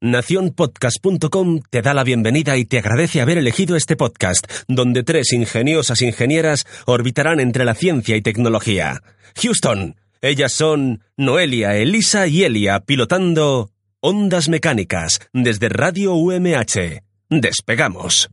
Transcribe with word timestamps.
Naciónpodcast.com 0.00 1.60
te 1.70 1.82
da 1.82 1.94
la 1.94 2.04
bienvenida 2.04 2.56
y 2.56 2.64
te 2.64 2.78
agradece 2.78 3.20
haber 3.20 3.38
elegido 3.38 3.76
este 3.76 3.96
podcast, 3.96 4.46
donde 4.68 5.02
tres 5.02 5.32
ingeniosas 5.32 6.02
ingenieras 6.02 6.66
orbitarán 6.86 7.40
entre 7.40 7.64
la 7.64 7.74
ciencia 7.74 8.16
y 8.16 8.22
tecnología. 8.22 9.02
Houston, 9.36 9.96
ellas 10.20 10.52
son 10.52 11.02
Noelia, 11.16 11.76
Elisa 11.76 12.26
y 12.26 12.44
Elia, 12.44 12.80
pilotando 12.80 13.70
Ondas 14.00 14.48
Mecánicas 14.48 15.20
desde 15.32 15.68
Radio 15.68 16.14
UMH. 16.14 17.02
Despegamos. 17.28 18.30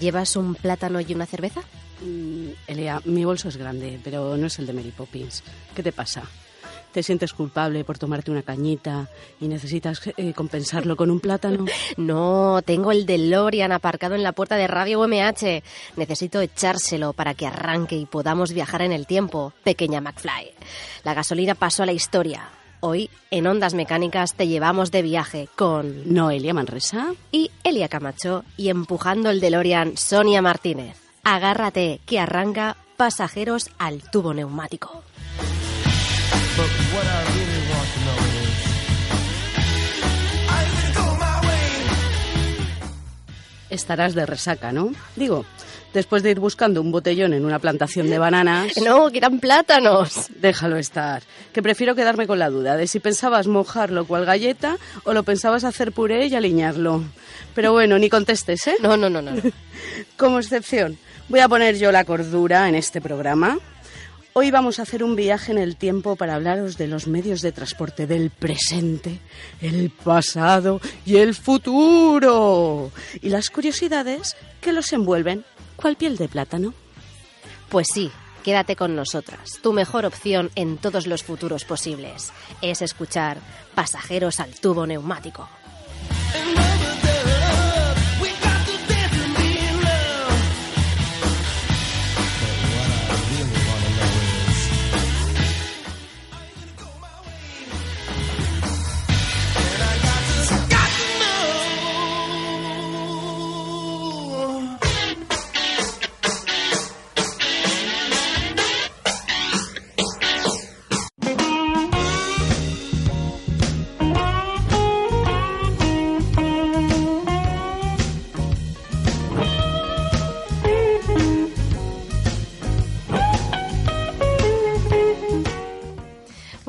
¿Llevas 0.00 0.36
un 0.36 0.54
plátano 0.54 1.00
y 1.00 1.14
una 1.14 1.26
cerveza? 1.26 1.62
Mm, 2.02 2.48
Elia, 2.66 3.00
mi 3.04 3.24
bolso 3.24 3.48
es 3.48 3.56
grande, 3.56 3.98
pero 4.04 4.36
no 4.36 4.46
es 4.46 4.58
el 4.58 4.66
de 4.66 4.72
Mary 4.72 4.92
Poppins. 4.96 5.42
¿Qué 5.74 5.82
te 5.82 5.92
pasa? 5.92 6.22
¿Te 6.92 7.02
sientes 7.02 7.34
culpable 7.34 7.84
por 7.84 7.98
tomarte 7.98 8.30
una 8.30 8.42
cañita 8.42 9.08
y 9.38 9.48
necesitas 9.48 10.00
eh, 10.16 10.32
compensarlo 10.32 10.96
con 10.96 11.10
un 11.10 11.20
plátano? 11.20 11.66
No, 11.96 12.60
tengo 12.64 12.92
el 12.92 13.04
DeLorean 13.06 13.72
aparcado 13.72 14.14
en 14.14 14.22
la 14.22 14.32
puerta 14.32 14.56
de 14.56 14.66
Radio 14.66 15.00
UMH. 15.00 15.62
Necesito 15.96 16.40
echárselo 16.40 17.12
para 17.12 17.34
que 17.34 17.46
arranque 17.46 17.96
y 17.96 18.06
podamos 18.06 18.52
viajar 18.52 18.82
en 18.82 18.92
el 18.92 19.06
tiempo, 19.06 19.52
pequeña 19.62 20.00
McFly. 20.00 20.52
La 21.04 21.14
gasolina 21.14 21.54
pasó 21.54 21.82
a 21.82 21.86
la 21.86 21.92
historia. 21.92 22.48
Hoy, 22.88 23.10
en 23.32 23.48
Ondas 23.48 23.74
Mecánicas, 23.74 24.34
te 24.34 24.46
llevamos 24.46 24.92
de 24.92 25.02
viaje 25.02 25.48
con 25.56 26.14
Noelia 26.14 26.54
Manresa 26.54 27.14
y 27.32 27.50
Elia 27.64 27.88
Camacho 27.88 28.44
y 28.56 28.68
empujando 28.68 29.28
el 29.28 29.40
DeLorean 29.40 29.96
Sonia 29.96 30.40
Martínez. 30.40 30.96
Agárrate, 31.24 32.00
que 32.06 32.20
arranca 32.20 32.76
pasajeros 32.96 33.70
al 33.78 34.08
tubo 34.08 34.32
neumático. 34.34 35.02
Estarás 43.68 44.14
de 44.14 44.26
resaca, 44.26 44.70
¿no? 44.70 44.92
Digo, 45.16 45.44
después 45.96 46.22
de 46.22 46.30
ir 46.30 46.40
buscando 46.40 46.82
un 46.82 46.92
botellón 46.92 47.32
en 47.32 47.46
una 47.46 47.58
plantación 47.58 48.10
de 48.10 48.18
bananas. 48.18 48.74
No, 48.86 49.10
que 49.10 49.18
eran 49.18 49.40
plátanos. 49.40 50.28
Déjalo 50.38 50.76
estar, 50.76 51.22
que 51.52 51.62
prefiero 51.62 51.96
quedarme 51.96 52.26
con 52.26 52.38
la 52.38 52.50
duda 52.50 52.76
de 52.76 52.86
si 52.86 53.00
pensabas 53.00 53.48
mojarlo 53.48 54.06
cual 54.06 54.26
galleta 54.26 54.76
o 55.04 55.12
lo 55.12 55.24
pensabas 55.24 55.64
hacer 55.64 55.90
puré 55.90 56.26
y 56.26 56.34
aliñarlo. 56.34 57.02
Pero 57.54 57.72
bueno, 57.72 57.98
ni 57.98 58.08
contestes, 58.08 58.66
¿eh? 58.68 58.76
No, 58.80 58.96
no, 58.96 59.10
no, 59.10 59.22
no. 59.22 59.32
Como 60.16 60.38
excepción, 60.38 60.98
voy 61.28 61.40
a 61.40 61.48
poner 61.48 61.76
yo 61.78 61.90
la 61.90 62.04
cordura 62.04 62.68
en 62.68 62.74
este 62.74 63.00
programa. 63.00 63.58
Hoy 64.34 64.50
vamos 64.50 64.78
a 64.78 64.82
hacer 64.82 65.02
un 65.02 65.16
viaje 65.16 65.50
en 65.50 65.58
el 65.58 65.76
tiempo 65.76 66.14
para 66.14 66.34
hablaros 66.34 66.76
de 66.76 66.86
los 66.86 67.06
medios 67.06 67.40
de 67.40 67.52
transporte 67.52 68.06
del 68.06 68.28
presente, 68.28 69.18
el 69.62 69.90
pasado 69.90 70.78
y 71.06 71.16
el 71.16 71.34
futuro. 71.34 72.92
Y 73.22 73.30
las 73.30 73.48
curiosidades 73.48 74.36
que 74.60 74.72
los 74.72 74.92
envuelven 74.92 75.44
¿Cuál 75.76 75.96
piel 75.96 76.16
de 76.16 76.28
plátano? 76.28 76.74
Pues 77.68 77.88
sí, 77.92 78.10
quédate 78.44 78.76
con 78.76 78.96
nosotras. 78.96 79.58
Tu 79.62 79.72
mejor 79.72 80.06
opción 80.06 80.50
en 80.54 80.78
todos 80.78 81.06
los 81.06 81.22
futuros 81.22 81.64
posibles 81.64 82.32
es 82.62 82.82
escuchar 82.82 83.38
Pasajeros 83.74 84.40
al 84.40 84.54
tubo 84.54 84.86
neumático. 84.86 85.48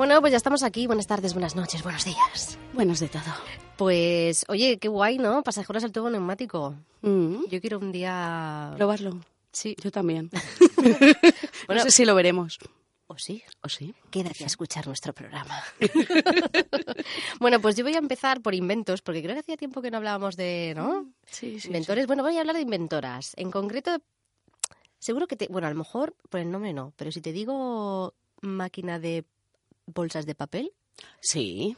Bueno, 0.07 0.21
pues 0.21 0.31
ya 0.31 0.37
estamos 0.37 0.63
aquí. 0.63 0.87
Buenas 0.87 1.05
tardes, 1.05 1.33
buenas 1.33 1.57
noches, 1.57 1.83
buenos 1.83 2.05
días. 2.05 2.57
Buenos 2.71 3.01
de 3.01 3.09
todo. 3.09 3.23
Pues, 3.75 4.45
oye, 4.47 4.77
qué 4.77 4.87
guay, 4.87 5.17
¿no? 5.17 5.43
Pasajeros 5.43 5.83
al 5.83 5.91
tubo 5.91 6.09
neumático. 6.09 6.75
Mm. 7.01 7.43
Yo 7.49 7.59
quiero 7.59 7.77
un 7.77 7.91
día... 7.91 8.71
Probarlo. 8.77 9.19
Sí. 9.51 9.75
Yo 9.83 9.91
también. 9.91 10.29
Bueno, 11.67 11.83
no 11.83 11.89
sé 11.89 11.91
si 11.91 12.05
lo 12.05 12.15
veremos. 12.15 12.57
¿O 13.07 13.17
sí? 13.17 13.43
¿O 13.61 13.67
sí? 13.67 13.93
Quédate 14.09 14.45
a 14.45 14.47
escuchar 14.47 14.87
nuestro 14.87 15.11
programa. 15.11 15.61
bueno, 17.41 17.59
pues 17.59 17.75
yo 17.75 17.83
voy 17.83 17.95
a 17.95 17.97
empezar 17.97 18.39
por 18.41 18.55
inventos, 18.55 19.01
porque 19.01 19.21
creo 19.21 19.33
que 19.35 19.41
hacía 19.41 19.57
tiempo 19.57 19.81
que 19.81 19.91
no 19.91 19.97
hablábamos 19.97 20.37
de, 20.37 20.71
¿no? 20.73 21.11
Sí, 21.25 21.59
sí. 21.59 21.67
Inventores. 21.67 22.07
Bueno, 22.07 22.23
voy 22.23 22.37
a 22.37 22.39
hablar 22.39 22.55
de 22.55 22.61
inventoras. 22.61 23.33
En 23.35 23.51
concreto, 23.51 23.97
seguro 24.99 25.27
que 25.27 25.35
te... 25.35 25.47
Bueno, 25.47 25.67
a 25.67 25.71
lo 25.71 25.75
mejor 25.75 26.15
por 26.29 26.39
el 26.39 26.49
nombre 26.49 26.71
no, 26.71 26.93
pero 26.95 27.11
si 27.11 27.19
te 27.19 27.33
digo 27.33 28.13
máquina 28.41 28.99
de 28.99 29.25
bolsas 29.87 30.25
de 30.27 30.35
papel... 30.35 30.71
Sí. 31.21 31.75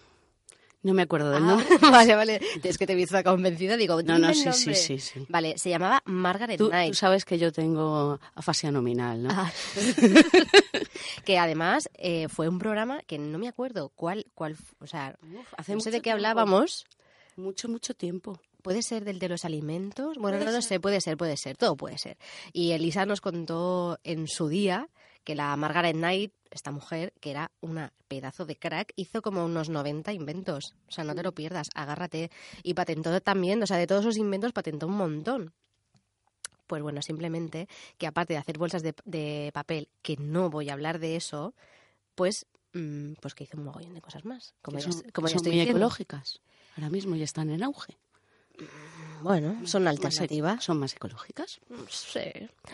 No 0.82 0.94
me 0.94 1.02
acuerdo 1.02 1.30
del 1.32 1.44
Ah, 1.44 1.48
nombre. 1.48 1.68
vale, 1.92 2.16
vale. 2.16 2.40
Es 2.64 2.78
que 2.78 2.88
te 2.88 2.94
he 2.94 2.96
visto 2.96 3.22
convencida, 3.22 3.76
digo, 3.76 4.02
No, 4.02 4.18
no, 4.18 4.34
sí, 4.34 4.52
sí, 4.54 4.74
sí, 4.76 4.98
sí. 5.00 5.26
Vale, 5.28 5.58
se 5.58 5.70
llamaba 5.70 6.02
Margaret 6.06 6.58
Tú, 6.58 6.70
Knight. 6.70 6.92
tú 6.92 6.96
sabes 6.98 7.26
que 7.26 7.38
yo 7.38 7.52
tengo 7.52 8.18
afasia 8.36 8.72
nominal, 8.72 9.24
¿no? 9.24 9.30
Ah. 9.30 9.52
que 11.26 11.38
además 11.38 11.90
eh, 11.96 12.28
fue 12.30 12.48
un 12.48 12.60
programa 12.60 13.02
que 13.04 13.18
no 13.20 13.38
me 13.40 13.48
acuerdo 13.48 13.90
cuál, 13.90 14.26
cuál, 14.34 14.56
o 14.80 14.88
sea, 14.88 15.18
Uf, 15.22 15.48
hace 15.58 15.74
no 15.74 15.82
sé 15.82 15.92
de 15.92 15.98
qué 15.98 16.04
tiempo. 16.04 16.16
hablábamos. 16.18 16.86
Mucho, 17.36 17.70
mucho 17.70 17.94
tiempo. 17.94 18.40
Puede 18.62 18.82
ser 18.82 19.06
del 19.06 19.20
de 19.20 19.30
los 19.30 19.46
alimentos. 19.46 20.18
Bueno, 20.18 20.44
no 20.44 20.52
lo 20.52 20.62
sé, 20.62 20.80
puede 20.80 21.00
ser, 21.00 21.16
puede 21.16 21.38
ser, 21.38 21.56
todo 21.56 21.78
puede 21.78 21.98
ser. 21.98 22.18
Y 22.52 22.72
Elisa 22.72 23.06
nos 23.06 23.22
contó 23.22 23.98
en 24.04 24.28
su 24.28 24.50
día 24.50 24.90
que 25.24 25.36
la 25.36 25.56
Margaret 25.56 25.96
Knight, 25.96 26.34
esta 26.52 26.72
mujer, 26.72 27.14
que 27.20 27.32
era 27.32 27.52
una 27.62 27.94
pedazo 28.08 28.46
de 28.46 28.56
crack, 28.56 28.94
hizo 28.96 29.22
como 29.22 29.46
unos 29.46 29.70
90 29.70 30.14
inventos. 30.14 30.76
O 30.88 30.92
sea, 30.92 31.04
no 31.04 31.14
te 31.16 31.24
lo 31.24 31.34
pierdas, 31.34 31.70
agárrate. 31.76 32.32
Y 32.64 32.74
patentó 32.74 33.20
también, 33.22 33.62
o 33.62 33.68
sea, 33.68 33.78
de 33.78 33.88
todos 33.88 34.04
sus 34.04 34.18
inventos 34.18 34.54
patentó 34.54 34.88
un 34.88 34.98
montón. 34.98 35.54
Pues 36.68 36.82
bueno, 36.84 37.02
simplemente 37.02 37.68
que 37.98 38.08
aparte 38.08 38.34
de 38.34 38.40
hacer 38.40 38.58
bolsas 38.58 38.84
de, 38.84 38.94
de 39.06 39.52
papel, 39.54 39.90
que 40.02 40.18
no 40.18 40.50
voy 40.50 40.70
a 40.70 40.74
hablar 40.74 41.00
de 41.00 41.16
eso, 41.16 41.54
pues, 42.16 42.46
mm, 42.74 43.14
pues 43.22 43.34
que 43.34 43.44
hizo 43.46 43.58
un 43.58 43.64
mogollón 43.64 43.96
de 43.96 44.02
cosas 44.02 44.24
más. 44.26 44.54
Como 44.62 44.78
ya, 44.78 44.92
son, 44.92 45.02
como 45.12 45.28
que 45.28 45.32
ya 45.34 45.38
son 45.38 45.38
estoy 45.38 45.52
muy 45.52 45.60
diciendo. 45.62 45.80
ecológicas. 45.80 46.42
Ahora 46.76 46.90
mismo 46.90 47.16
ya 47.16 47.24
están 47.24 47.50
en 47.50 47.64
auge. 47.64 47.98
Bueno, 49.22 49.66
son 49.66 49.88
alternativas. 49.88 50.64
¿Son 50.64 50.78
más 50.80 50.94
ecológicas? 50.96 51.60
Sí. 51.90 52.22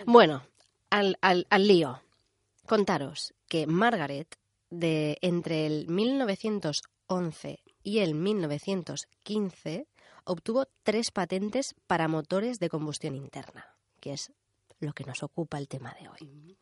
Bueno, 0.06 0.44
al, 0.90 1.18
al, 1.22 1.48
al 1.50 1.68
lío. 1.68 2.02
Contaros 2.68 3.34
que 3.48 3.68
Margaret, 3.68 4.38
de 4.70 5.18
entre 5.22 5.66
el 5.68 5.88
1911 5.88 7.60
y 7.84 8.00
el 8.00 8.16
1915, 8.16 9.88
obtuvo 10.24 10.66
tres 10.84 11.12
patentes 11.12 11.76
para 11.88 12.08
motores 12.08 12.60
de 12.60 12.70
combustión 12.70 13.16
interna, 13.16 13.68
que 14.00 14.14
es 14.14 14.32
lo 14.80 14.94
que 14.94 15.06
nos 15.06 15.24
ocupa 15.24 15.58
el 15.58 15.68
tema 15.68 15.96
de 16.00 16.10
hoy. 16.10 16.58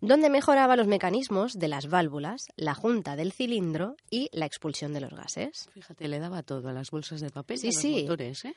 Donde 0.00 0.30
mejoraba 0.30 0.76
los 0.76 0.86
mecanismos 0.86 1.52
de 1.54 1.68
las 1.68 1.86
válvulas, 1.88 2.46
la 2.56 2.74
junta 2.74 3.14
del 3.16 3.32
cilindro 3.32 3.96
y 4.10 4.28
la 4.32 4.46
expulsión 4.46 4.92
de 4.94 5.00
los 5.00 5.10
gases. 5.12 5.68
Fíjate, 5.72 6.08
le 6.08 6.18
daba 6.18 6.42
todo 6.42 6.68
a 6.68 6.72
las 6.72 6.90
bolsas 6.90 7.20
de 7.20 7.30
papel 7.30 7.58
Sí, 7.58 7.66
y 7.66 7.68
a 7.68 7.72
los 7.72 7.82
sí. 7.82 8.02
motores, 8.02 8.44
¿eh? 8.46 8.54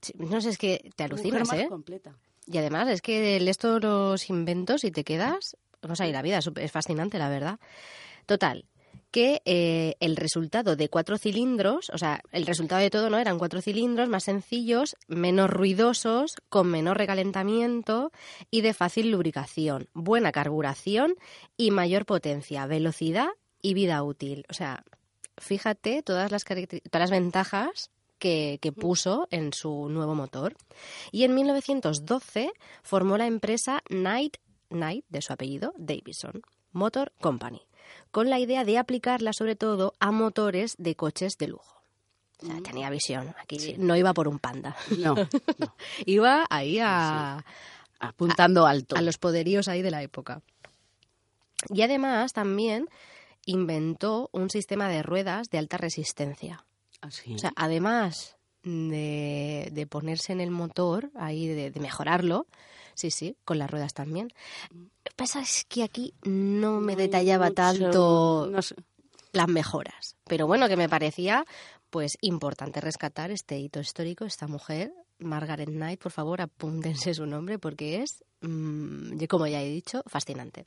Sí, 0.00 0.14
No 0.16 0.40
sé, 0.40 0.50
es 0.50 0.58
que 0.58 0.90
te 0.96 1.04
alucinas, 1.04 1.40
Mujer 1.42 1.56
más 1.58 1.66
¿eh? 1.66 1.68
completa. 1.68 2.16
Y 2.46 2.56
además 2.58 2.88
es 2.88 3.02
que 3.02 3.38
lees 3.38 3.58
todos 3.58 3.82
los 3.82 4.30
inventos 4.30 4.82
y 4.84 4.90
te 4.90 5.04
quedas, 5.04 5.56
vamos 5.82 6.00
a 6.00 6.06
ir 6.06 6.12
la 6.12 6.22
vida, 6.22 6.38
es 6.38 6.72
fascinante, 6.72 7.18
la 7.18 7.28
verdad. 7.28 7.58
Total, 8.26 8.64
que 9.10 9.42
eh, 9.44 9.96
el 10.00 10.16
resultado 10.16 10.76
de 10.76 10.88
cuatro 10.88 11.18
cilindros, 11.18 11.90
o 11.90 11.98
sea, 11.98 12.22
el 12.32 12.46
resultado 12.46 12.80
de 12.80 12.90
todo 12.90 13.10
no 13.10 13.18
eran 13.18 13.38
cuatro 13.38 13.60
cilindros 13.60 14.08
más 14.08 14.24
sencillos, 14.24 14.96
menos 15.08 15.50
ruidosos, 15.50 16.36
con 16.48 16.68
menor 16.68 16.98
recalentamiento 16.98 18.12
y 18.50 18.60
de 18.60 18.74
fácil 18.74 19.10
lubricación, 19.10 19.88
buena 19.94 20.32
carburación 20.32 21.14
y 21.56 21.70
mayor 21.70 22.06
potencia, 22.06 22.66
velocidad 22.66 23.28
y 23.60 23.74
vida 23.74 24.02
útil. 24.02 24.44
O 24.48 24.54
sea, 24.54 24.84
fíjate 25.38 26.02
todas 26.02 26.30
las, 26.30 26.44
todas 26.44 26.70
las 26.92 27.10
ventajas 27.10 27.90
que, 28.18 28.58
que 28.60 28.70
puso 28.70 29.26
en 29.30 29.52
su 29.52 29.88
nuevo 29.88 30.14
motor. 30.14 30.54
Y 31.10 31.24
en 31.24 31.34
1912 31.34 32.52
formó 32.82 33.18
la 33.18 33.26
empresa 33.26 33.82
Knight, 33.88 34.36
Knight 34.70 35.04
de 35.08 35.22
su 35.22 35.32
apellido, 35.32 35.74
Davison 35.76 36.42
Motor 36.72 37.12
Company, 37.20 37.62
con 38.10 38.30
la 38.30 38.38
idea 38.38 38.64
de 38.64 38.78
aplicarla 38.78 39.32
sobre 39.32 39.56
todo 39.56 39.94
a 40.00 40.10
motores 40.12 40.74
de 40.78 40.94
coches 40.96 41.36
de 41.38 41.48
lujo. 41.48 41.82
O 42.42 42.46
sea, 42.46 42.60
tenía 42.62 42.88
visión. 42.88 43.34
Aquí 43.38 43.74
no 43.76 43.96
iba 43.96 44.14
por 44.14 44.26
un 44.26 44.38
panda. 44.38 44.74
No, 44.98 45.14
no. 45.58 45.76
Iba 46.06 46.46
ahí 46.48 46.78
a, 46.80 47.44
apuntando 47.98 48.66
alto. 48.66 48.96
a 48.96 49.02
los 49.02 49.18
poderíos 49.18 49.68
ahí 49.68 49.82
de 49.82 49.90
la 49.90 50.02
época. 50.02 50.40
Y 51.68 51.82
además 51.82 52.32
también 52.32 52.88
inventó 53.44 54.30
un 54.32 54.48
sistema 54.48 54.88
de 54.88 55.02
ruedas 55.02 55.50
de 55.50 55.58
alta 55.58 55.76
resistencia. 55.76 56.64
Así. 57.02 57.34
O 57.34 57.38
sea, 57.38 57.52
además 57.56 58.36
de, 58.62 59.68
de 59.72 59.86
ponerse 59.86 60.32
en 60.32 60.40
el 60.40 60.50
motor, 60.50 61.10
ahí 61.14 61.46
de, 61.46 61.70
de 61.70 61.80
mejorarlo, 61.80 62.46
sí, 63.00 63.10
sí, 63.10 63.36
con 63.44 63.58
las 63.58 63.70
ruedas 63.70 63.94
también. 63.94 64.28
Lo 64.70 64.88
que 65.04 65.12
pasa 65.16 65.40
es 65.40 65.64
que 65.68 65.82
aquí 65.82 66.14
no 66.22 66.80
me 66.80 66.94
detallaba 66.96 67.50
tanto 67.50 68.48
no 68.50 68.62
sé. 68.62 68.74
las 69.32 69.48
mejoras. 69.48 70.16
Pero 70.26 70.46
bueno, 70.46 70.68
que 70.68 70.76
me 70.76 70.88
parecía 70.88 71.44
pues 71.90 72.16
importante 72.20 72.80
rescatar 72.80 73.30
este 73.32 73.58
hito 73.58 73.80
histórico, 73.80 74.24
esta 74.24 74.46
mujer, 74.46 74.92
Margaret 75.18 75.68
Knight, 75.68 76.00
por 76.00 76.12
favor, 76.12 76.40
apúntense 76.40 77.14
su 77.14 77.26
nombre 77.26 77.58
porque 77.58 78.02
es, 78.02 78.22
mm, 78.42 79.24
como 79.28 79.46
ya 79.48 79.60
he 79.60 79.68
dicho, 79.68 80.02
fascinante. 80.06 80.66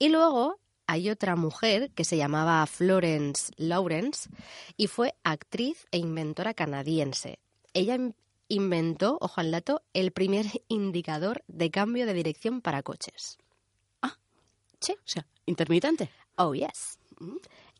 Y 0.00 0.08
luego 0.08 0.58
hay 0.86 1.10
otra 1.10 1.36
mujer 1.36 1.90
que 1.92 2.04
se 2.04 2.16
llamaba 2.16 2.66
Florence 2.66 3.52
Lawrence 3.56 4.28
y 4.76 4.88
fue 4.88 5.14
actriz 5.22 5.86
e 5.92 5.98
inventora 5.98 6.54
canadiense. 6.54 7.38
Ella 7.72 7.94
in- 7.94 8.14
inventó, 8.48 9.18
ojo 9.20 9.40
al 9.40 9.50
dato, 9.50 9.82
el 9.92 10.12
primer 10.12 10.46
indicador 10.68 11.42
de 11.48 11.70
cambio 11.70 12.06
de 12.06 12.14
dirección 12.14 12.60
para 12.60 12.82
coches. 12.82 13.38
O 14.92 14.96
sea, 15.06 15.26
intermitente. 15.46 16.10
Oh, 16.36 16.54
yes. 16.54 16.98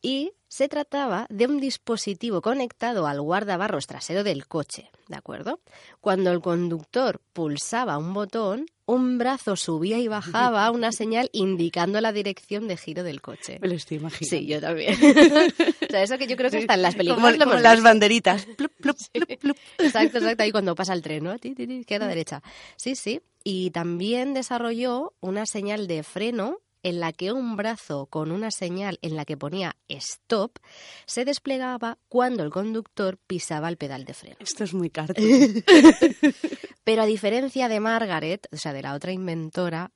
Y 0.00 0.32
se 0.54 0.68
trataba 0.68 1.26
de 1.30 1.48
un 1.48 1.58
dispositivo 1.58 2.40
conectado 2.40 3.08
al 3.08 3.20
guardabarros 3.20 3.88
trasero 3.88 4.22
del 4.22 4.46
coche, 4.46 4.88
¿de 5.08 5.16
acuerdo? 5.16 5.58
Cuando 6.00 6.30
el 6.30 6.40
conductor 6.40 7.20
pulsaba 7.32 7.98
un 7.98 8.14
botón, 8.14 8.66
un 8.86 9.18
brazo 9.18 9.56
subía 9.56 9.98
y 9.98 10.06
bajaba 10.06 10.70
una 10.70 10.92
señal 10.92 11.28
indicando 11.32 12.00
la 12.00 12.12
dirección 12.12 12.68
de 12.68 12.76
giro 12.76 13.02
del 13.02 13.20
coche. 13.20 13.58
Me 13.62 13.66
lo 13.66 13.74
estoy 13.74 13.96
imaginando. 13.96 14.30
Sí, 14.30 14.46
yo 14.46 14.60
también. 14.60 14.94
o 14.94 15.90
sea, 15.90 16.04
eso 16.04 16.18
que 16.18 16.28
yo 16.28 16.36
creo 16.36 16.52
que 16.52 16.58
está 16.58 16.74
en 16.74 16.82
las 16.82 16.94
películas. 16.94 17.16
Como, 17.20 17.30
lo 17.32 17.38
como 17.38 17.52
hemos 17.54 17.62
las 17.62 17.82
banderitas. 17.82 18.46
Plup, 18.56 18.70
plup, 18.80 18.96
plup, 19.12 19.38
plup. 19.40 19.56
Exacto, 19.78 20.18
exacto. 20.18 20.44
Ahí 20.44 20.52
cuando 20.52 20.76
pasa 20.76 20.92
el 20.92 21.02
tren, 21.02 21.24
¿no? 21.24 21.36
Ti, 21.36 21.56
ti, 21.56 21.66
ti, 21.66 21.74
izquierda, 21.74 22.06
derecha. 22.06 22.44
Sí, 22.76 22.94
sí. 22.94 23.20
Y 23.42 23.72
también 23.72 24.34
desarrolló 24.34 25.14
una 25.20 25.46
señal 25.46 25.88
de 25.88 26.04
freno 26.04 26.60
en 26.84 27.00
la 27.00 27.12
que 27.12 27.32
un 27.32 27.56
brazo 27.56 28.06
con 28.06 28.30
una 28.30 28.52
señal 28.52 28.98
en 29.02 29.16
la 29.16 29.24
que 29.24 29.36
ponía 29.36 29.76
stop 29.88 30.58
se 31.06 31.24
desplegaba 31.24 31.98
cuando 32.08 32.44
el 32.44 32.50
conductor 32.50 33.18
pisaba 33.26 33.68
el 33.68 33.76
pedal 33.76 34.04
de 34.04 34.14
freno. 34.14 34.36
Esto 34.38 34.62
es 34.62 34.74
muy 34.74 34.90
cartoon. 34.90 35.26
Pero 36.84 37.02
a 37.02 37.06
diferencia 37.06 37.68
de 37.68 37.80
Margaret, 37.80 38.46
o 38.52 38.56
sea, 38.56 38.72
de 38.72 38.82
la 38.82 38.94
otra 38.94 39.10
inventora, 39.12 39.90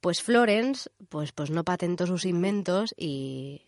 pues 0.00 0.22
Florence, 0.22 0.90
pues, 1.08 1.32
pues 1.32 1.50
no 1.50 1.64
patentó 1.64 2.06
sus 2.06 2.24
inventos 2.26 2.94
y, 2.96 3.62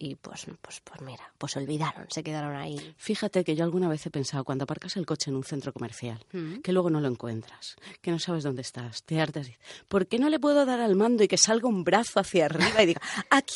y 0.00 0.14
pues, 0.14 0.46
pues, 0.62 0.80
pues 0.84 1.00
mira, 1.00 1.32
pues 1.38 1.56
olvidaron, 1.56 2.06
se 2.10 2.22
quedaron 2.22 2.54
ahí. 2.56 2.94
Fíjate 2.98 3.42
que 3.42 3.56
yo 3.56 3.64
alguna 3.64 3.88
vez 3.88 4.06
he 4.06 4.10
pensado, 4.10 4.44
cuando 4.44 4.62
aparcas 4.64 4.96
el 4.96 5.04
coche 5.06 5.30
en 5.30 5.36
un 5.36 5.44
centro 5.44 5.72
comercial, 5.72 6.24
Mm. 6.32 6.58
que 6.60 6.72
luego 6.72 6.88
no 6.90 7.00
lo 7.00 7.08
encuentras, 7.08 7.74
que 8.00 8.10
no 8.12 8.18
sabes 8.18 8.44
dónde 8.44 8.62
estás, 8.62 9.02
te 9.02 9.20
hartas 9.20 9.46
y 9.46 9.50
dices, 9.50 9.64
¿por 9.88 10.06
qué 10.06 10.18
no 10.18 10.28
le 10.28 10.38
puedo 10.38 10.64
dar 10.66 10.80
al 10.80 10.94
mando 10.94 11.24
y 11.24 11.28
que 11.28 11.36
salga 11.38 11.68
un 11.68 11.82
brazo 11.84 12.20
hacia 12.20 12.44
arriba 12.46 12.82
y 12.82 12.86
diga, 12.86 13.00
aquí, 13.30 13.54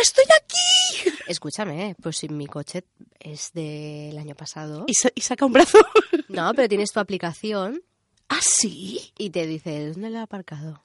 estoy 0.00 0.24
aquí? 0.40 1.10
Escúchame, 1.26 1.96
pues 2.02 2.18
si 2.18 2.28
mi 2.28 2.46
coche 2.46 2.84
es 3.18 3.52
del 3.52 4.18
año 4.18 4.34
pasado. 4.34 4.84
Y, 4.86 4.94
sa- 4.94 5.12
y 5.14 5.20
saca 5.22 5.46
un 5.46 5.52
brazo. 5.52 5.78
No, 6.28 6.52
pero 6.54 6.66
tienes 6.68 6.90
tu 6.92 6.98
aplicación 6.98 7.82
¿Ah, 8.28 8.40
sí? 8.40 9.12
y 9.18 9.28
te 9.30 9.46
dice, 9.46 9.90
¿dónde 9.90 10.08
lo 10.08 10.18
he 10.18 10.22
aparcado? 10.22 10.82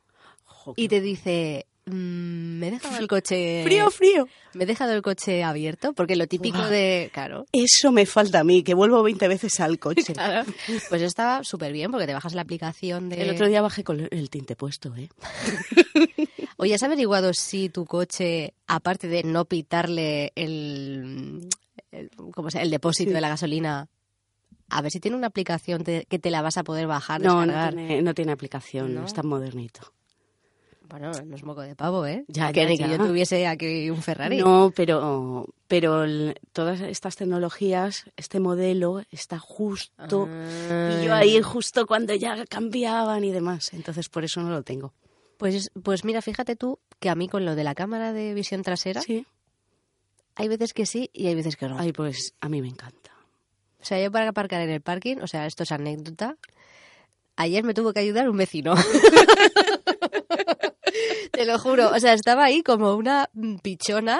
Y 0.75 0.89
te 0.89 0.99
dice, 0.99 1.67
me 1.89 2.67
he 2.67 2.71
dejado 2.71 2.97
el 2.97 3.07
coche... 3.07 3.63
Frío, 3.63 3.89
frío. 3.91 4.27
Me 4.53 4.63
he 4.63 4.67
dejado 4.67 4.93
el 4.93 5.01
coche 5.01 5.43
abierto, 5.43 5.93
porque 5.93 6.15
lo 6.15 6.27
típico 6.27 6.61
de... 6.67 7.09
Claro, 7.13 7.45
Eso 7.51 7.91
me 7.91 8.05
falta 8.05 8.39
a 8.39 8.43
mí, 8.43 8.63
que 8.63 8.73
vuelvo 8.73 9.01
20 9.03 9.27
veces 9.27 9.59
al 9.59 9.79
coche. 9.79 10.13
claro. 10.13 10.43
Pues 10.89 11.01
estaba 11.01 11.43
súper 11.43 11.71
bien, 11.71 11.91
porque 11.91 12.07
te 12.07 12.13
bajas 12.13 12.33
la 12.33 12.41
aplicación 12.41 13.09
de... 13.09 13.21
El 13.21 13.29
otro 13.29 13.47
día 13.47 13.61
bajé 13.61 13.83
con 13.83 14.07
el 14.11 14.29
tinte 14.29 14.55
puesto, 14.55 14.93
¿eh? 14.95 15.09
Oye, 16.57 16.73
¿has 16.73 16.83
averiguado 16.83 17.33
si 17.33 17.69
tu 17.69 17.85
coche, 17.85 18.53
aparte 18.67 19.07
de 19.07 19.23
no 19.23 19.45
pitarle 19.45 20.31
el, 20.35 21.47
el, 21.91 22.09
¿cómo 22.33 22.49
se 22.49 22.61
el 22.61 22.71
depósito 22.71 23.09
Sí. 23.11 23.13
de 23.13 23.21
la 23.21 23.29
gasolina, 23.29 23.87
a 24.69 24.81
ver 24.81 24.91
si 24.91 24.99
tiene 24.99 25.15
una 25.15 25.27
aplicación 25.27 25.83
te- 25.83 26.05
que 26.09 26.17
te 26.19 26.31
la 26.31 26.41
vas 26.41 26.57
a 26.57 26.63
poder 26.63 26.87
bajar, 26.87 27.21
No, 27.21 27.35
no 27.35 27.41
descargar? 27.53 27.75
tiene, 27.75 28.01
no 28.01 28.13
tiene 28.15 28.31
aplicación, 28.31 28.93
¿No? 28.95 29.01
no 29.01 29.05
es 29.07 29.13
tan 29.13 29.27
modernito. 29.27 29.93
Bueno, 30.89 31.11
no 31.25 31.35
es 31.35 31.43
moco 31.43 31.61
de 31.61 31.75
pavo, 31.75 32.05
¿eh? 32.05 32.23
Ya, 32.27 32.51
que 32.53 32.61
ya, 32.61 32.67
ni 32.69 32.77
que 32.77 32.87
yo 32.89 32.97
tuviese 32.97 33.45
aquí 33.45 33.89
un 33.89 34.01
Ferrari. 34.01 34.37
No, 34.37 34.71
pero, 34.75 35.45
pero 35.67 36.03
el- 36.03 36.39
todas 36.53 36.79
estas 36.81 37.15
tecnologías, 37.17 38.05
este 38.15 38.39
modelo 38.39 39.03
está 39.11 39.37
justo. 39.39 40.27
Ah. 40.29 40.97
Y 41.01 41.05
yo 41.05 41.13
ahí 41.13 41.41
justo 41.41 41.85
cuando 41.85 42.13
ya 42.15 42.45
cambiaban 42.45 43.23
y 43.23 43.31
demás. 43.31 43.73
Entonces 43.73 44.07
por 44.09 44.23
eso 44.23 44.41
no 44.41 44.49
lo 44.49 44.63
tengo. 44.63 44.93
Pues, 45.37 45.71
pues 45.83 46.05
mira, 46.05 46.21
fíjate 46.21 46.55
tú 46.55 46.79
que 46.99 47.09
a 47.09 47.15
mí 47.15 47.27
con 47.27 47.45
lo 47.45 47.55
de 47.55 47.63
la 47.63 47.75
cámara 47.75 48.13
de 48.13 48.33
visión 48.33 48.63
trasera, 48.63 49.01
Sí. 49.01 49.25
hay 50.35 50.47
veces 50.47 50.73
que 50.73 50.85
sí 50.85 51.09
y 51.13 51.27
hay 51.27 51.35
veces 51.35 51.57
que 51.57 51.67
no. 51.67 51.77
Ay, 51.77 51.91
pues 51.91 52.33
a 52.39 52.49
mí 52.49 52.61
me 52.61 52.69
encanta. 52.69 53.11
O 53.81 53.85
sea, 53.85 54.01
yo 54.01 54.11
para 54.11 54.29
aparcar 54.29 54.61
en 54.61 54.69
el 54.69 54.81
parking, 54.81 55.17
o 55.21 55.27
sea, 55.27 55.45
esto 55.45 55.63
es 55.63 55.71
anécdota, 55.71 56.37
ayer 57.35 57.63
me 57.63 57.73
tuvo 57.75 57.93
que 57.93 57.99
ayudar 57.99 58.29
un 58.29 58.37
vecino. 58.37 58.73
Te 61.37 61.45
lo 61.45 61.59
juro, 61.59 61.91
o 61.95 61.99
sea, 61.99 62.13
estaba 62.13 62.45
ahí 62.45 62.63
como 62.63 62.95
una 62.95 63.29
pichona, 63.61 64.19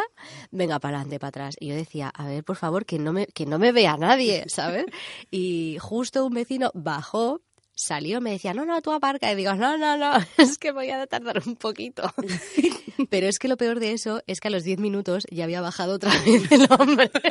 venga, 0.51 0.77
para 0.77 0.97
adelante, 0.97 1.19
para 1.19 1.29
atrás. 1.29 1.55
Y 1.59 1.69
yo 1.69 1.73
decía, 1.73 2.09
a 2.09 2.27
ver, 2.27 2.43
por 2.43 2.57
favor, 2.57 2.85
que 2.85 2.99
no 2.99 3.11
me, 3.11 3.25
que 3.25 3.47
no 3.47 3.57
me 3.57 3.71
vea 3.71 3.97
nadie, 3.97 4.43
¿sabes? 4.49 4.85
Y 5.31 5.79
justo 5.79 6.23
un 6.23 6.35
vecino 6.35 6.69
bajó, 6.75 7.41
salió, 7.77 8.19
me 8.19 8.31
decía, 8.31 8.53
no, 8.53 8.65
no, 8.65 8.81
tú 8.81 8.91
aparca. 8.91 9.31
Y 9.31 9.35
digo, 9.35 9.53
no, 9.53 9.77
no, 9.77 9.95
no, 9.97 10.13
es 10.37 10.57
que 10.57 10.71
voy 10.73 10.89
a 10.89 11.05
tardar 11.07 11.41
un 11.45 11.55
poquito. 11.55 12.11
Pero 13.09 13.27
es 13.27 13.37
que 13.39 13.47
lo 13.47 13.57
peor 13.57 13.79
de 13.79 13.93
eso 13.93 14.21
es 14.27 14.39
que 14.39 14.47
a 14.47 14.51
los 14.51 14.63
10 14.63 14.79
minutos 14.79 15.25
ya 15.29 15.43
había 15.43 15.61
bajado 15.61 15.93
otra 15.93 16.11
vez 16.25 16.51
el 16.51 16.67
hombre. 16.77 17.09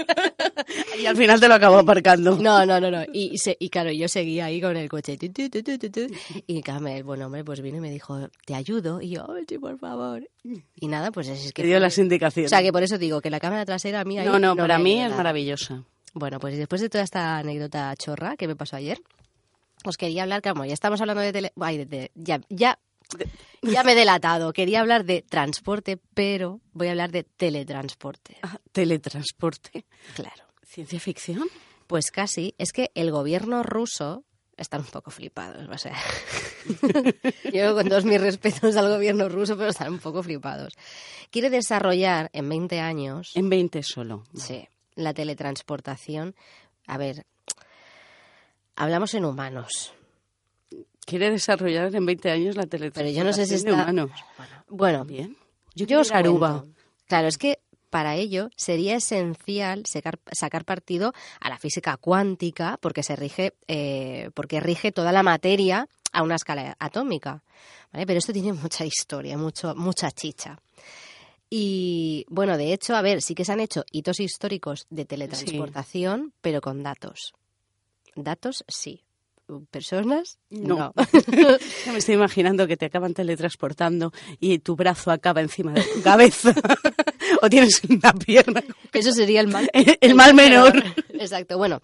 Y 1.00 1.04
al 1.06 1.16
final 1.16 1.38
te 1.38 1.46
lo 1.48 1.54
acabo 1.54 1.76
aparcando. 1.76 2.36
No, 2.38 2.64
no, 2.64 2.80
no, 2.80 2.90
no. 2.90 3.02
Y, 3.12 3.36
se- 3.38 3.56
y 3.60 3.68
claro, 3.68 3.92
yo 3.92 4.08
seguía 4.08 4.46
ahí 4.46 4.60
con 4.62 4.76
el 4.76 4.88
coche. 4.88 5.16
tu, 5.18 5.28
tu, 5.28 5.48
tu. 5.60 6.06
Y 6.46 6.62
claro, 6.62 6.86
el 6.88 7.04
buen 7.04 7.20
hombre 7.22 7.44
pues 7.44 7.60
vino 7.60 7.76
y 7.76 7.80
me 7.80 7.90
dijo, 7.90 8.28
te 8.46 8.54
ayudo. 8.54 9.00
Y 9.02 9.10
yo, 9.10 9.26
"Ay, 9.30 9.44
sí, 9.46 9.58
por 9.58 9.78
favor. 9.78 10.26
Y 10.74 10.88
nada, 10.88 11.10
pues 11.12 11.28
es 11.28 11.52
que... 11.52 11.62
Te 11.62 11.68
dio 11.68 11.78
las 11.78 11.98
O 11.98 12.00
indicaciones. 12.02 12.50
sea, 12.50 12.62
que 12.62 12.72
por 12.72 12.82
eso 12.82 12.96
digo 12.98 13.20
que 13.20 13.28
la 13.30 13.40
cámara 13.40 13.64
trasera 13.66 14.00
a 14.00 14.04
mí 14.04 14.18
ahí 14.18 14.26
no, 14.26 14.38
no, 14.38 14.56
para 14.56 14.78
mí 14.78 14.94
es 14.94 15.04
nada. 15.04 15.16
maravillosa. 15.18 15.82
Bueno, 16.14 16.40
pues 16.40 16.56
después 16.56 16.80
de 16.80 16.88
toda 16.88 17.04
esta 17.04 17.36
anécdota 17.38 17.94
chorra 17.96 18.36
que 18.36 18.48
me 18.48 18.56
pasó 18.56 18.76
ayer, 18.76 18.98
os 19.90 19.96
quería 19.96 20.22
hablar, 20.22 20.42
como 20.42 20.64
ya 20.64 20.74
estamos 20.74 21.00
hablando 21.00 21.22
de 21.22 21.32
tele... 21.32 21.52
Ay, 21.60 21.78
de- 21.78 21.86
de- 21.86 22.10
ya, 22.14 22.40
ya, 22.48 22.78
ya 23.62 23.82
me 23.84 23.92
he 23.92 23.94
delatado. 23.94 24.52
Quería 24.52 24.80
hablar 24.80 25.04
de 25.04 25.22
transporte, 25.22 25.98
pero 26.14 26.60
voy 26.72 26.88
a 26.88 26.90
hablar 26.90 27.10
de 27.12 27.24
teletransporte. 27.24 28.36
Ah, 28.42 28.58
teletransporte. 28.72 29.84
Claro. 30.14 30.44
¿Ciencia 30.66 31.00
ficción? 31.00 31.48
Pues 31.86 32.10
casi, 32.10 32.54
es 32.58 32.72
que 32.72 32.90
el 32.94 33.10
gobierno 33.12 33.62
ruso 33.62 34.24
están 34.56 34.80
un 34.80 34.86
poco 34.88 35.10
flipados. 35.10 35.68
O 35.68 35.78
sea, 35.78 35.94
yo 37.52 37.74
con 37.74 37.88
todos 37.88 38.04
mis 38.04 38.20
respetos 38.20 38.76
al 38.76 38.88
gobierno 38.88 39.28
ruso, 39.28 39.56
pero 39.56 39.70
están 39.70 39.92
un 39.92 39.98
poco 39.98 40.22
flipados. 40.22 40.74
Quiere 41.30 41.50
desarrollar 41.50 42.30
en 42.32 42.48
20 42.48 42.80
años... 42.80 43.32
En 43.34 43.48
20 43.48 43.82
solo. 43.82 44.24
Sí, 44.34 44.66
la 44.94 45.14
teletransportación. 45.14 46.34
A 46.86 46.98
ver, 46.98 47.26
hablamos 48.76 49.14
en 49.14 49.24
humanos. 49.24 49.92
Quiere 51.04 51.30
desarrollar 51.30 51.94
en 51.94 52.04
20 52.04 52.30
años 52.30 52.56
la 52.56 52.66
teletransportación 52.66 53.14
Pero 53.14 53.16
yo 53.16 53.24
no 53.24 53.32
sé 53.32 53.46
si 53.46 53.54
está... 53.54 53.70
de 53.70 53.74
humanos. 53.74 54.10
Bueno, 54.68 55.04
Bien. 55.04 55.36
yo, 55.74 55.86
quiero 55.86 56.02
os 56.02 56.12
Aruba. 56.12 56.64
Claro, 57.06 57.28
es 57.28 57.38
que 57.38 57.60
para 57.90 58.16
ello 58.16 58.50
sería 58.56 58.96
esencial 58.96 59.84
sacar, 59.86 60.18
sacar 60.32 60.64
partido 60.64 61.12
a 61.40 61.48
la 61.48 61.58
física 61.58 61.96
cuántica 61.96 62.78
porque 62.80 63.02
se 63.02 63.16
rige, 63.16 63.54
eh, 63.68 64.30
porque 64.34 64.60
rige 64.60 64.92
toda 64.92 65.12
la 65.12 65.22
materia 65.22 65.88
a 66.12 66.22
una 66.22 66.34
escala 66.34 66.76
atómica. 66.78 67.42
¿vale? 67.92 68.06
Pero 68.06 68.18
esto 68.18 68.32
tiene 68.32 68.52
mucha 68.52 68.84
historia, 68.84 69.38
mucho, 69.38 69.74
mucha 69.76 70.10
chicha. 70.10 70.58
Y 71.48 72.26
bueno, 72.28 72.56
de 72.56 72.72
hecho, 72.72 72.96
a 72.96 73.02
ver, 73.02 73.22
sí 73.22 73.34
que 73.34 73.44
se 73.44 73.52
han 73.52 73.60
hecho 73.60 73.84
hitos 73.92 74.18
históricos 74.18 74.86
de 74.90 75.04
teletransportación, 75.04 76.32
pero 76.40 76.60
con 76.60 76.82
datos. 76.82 77.32
Datos 78.16 78.64
sí. 78.66 79.02
Personas 79.70 80.38
No. 80.50 80.92
Ya 81.84 81.92
me 81.92 81.98
estoy 81.98 82.16
imaginando 82.16 82.66
que 82.66 82.76
te 82.76 82.86
acaban 82.86 83.14
teletransportando 83.14 84.12
y 84.40 84.58
tu 84.58 84.74
brazo 84.74 85.12
acaba 85.12 85.40
encima 85.40 85.72
de 85.72 85.82
tu 85.82 86.02
cabeza. 86.02 86.52
o 87.42 87.48
tienes 87.48 87.80
una 87.84 88.12
pierna. 88.12 88.64
Eso 88.92 89.12
sería 89.12 89.40
el 89.40 89.48
mal. 89.48 89.70
El 90.00 90.14
mal 90.16 90.34
menor. 90.34 90.82
Exacto. 91.10 91.58
Bueno, 91.58 91.80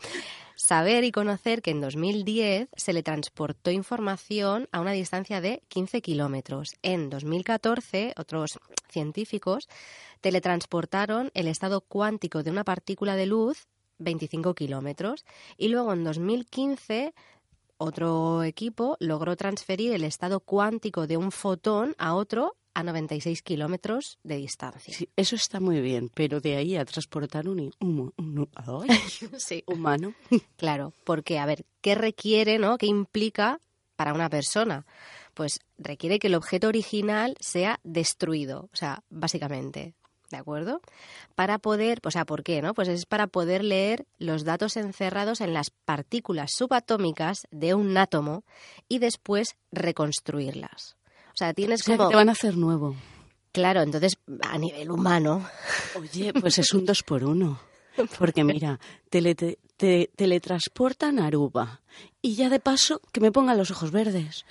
saber 0.57 1.05
y 1.05 1.13
conocer 1.13 1.63
que 1.63 1.71
en 1.71 1.81
2010 1.81 2.69
se 2.75 2.93
le 2.93 3.05
transportó 3.05 3.71
información 3.71 4.69
a 4.73 4.81
una 4.81 4.93
distancia 4.93 5.41
de 5.41 5.63
15 5.69 6.03
kilómetros. 6.03 6.71
En 6.83 7.11
2014, 7.11 8.15
otros 8.17 8.59
científicos 8.89 9.69
teletransportaron 10.21 11.31
el 11.35 11.47
estado 11.47 11.81
cuántico 11.81 12.43
de 12.43 12.51
una 12.51 12.65
partícula 12.65 13.15
de 13.15 13.27
luz 13.27 13.69
25 14.03 14.55
kilómetros. 14.55 15.25
Y 15.57 15.69
luego 15.69 15.93
en 15.93 16.05
2015 16.05 17.15
otro 17.79 18.43
equipo 18.45 18.97
logró 19.01 19.37
transferir 19.37 19.93
el 19.93 20.05
estado 20.05 20.41
cuántico 20.41 21.07
de 21.07 21.17
un 21.17 21.33
fotón 21.33 21.95
a 21.99 22.15
otro 22.15 22.57
a 22.75 22.83
96 22.85 23.43
kilómetros 23.43 24.19
de 24.23 24.37
distancia. 24.37 24.95
Sí, 24.97 25.09
eso 25.17 25.37
está 25.37 25.61
muy 25.61 25.81
bien, 25.81 26.09
pero 26.15 26.41
de 26.41 26.57
ahí 26.57 26.77
a 26.77 26.85
transportar 26.85 27.49
un, 27.49 27.73
Sí. 29.39 29.63
humano. 29.67 30.15
Claro, 30.57 30.93
porque, 31.05 31.39
a 31.39 31.47
ver, 31.47 31.65
¿qué 31.81 31.95
requiere, 31.95 32.59
no? 32.59 32.79
¿Qué 32.79 32.87
implica 32.87 33.61
para 33.97 34.15
una 34.15 34.31
persona? 34.31 34.87
Pues 35.35 35.59
requiere 35.77 36.19
que 36.19 36.29
el 36.29 36.35
objeto 36.35 36.69
original 36.69 37.37
sea 37.41 37.81
destruido, 37.83 38.69
o 38.73 38.77
sea, 38.77 39.03
básicamente, 39.11 39.95
¿de 40.33 40.39
acuerdo? 40.39 40.81
Para 41.37 41.59
poder, 41.59 42.01
o 42.05 42.11
sea, 42.11 42.25
¿por 42.25 42.43
qué, 42.43 42.61
no? 42.61 42.75
Pues 42.75 42.89
es 42.89 43.07
para 43.07 43.29
poder 43.29 43.63
leer 43.63 44.07
los 44.19 44.43
datos 44.45 44.77
encerrados 44.77 45.41
en 45.41 45.55
las 45.55 45.71
partículas 45.71 46.51
subatómicas 46.57 47.47
de 47.53 47.75
un 47.75 47.97
átomo 47.97 48.43
y 48.89 48.99
después 48.99 49.55
reconstruirlas. 49.71 50.97
O 51.29 51.37
sea, 51.37 51.51
O 51.51 51.55
tienes 51.55 51.81
sea, 51.83 51.95
que 51.95 51.99
como... 51.99 52.11
te 52.11 52.17
van 52.17 52.29
a 52.29 52.33
hacer 52.33 52.57
nuevo. 52.57 52.97
Claro, 53.53 53.83
entonces, 53.83 54.17
a 54.49 54.59
nivel 54.59 54.91
humano, 54.91 55.47
Oye, 55.95 56.33
pues 56.33 56.59
es 56.59 56.73
un 56.73 56.85
dos 56.87 57.03
por 57.03 57.23
uno. 57.25 57.61
Porque 58.19 58.45
mira, 58.45 58.81
tele- 59.11 59.35
te, 59.35 59.59
te- 59.77 60.11
teletransportan 60.17 61.19
a 61.19 61.27
Aruba. 61.27 61.83
Y 62.23 62.35
ya 62.35 62.49
de 62.49 62.61
paso, 62.61 63.01
que 63.13 63.21
me 63.21 63.31
pongan 63.33 63.59
los 63.59 63.71
ojos 63.71 63.91
verdes. 63.91 64.47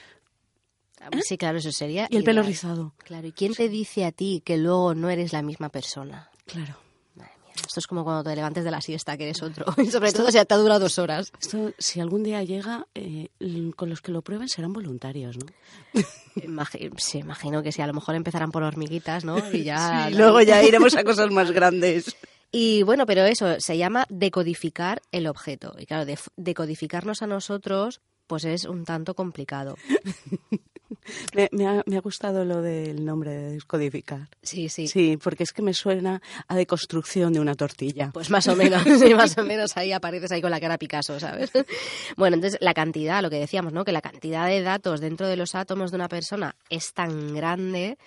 Sí, 1.23 1.37
claro, 1.37 1.57
eso 1.57 1.71
sería... 1.71 2.07
Y 2.09 2.17
el 2.17 2.23
pelo 2.23 2.41
ideal. 2.41 2.47
rizado. 2.53 2.93
Claro, 3.03 3.27
¿y 3.27 3.31
quién 3.31 3.53
te 3.53 3.69
dice 3.69 4.05
a 4.05 4.11
ti 4.11 4.41
que 4.45 4.57
luego 4.57 4.93
no 4.95 5.09
eres 5.09 5.33
la 5.33 5.41
misma 5.41 5.69
persona? 5.69 6.29
Claro. 6.45 6.77
Madre 7.15 7.31
mía, 7.45 7.53
esto 7.55 7.79
es 7.79 7.87
como 7.87 8.03
cuando 8.03 8.23
te 8.23 8.35
levantes 8.35 8.63
de 8.63 8.71
la 8.71 8.81
siesta, 8.81 9.17
que 9.17 9.23
eres 9.25 9.41
otro. 9.41 9.65
Y 9.77 9.89
sobre 9.91 10.11
todo 10.11 10.31
si 10.31 10.43
te 10.45 10.53
ha 10.53 10.57
durado 10.57 10.79
dos 10.81 10.97
horas. 10.99 11.31
Esto, 11.41 11.71
si 11.77 11.99
algún 11.99 12.23
día 12.23 12.43
llega, 12.43 12.87
eh, 12.95 13.29
con 13.75 13.89
los 13.89 14.01
que 14.01 14.11
lo 14.11 14.21
prueben 14.21 14.47
serán 14.47 14.73
voluntarios, 14.73 15.37
¿no? 15.37 15.45
Imagi- 16.35 16.91
sí, 16.97 17.19
imagino 17.19 17.61
que 17.63 17.71
sí, 17.71 17.81
a 17.81 17.87
lo 17.87 17.93
mejor 17.93 18.15
empezarán 18.15 18.51
por 18.51 18.63
hormiguitas, 18.63 19.25
¿no? 19.25 19.37
Y 19.53 19.63
ya... 19.63 20.09
Y 20.11 20.13
luego 20.15 20.41
ya 20.41 20.63
iremos 20.63 20.95
a 20.95 21.03
cosas 21.03 21.29
más 21.31 21.51
grandes. 21.51 22.15
Y 22.53 22.83
bueno, 22.83 23.05
pero 23.05 23.23
eso 23.23 23.55
se 23.59 23.77
llama 23.77 24.05
decodificar 24.09 25.01
el 25.13 25.25
objeto. 25.27 25.73
Y 25.79 25.85
claro, 25.85 26.11
decodificarnos 26.35 27.21
a 27.21 27.27
nosotros, 27.27 28.01
pues 28.31 28.45
es 28.45 28.63
un 28.63 28.85
tanto 28.85 29.13
complicado. 29.13 29.75
Me, 31.35 31.49
me 31.51 31.67
ha, 31.67 31.83
me 31.85 31.97
ha 31.97 32.01
gustado 32.01 32.45
lo 32.45 32.61
del 32.61 33.03
nombre 33.03 33.31
de 33.31 33.51
descodificar. 33.53 34.27
Sí, 34.41 34.69
sí. 34.69 34.87
Sí, 34.87 35.17
porque 35.21 35.43
es 35.43 35.51
que 35.51 35.61
me 35.61 35.73
suena 35.73 36.21
a 36.47 36.55
deconstrucción 36.55 37.33
de 37.33 37.39
una 37.39 37.55
tortilla. 37.55 38.11
Pues 38.13 38.29
más 38.29 38.47
o 38.47 38.55
menos, 38.55 38.83
sí, 38.99 39.13
más 39.15 39.37
o 39.37 39.43
menos 39.43 39.75
ahí 39.77 39.93
apareces 39.93 40.31
ahí 40.31 40.41
con 40.41 40.51
la 40.51 40.59
cara 40.59 40.77
Picasso, 40.77 41.19
¿sabes? 41.19 41.51
Bueno, 42.17 42.35
entonces 42.35 42.59
la 42.61 42.73
cantidad, 42.73 43.21
lo 43.21 43.29
que 43.29 43.39
decíamos, 43.39 43.73
¿no? 43.73 43.83
Que 43.83 43.91
la 43.91 44.01
cantidad 44.01 44.47
de 44.47 44.61
datos 44.61 45.01
dentro 45.01 45.27
de 45.27 45.37
los 45.37 45.55
átomos 45.55 45.91
de 45.91 45.95
una 45.97 46.07
persona 46.07 46.55
es 46.69 46.93
tan 46.93 47.33
grande 47.33 47.97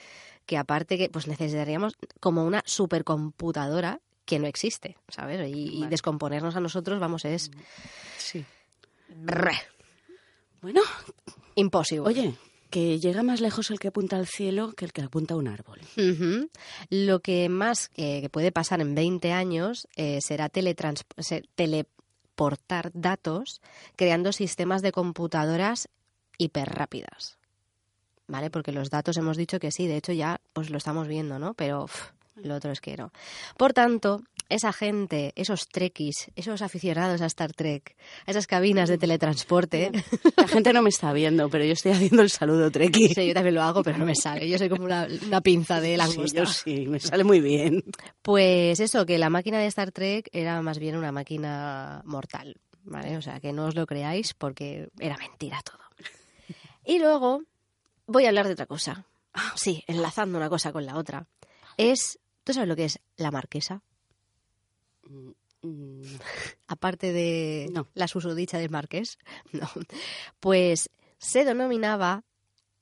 que 0.47 0.57
aparte 0.57 0.97
que 0.97 1.09
pues 1.11 1.27
necesitaríamos 1.27 1.95
como 2.21 2.45
una 2.45 2.63
supercomputadora 2.65 4.01
que 4.25 4.39
no 4.39 4.47
existe, 4.47 4.97
¿sabes? 5.09 5.51
Y, 5.55 5.85
descomponernos 5.89 6.57
a 6.57 6.61
nosotros, 6.61 7.01
vamos, 7.01 7.25
es 7.25 7.51
Sí. 8.19 8.45
brr, 9.09 9.74
Bueno, 10.65 10.81
imposible. 11.57 12.09
oye, 12.09 12.35
que 12.71 12.99
llega 12.99 13.23
más 13.23 13.43
lejos 13.43 13.71
el 13.71 13.79
que 13.79 13.89
apunta 13.89 14.17
al 14.17 14.27
cielo 14.27 14.73
que 14.73 14.87
el 14.87 14.95
que 14.95 15.03
apunta 15.03 15.35
a 15.35 15.37
un 15.37 15.47
árbol. 15.47 15.79
Lo 16.89 17.21
que 17.21 17.51
más 17.51 17.91
eh, 17.97 18.23
que 18.23 18.31
puede 18.31 18.51
pasar 18.51 18.81
en 18.81 18.95
20 18.95 19.31
años 19.31 19.87
eh, 19.95 20.21
será 20.23 20.49
teleportar 20.49 22.93
datos 22.95 23.61
creando 23.95 24.33
sistemas 24.33 24.81
de 24.81 24.93
computadoras 24.93 25.91
hiperrápidas. 26.39 27.37
¿Vale? 28.27 28.49
Porque 28.49 28.73
los 28.73 28.89
datos 28.89 29.19
hemos 29.19 29.37
dicho 29.37 29.61
que 29.61 29.71
sí, 29.71 29.87
de 29.87 29.99
hecho 29.99 30.13
ya 30.13 30.41
pues 30.55 30.71
lo 30.71 30.79
estamos 30.79 31.09
viendo, 31.09 31.39
¿no? 31.39 31.53
Pero 31.53 31.85
uf, 31.85 32.13
lo 32.37 32.55
otro 32.55 32.73
es 32.73 32.81
que 32.81 32.97
no. 32.97 33.13
Por 33.59 33.75
tanto, 33.75 34.23
esa 34.49 34.73
gente, 34.73 35.33
esos 35.37 35.67
trekkies, 35.69 36.31
esos 36.37 36.63
aficionados 36.63 37.21
a 37.23 37.27
Star 37.27 37.53
Trek, 37.53 37.97
a 38.27 38.31
esas 38.31 38.47
cabinas 38.47 38.89
de 38.89 38.99
teletransporte, 38.99 39.91
La 40.37 40.47
gente 40.49 40.73
no 40.73 40.83
me 40.83 40.91
está 40.91 41.13
viendo, 41.13 41.49
pero 41.49 41.65
yo 41.65 41.73
estoy 41.73 41.93
haciendo 41.93 42.23
el 42.23 42.31
saludo 42.31 42.71
treki. 42.71 43.09
sí, 43.15 43.27
yo 43.27 43.35
también 43.35 43.55
lo 43.55 43.63
hago, 43.63 43.83
pero 43.83 43.99
no 43.99 44.05
me 44.07 44.15
sale. 44.15 44.49
Yo 44.49 44.59
soy 44.59 44.69
como 44.69 44.85
una, 44.85 45.07
una 45.27 45.41
pinza 45.41 45.81
de 45.81 45.93
Sí, 45.93 45.97
langosta. 45.97 46.39
yo 46.41 46.47
sí, 46.47 46.87
me 46.87 47.01
sale 47.01 47.25
muy 47.25 47.41
bien. 47.41 47.83
Pues 48.23 48.81
eso, 48.81 49.07
que 49.07 49.19
la 49.19 49.31
máquina 49.31 49.59
de 49.59 49.67
Star 49.67 49.93
Trek 49.93 50.29
era 50.33 50.61
más 50.63 50.79
bien 50.79 50.97
una 50.97 51.11
máquina 51.13 52.03
mortal, 52.05 52.57
¿vale? 52.85 53.17
O 53.17 53.23
sea, 53.23 53.41
que 53.41 53.53
no 53.53 53.67
os 53.67 53.75
lo 53.75 53.87
creáis 53.87 54.35
porque 54.35 54.89
era 54.99 55.17
mentira 55.17 55.61
todo. 55.63 55.79
Y 56.85 56.99
luego 56.99 57.43
voy 58.07 58.27
a 58.27 58.29
hablar 58.29 58.47
de 58.47 58.53
otra 58.53 58.67
cosa. 58.67 59.07
Sí, 59.57 59.83
enlazando 59.87 60.39
una 60.39 60.49
cosa 60.51 60.71
con 60.73 60.85
la 60.87 60.97
otra. 60.97 61.27
Es, 61.77 62.19
¿tú 62.45 62.53
sabes 62.53 62.69
lo 62.69 62.77
que 62.77 62.85
es 62.85 63.01
la 63.17 63.31
marquesa? 63.31 63.83
Mm, 65.09 66.03
Aparte 66.69 67.13
de 67.13 67.69
No. 67.73 67.89
la 67.95 68.07
susodicha 68.09 68.59
del 68.59 68.71
marqués. 68.71 69.19
No. 69.53 69.69
Pues 70.41 70.91
se 71.19 71.45
denominaba 71.45 72.25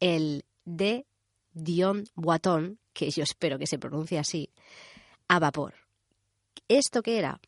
el 0.01 0.45
de 0.65 1.07
Dion 1.53 2.05
Boiton, 2.15 2.79
que 2.93 3.11
yo 3.11 3.23
espero 3.23 3.59
que 3.59 3.67
se 3.67 3.79
pronuncie 3.79 4.19
así, 4.19 4.51
a 5.29 5.39
vapor. 5.39 5.75
¿Esto 6.69 7.03
qué 7.03 7.19
era? 7.19 7.41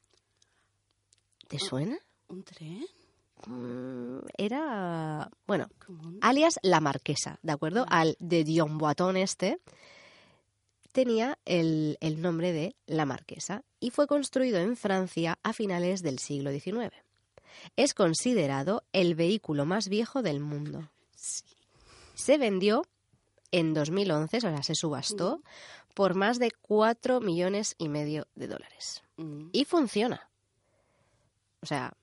¿Te 1.48 1.58
suena? 1.58 1.98
¿Un 2.28 2.42
tren? 2.44 2.84
Mm, 3.46 4.18
Era, 4.38 5.30
bueno, 5.46 5.68
alias 6.22 6.54
la 6.62 6.80
marquesa, 6.80 7.38
¿de 7.42 7.52
acuerdo? 7.52 7.84
Al 7.88 8.16
de 8.18 8.44
Dion 8.44 8.78
Boiton 8.78 9.16
este 9.16 9.58
tenía 10.94 11.38
el, 11.44 11.98
el 12.00 12.22
nombre 12.22 12.52
de 12.52 12.76
la 12.86 13.04
marquesa 13.04 13.64
y 13.80 13.90
fue 13.90 14.06
construido 14.06 14.58
en 14.58 14.76
Francia 14.76 15.38
a 15.42 15.52
finales 15.52 16.02
del 16.02 16.20
siglo 16.20 16.50
XIX. 16.50 16.94
Es 17.76 17.92
considerado 17.92 18.84
el 18.92 19.14
vehículo 19.14 19.66
más 19.66 19.88
viejo 19.88 20.22
del 20.22 20.40
mundo. 20.40 20.88
Se 22.14 22.38
vendió 22.38 22.86
en 23.50 23.74
2011, 23.74 24.36
o 24.36 24.40
sea, 24.40 24.62
se 24.62 24.74
subastó 24.74 25.42
por 25.94 26.14
más 26.14 26.38
de 26.38 26.52
4 26.62 27.20
millones 27.20 27.74
y 27.76 27.88
medio 27.88 28.26
de 28.36 28.46
dólares. 28.46 29.02
Mm. 29.16 29.48
Y 29.52 29.64
funciona. 29.64 30.30
O 31.60 31.66
sea, 31.66 31.94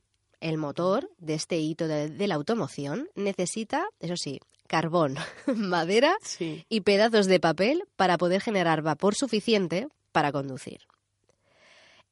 el 0.41 0.57
motor 0.57 1.09
de 1.17 1.35
este 1.35 1.57
hito 1.59 1.87
de, 1.87 2.09
de 2.09 2.27
la 2.27 2.35
automoción 2.35 3.09
necesita, 3.15 3.87
eso 3.99 4.17
sí, 4.17 4.41
carbón, 4.71 5.15
madera 5.55 6.15
Sí. 6.23 6.65
y 6.69 6.81
pedazos 6.81 7.27
de 7.27 7.39
papel 7.39 7.83
para 7.97 8.17
poder 8.17 8.41
generar 8.41 8.81
vapor 8.81 9.13
suficiente 9.15 9.87
para 10.11 10.31
conducir. 10.31 10.79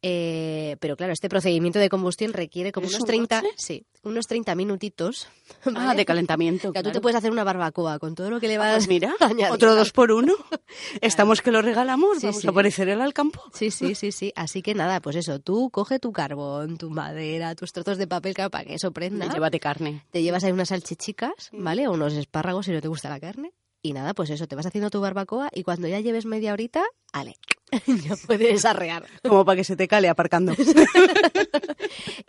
Eh, 0.01 0.77
pero 0.79 0.96
claro, 0.96 1.12
este 1.12 1.27
procedimiento 1.27 1.77
de 1.77 1.89
combustión 1.89 2.32
requiere 2.32 2.72
como 2.72 2.88
¿Es 2.88 2.94
unos 2.94 3.01
un 3.01 3.08
30, 3.08 3.41
coche? 3.41 3.53
sí, 3.58 3.86
unos 4.03 4.27
30 4.27 4.56
minutitos. 4.56 5.27
Ah, 5.75 5.94
de 5.94 6.06
calentamiento. 6.06 6.70
O 6.70 6.72
sea, 6.72 6.84
tú 6.84 6.91
te 6.91 7.01
puedes 7.01 7.18
hacer 7.18 7.32
una 7.32 7.44
barbacoa 7.44 8.00
con 8.00 8.15
todo 8.15 8.29
lo 8.29 8.39
que 8.39 8.48
le 8.48 8.56
Ah, 8.56 8.60
vas 8.60 8.74
pues 8.75 8.88
mira, 8.88 9.13
añadiendo. 9.20 9.53
otro 9.56 9.75
dos 9.75 9.91
por 9.91 10.12
uno. 10.12 10.34
Estamos 11.01 11.41
que 11.41 11.51
lo 11.51 11.62
regalamos, 11.62 12.20
Sí, 12.20 12.27
vamos 12.27 12.41
sí. 12.41 12.48
a 12.48 12.51
poner 12.53 12.72
cereal 12.72 13.01
al 13.01 13.13
campo. 13.13 13.41
Sí, 13.53 13.72
sí, 13.72 13.94
sí, 13.96 14.12
sí. 14.13 14.32
Así 14.38 14.62
que 14.62 14.74
nada, 14.74 15.01
pues 15.01 15.18
eso, 15.18 15.39
tú 15.39 15.70
coge 15.70 16.00
tu 16.00 16.13
carbón, 16.13 16.77
tu 16.77 16.89
madera, 16.89 17.56
tus 17.56 17.74
trozos 17.74 17.98
de 17.98 18.08
papel 18.08 18.36
para 18.36 18.63
que 18.63 18.75
eso 18.75 18.91
prenda. 18.91 19.25
Llévate 19.27 19.60
carne. 19.60 20.06
Te 20.12 20.22
llevas 20.24 20.44
ahí 20.46 20.51
unas 20.53 20.70
salchichicas, 20.70 21.50
¿vale? 21.51 21.88
O 21.88 21.91
unos 21.94 22.13
espárragos 22.13 22.65
si 22.68 22.72
no 22.72 22.79
te 22.79 22.88
gusta 22.88 23.10
la 23.10 23.20
carne. 23.20 23.51
Y 23.82 23.94
nada, 23.94 24.13
pues 24.13 24.29
eso, 24.29 24.46
te 24.48 24.56
vas 24.56 24.65
haciendo 24.65 24.89
tu 24.89 25.00
barbacoa 25.01 25.50
y 25.53 25.63
cuando 25.63 25.88
ya 25.88 26.00
lleves 26.01 26.25
media 26.25 26.51
horita, 26.53 26.84
ale, 27.13 27.36
ya 27.88 28.16
puedes 28.28 28.66
arrear. 28.66 29.06
Como 29.28 29.46
para 29.46 29.58
que 29.58 29.64
se 29.64 29.76
te 29.76 29.88
cale 29.88 30.10
aparcando. 30.10 30.54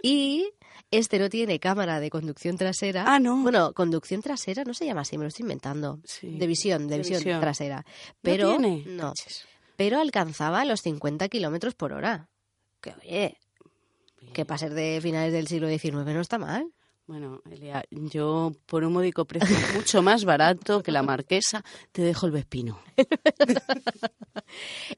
Y 0.03 0.51
este 0.91 1.19
no 1.19 1.29
tiene 1.29 1.59
cámara 1.61 2.01
de 2.01 2.11
conducción 2.11 2.57
trasera. 2.57 3.05
Ah, 3.07 3.19
no. 3.21 3.37
Bueno, 3.43 3.73
conducción 3.75 4.23
trasera 4.23 4.65
no 4.65 4.75
se 4.75 4.87
llama 4.87 5.03
así, 5.03 5.17
me 5.19 5.25
lo 5.25 5.29
estoy 5.29 5.43
inventando. 5.45 6.01
Sí. 6.05 6.37
De 6.39 6.47
visión, 6.47 6.89
de, 6.89 6.95
De 6.95 6.99
visión, 6.99 7.19
visión. 7.19 7.41
trasera. 7.41 7.85
Pero 8.23 8.51
tiene? 8.57 8.85
no, 8.87 9.13
pero 9.77 10.01
alcanzaba 10.01 10.65
los 10.65 10.81
50 10.83 11.29
kilómetros 11.29 11.75
por 11.75 11.93
hora. 11.93 12.29
Que 12.81 12.95
oye, 13.03 13.37
que 14.33 14.45
para 14.45 14.59
ser 14.59 14.75
de 14.75 15.01
finales 15.03 15.33
del 15.33 15.47
siglo 15.47 15.69
XIX 15.69 15.95
no 16.07 16.21
está 16.21 16.39
mal. 16.39 16.67
Bueno, 17.11 17.43
Elia, 17.51 17.83
yo 17.91 18.53
por 18.67 18.85
un 18.85 18.93
módico 18.93 19.25
precio 19.25 19.49
mucho 19.75 20.01
más 20.01 20.25
barato 20.25 20.81
que 20.81 20.93
la 20.93 21.03
marquesa, 21.03 21.65
te 21.91 22.03
dejo 22.03 22.27
el 22.27 22.33
vespino. 22.33 22.79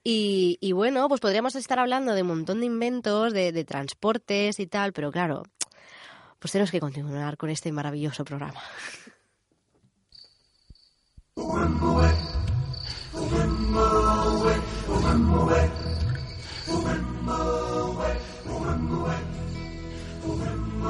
Y, 0.04 0.56
y 0.60 0.72
bueno, 0.72 1.08
pues 1.08 1.20
podríamos 1.20 1.54
estar 1.56 1.78
hablando 1.78 2.14
de 2.14 2.22
un 2.22 2.28
montón 2.28 2.60
de 2.60 2.66
inventos, 2.66 3.34
de, 3.34 3.52
de 3.52 3.64
transportes 3.64 4.58
y 4.60 4.66
tal, 4.66 4.92
pero 4.94 5.10
claro, 5.12 5.42
pues 6.38 6.52
tenemos 6.52 6.70
que 6.70 6.80
continuar 6.80 7.36
con 7.36 7.50
este 7.50 7.70
maravilloso 7.70 8.24
programa. 8.24 8.60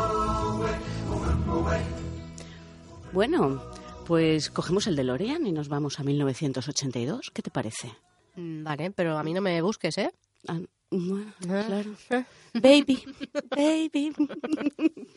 Bueno, 3.12 3.62
pues 4.07 4.50
cogemos 4.50 4.87
el 4.87 4.97
DeLorean 4.97 5.47
y 5.47 5.52
nos 5.52 5.69
vamos 5.69 6.00
a 6.00 6.04
1982. 6.04 7.31
¿Qué 7.33 7.42
te 7.42 7.50
parece? 7.50 7.92
Mm, 8.37 8.64
Vale, 8.64 8.90
pero 8.90 9.19
a 9.19 9.23
mí 9.23 9.35
no 9.35 9.40
me 9.42 9.61
busques, 9.61 9.99
¿eh? 9.99 10.11
Ah, 10.49 10.59
bueno, 10.90 11.33
Ah. 11.49 11.64
claro. 11.66 11.95
Baby, 12.54 13.02
baby. 13.50 14.12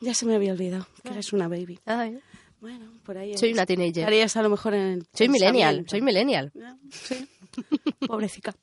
ya 0.00 0.14
se 0.14 0.24
me 0.26 0.34
había 0.36 0.52
olvidado 0.52 0.86
que 1.02 1.10
eres 1.10 1.32
una 1.34 1.48
baby. 1.48 1.78
Ay, 1.84 2.18
Bueno, 2.60 2.86
por 3.04 3.18
ahí. 3.18 3.36
soy 3.36 3.52
una 3.52 3.66
teenager. 3.66 3.98
Estarías 4.04 4.36
a 4.36 4.42
lo 4.42 4.48
mejor 4.50 4.72
en 4.74 4.80
el 4.80 5.06
Soy 5.12 5.28
millennial, 5.28 5.84
soy 5.88 6.00
millennial. 6.00 6.50
Ya, 6.54 6.76
Sí. 6.90 7.28
Pobrecita. 8.06 8.54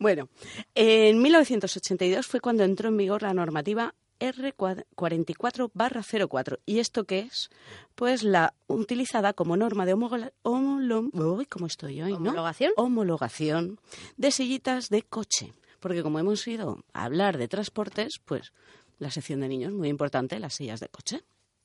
bueno, 0.00 0.28
en 0.74 1.22
1982 1.22 2.26
fue 2.26 2.40
cuando 2.40 2.64
entró 2.64 2.88
en 2.88 2.96
vigor 2.96 3.22
la 3.22 3.32
normativa 3.34 3.94
R44-04. 4.20 6.58
¿Y 6.66 6.78
esto 6.80 7.04
qué 7.04 7.20
es? 7.20 7.50
Pues 7.94 8.22
la 8.22 8.54
utilizada 8.66 9.32
como 9.32 9.56
norma 9.56 9.86
de 9.86 9.94
homogola- 9.94 10.32
homolo- 10.42 11.10
Uy, 11.12 11.46
¿Cómo 11.46 11.66
estoy 11.66 12.02
hoy? 12.02 12.12
no? 12.12 12.16
¿Homologación? 12.18 12.72
Homologación 12.76 13.78
de 14.16 14.30
sillitas 14.30 14.88
de 14.88 15.02
coche. 15.02 15.52
Porque 15.80 16.02
como 16.02 16.18
hemos 16.18 16.46
ido 16.48 16.82
a 16.92 17.04
hablar 17.04 17.38
de 17.38 17.48
transportes, 17.48 18.18
pues 18.24 18.52
la 18.98 19.10
sección 19.10 19.40
de 19.40 19.48
niños, 19.48 19.72
muy 19.72 19.88
importante, 19.88 20.38
las 20.40 20.54
sillas 20.54 20.80
de 20.80 20.88
coche. 20.88 21.22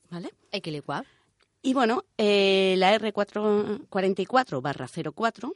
¿Vale? 0.10 0.29
Hay 0.51 0.62
que 0.62 0.72
licuar. 0.72 1.05
Y 1.63 1.74
bueno, 1.74 2.03
eh, 2.17 2.75
la 2.77 2.93
R44-04 3.00 5.55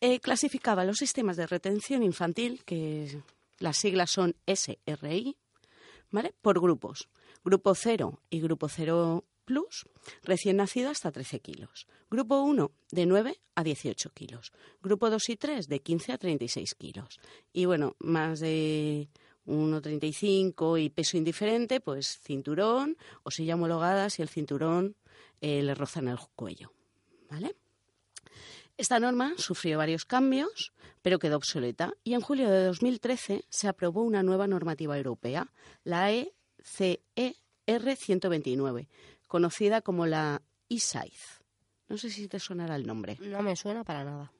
eh, 0.00 0.20
clasificaba 0.20 0.84
los 0.84 0.96
sistemas 0.96 1.36
de 1.36 1.46
retención 1.46 2.02
infantil, 2.02 2.62
que 2.64 3.20
las 3.58 3.76
siglas 3.76 4.10
son 4.10 4.34
SRI, 4.46 5.36
¿vale? 6.10 6.34
Por 6.40 6.60
grupos. 6.60 7.08
Grupo 7.44 7.74
0 7.74 8.20
y 8.30 8.40
grupo 8.40 8.68
0 8.68 9.24
plus, 9.44 9.88
recién 10.22 10.58
nacido 10.58 10.90
hasta 10.90 11.10
13 11.10 11.40
kilos. 11.40 11.88
Grupo 12.10 12.40
1, 12.40 12.70
de 12.92 13.06
9 13.06 13.40
a 13.54 13.64
18 13.64 14.10
kilos. 14.10 14.52
Grupo 14.80 15.10
2 15.10 15.28
y 15.28 15.36
3, 15.36 15.68
de 15.68 15.80
15 15.80 16.12
a 16.12 16.18
36 16.18 16.74
kilos. 16.74 17.18
Y 17.52 17.64
bueno, 17.64 17.96
más 17.98 18.40
de 18.40 19.08
1,35 19.46 20.82
y 20.82 20.90
peso 20.90 21.16
indiferente, 21.16 21.80
pues 21.80 22.20
cinturón 22.22 22.96
o 23.22 23.30
silla 23.30 23.54
homologada 23.54 24.10
si 24.10 24.22
el 24.22 24.28
cinturón 24.28 24.96
eh, 25.40 25.62
le 25.62 25.74
roza 25.74 26.00
en 26.00 26.08
el 26.08 26.18
cuello. 26.36 26.72
¿Vale? 27.28 27.56
Esta 28.80 28.98
norma 28.98 29.34
sufrió 29.36 29.76
varios 29.76 30.06
cambios, 30.06 30.72
pero 31.02 31.18
quedó 31.18 31.36
obsoleta 31.36 31.92
y 32.02 32.14
en 32.14 32.22
julio 32.22 32.48
de 32.48 32.64
2013 32.64 33.44
se 33.50 33.68
aprobó 33.68 34.02
una 34.02 34.22
nueva 34.22 34.46
normativa 34.46 34.96
europea, 34.96 35.52
la 35.84 36.10
E 36.12 36.32
ECER 36.64 37.96
129, 37.96 38.88
conocida 39.28 39.82
como 39.82 40.06
la 40.06 40.40
ISAIZ. 40.70 41.42
No 41.90 41.98
sé 41.98 42.08
si 42.08 42.26
te 42.26 42.40
sonará 42.40 42.74
el 42.74 42.86
nombre. 42.86 43.18
No 43.20 43.42
me 43.42 43.54
suena 43.54 43.84
para 43.84 44.02
nada. 44.02 44.32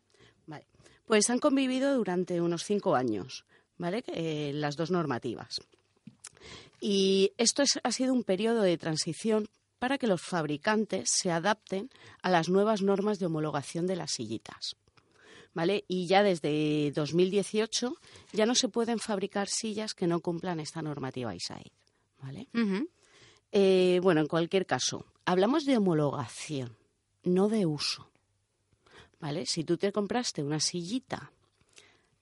Vale. 0.46 0.64
Pues 1.04 1.28
han 1.28 1.38
convivido 1.38 1.94
durante 1.94 2.40
unos 2.40 2.64
cinco 2.64 2.96
años, 2.96 3.44
¿vale? 3.76 4.02
Eh, 4.06 4.52
las 4.54 4.74
dos 4.74 4.90
normativas. 4.90 5.60
Y 6.80 7.32
esto 7.36 7.60
es- 7.62 7.78
ha 7.82 7.92
sido 7.92 8.14
un 8.14 8.24
periodo 8.24 8.62
de 8.62 8.78
transición 8.78 9.50
para 9.80 9.98
que 9.98 10.06
los 10.06 10.20
fabricantes 10.20 11.10
se 11.10 11.32
adapten 11.32 11.90
a 12.22 12.30
las 12.30 12.48
nuevas 12.48 12.82
normas 12.82 13.18
de 13.18 13.26
homologación 13.26 13.86
de 13.86 13.96
las 13.96 14.12
sillitas. 14.12 14.76
¿Vale? 15.52 15.84
Y 15.88 16.06
ya 16.06 16.22
desde 16.22 16.92
2018 16.92 17.96
ya 18.32 18.46
no 18.46 18.54
se 18.54 18.68
pueden 18.68 19.00
fabricar 19.00 19.48
sillas 19.48 19.94
que 19.94 20.06
no 20.06 20.20
cumplan 20.20 20.60
esta 20.60 20.82
normativa 20.82 21.34
ISAID. 21.34 21.72
¿Vale? 22.22 22.46
Eh, 23.50 23.98
bueno, 24.02 24.20
en 24.20 24.28
cualquier 24.28 24.66
caso, 24.66 25.06
hablamos 25.24 25.64
de 25.64 25.78
homologación, 25.78 26.76
no 27.24 27.48
de 27.48 27.66
uso. 27.66 28.10
¿Vale? 29.18 29.46
Si 29.46 29.64
tú 29.64 29.76
te 29.76 29.92
compraste 29.92 30.42
una 30.42 30.60
sillita 30.60 31.32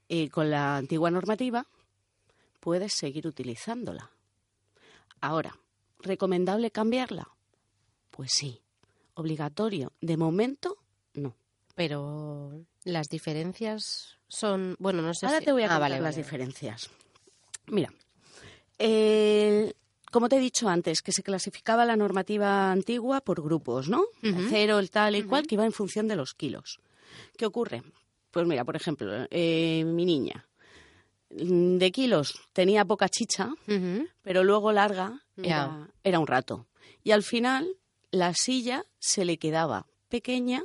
eh, 0.08 0.30
con 0.30 0.48
la 0.48 0.76
antigua 0.76 1.10
normativa, 1.10 1.66
puedes 2.60 2.94
seguir 2.94 3.26
utilizándola. 3.26 4.10
Ahora, 5.20 5.58
¿recomendable 5.98 6.70
cambiarla? 6.70 7.28
Pues 8.18 8.30
sí. 8.32 8.60
¿Obligatorio? 9.14 9.92
De 10.00 10.16
momento, 10.16 10.76
no. 11.14 11.36
Pero 11.76 12.64
las 12.82 13.08
diferencias 13.08 14.16
son. 14.26 14.74
Bueno, 14.80 15.02
no 15.02 15.14
sé 15.14 15.26
Ahora 15.26 15.38
si- 15.38 15.44
te 15.44 15.52
voy 15.52 15.62
a 15.62 15.66
Ah, 15.66 15.68
contar 15.68 15.80
vale, 15.82 15.94
las 16.00 16.14
vale. 16.16 16.16
diferencias. 16.24 16.90
Mira, 17.68 17.92
el- 18.78 19.72
como 20.10 20.28
te 20.28 20.36
he 20.36 20.40
dicho 20.40 20.68
antes, 20.68 21.00
que 21.00 21.12
se 21.12 21.22
clasificaba 21.22 21.84
la 21.84 21.94
normativa 21.94 22.72
antigua 22.72 23.20
por 23.20 23.40
grupos, 23.40 23.88
¿no? 23.88 24.02
El 24.20 24.48
cero, 24.48 24.80
el 24.80 24.90
tal 24.90 25.14
y 25.14 25.22
cual, 25.22 25.46
que 25.46 25.54
iba 25.54 25.64
en 25.64 25.70
función 25.72 26.08
de 26.08 26.16
los 26.16 26.34
kilos. 26.34 26.80
¿Qué 27.36 27.46
ocurre? 27.46 27.84
Pues 28.32 28.48
mira, 28.48 28.64
por 28.64 28.74
ejemplo, 28.74 29.12
eh, 29.30 29.84
mi 29.86 30.04
niña 30.04 30.44
mm, 31.30 31.76
de 31.76 31.92
kilos 31.92 32.34
tenía 32.52 32.84
poca 32.84 33.08
chicha, 33.08 33.50
pero 34.22 34.42
luego 34.42 34.72
larga 34.72 35.22
era, 35.36 35.88
era 36.02 36.18
un 36.18 36.26
rato. 36.26 36.66
Y 37.04 37.12
al 37.12 37.22
final 37.22 37.76
la 38.10 38.32
silla 38.34 38.84
se 38.98 39.24
le 39.24 39.38
quedaba 39.38 39.86
pequeña 40.08 40.62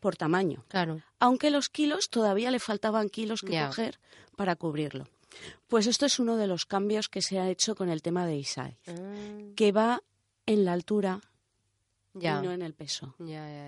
por 0.00 0.16
tamaño 0.16 0.64
Claro. 0.68 1.00
aunque 1.18 1.50
los 1.50 1.68
kilos 1.68 2.08
todavía 2.10 2.50
le 2.50 2.58
faltaban 2.60 3.08
kilos 3.08 3.40
que 3.42 3.60
coger 3.66 3.98
para 4.36 4.56
cubrirlo. 4.56 5.06
Pues 5.68 5.86
esto 5.86 6.06
es 6.06 6.18
uno 6.18 6.36
de 6.36 6.46
los 6.46 6.66
cambios 6.66 7.08
que 7.08 7.22
se 7.22 7.38
ha 7.38 7.48
hecho 7.48 7.74
con 7.76 7.88
el 7.88 8.02
tema 8.02 8.26
de 8.26 8.36
ISAI, 8.36 8.76
Ah, 8.86 8.92
que 9.54 9.72
va 9.72 10.02
en 10.46 10.64
la 10.64 10.72
altura 10.72 11.20
ya. 12.14 12.38
y 12.40 12.46
no 12.46 12.52
en 12.52 12.62
el 12.62 12.74
peso. 12.74 13.14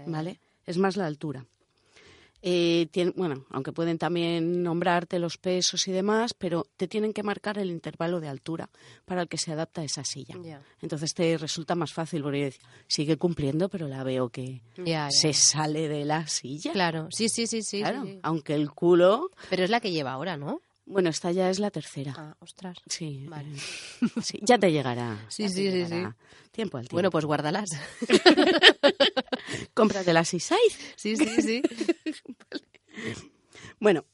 ¿vale? 0.07 0.41
Es 0.67 0.79
más 0.79 0.97
la 0.97 1.07
altura. 1.07 1.47
Eh, 2.43 2.89
tien- 2.93 3.13
bueno, 3.17 3.45
aunque 3.51 3.73
pueden 3.73 3.99
también 3.99 4.63
nombrarte 4.63 5.19
los 5.19 5.37
pesos 5.37 5.87
y 5.89 5.93
demás, 5.93 6.33
pero 6.33 6.67
te 6.77 6.89
tienen 6.89 7.13
que 7.13 7.23
marcar 7.23 7.59
el 7.59 7.71
intervalo 7.71 8.19
de 8.21 8.29
altura 8.29 8.71
para 9.05 9.23
el 9.23 9.29
que 9.29 9.37
se 9.37 9.53
adapta 9.53 9.85
esa 9.85 10.05
silla. 10.05 10.37
Entonces 10.81 11.13
te 11.15 11.37
resulta 11.37 11.75
más 11.75 11.93
fácil 11.93 12.23
porque 12.23 12.55
sigue 12.87 13.17
cumpliendo, 13.19 13.69
pero 13.69 13.89
la 13.89 14.03
veo 14.05 14.31
que 14.31 14.63
se 15.11 15.33
sale 15.35 15.89
de 15.89 16.05
la 16.05 16.27
silla. 16.29 16.73
Claro, 16.73 17.09
sí, 17.11 17.29
sí, 17.29 17.47
sí, 17.47 17.63
sí. 17.63 17.81
Claro, 17.81 18.05
sí, 18.05 18.13
sí. 18.13 18.19
aunque 18.23 18.55
el 18.55 18.71
culo 18.71 19.31
Pero 19.51 19.65
es 19.65 19.71
la 19.71 19.81
que 19.81 19.91
lleva 19.91 20.13
ahora, 20.13 20.37
¿no? 20.37 20.63
Bueno, 20.87 21.09
esta 21.11 21.31
ya 21.31 21.51
es 21.51 21.61
la 21.61 21.71
tercera. 21.71 22.15
Ah, 22.17 22.37
ostras. 22.41 22.77
Sí, 22.87 23.27
Vale. 23.29 23.51
sí, 24.23 24.41
ya 24.43 24.59
te 24.59 24.73
llegará. 24.73 25.25
Sí, 25.29 25.45
ya 25.45 25.49
sí, 25.51 25.55
sí, 25.57 25.63
llegará. 25.71 26.17
Tiempo 26.51 26.79
al 26.79 26.85
tiempo. 26.85 26.95
Bueno, 26.97 27.11
pues 27.11 27.25
guárdalas. 27.27 27.69
cómprate 29.75 30.13
las 30.13 30.33
Isaiz. 30.35 30.79
sí, 30.97 31.17
sí, 31.17 31.43
sí. 31.43 31.63
Bueno, 33.79 34.05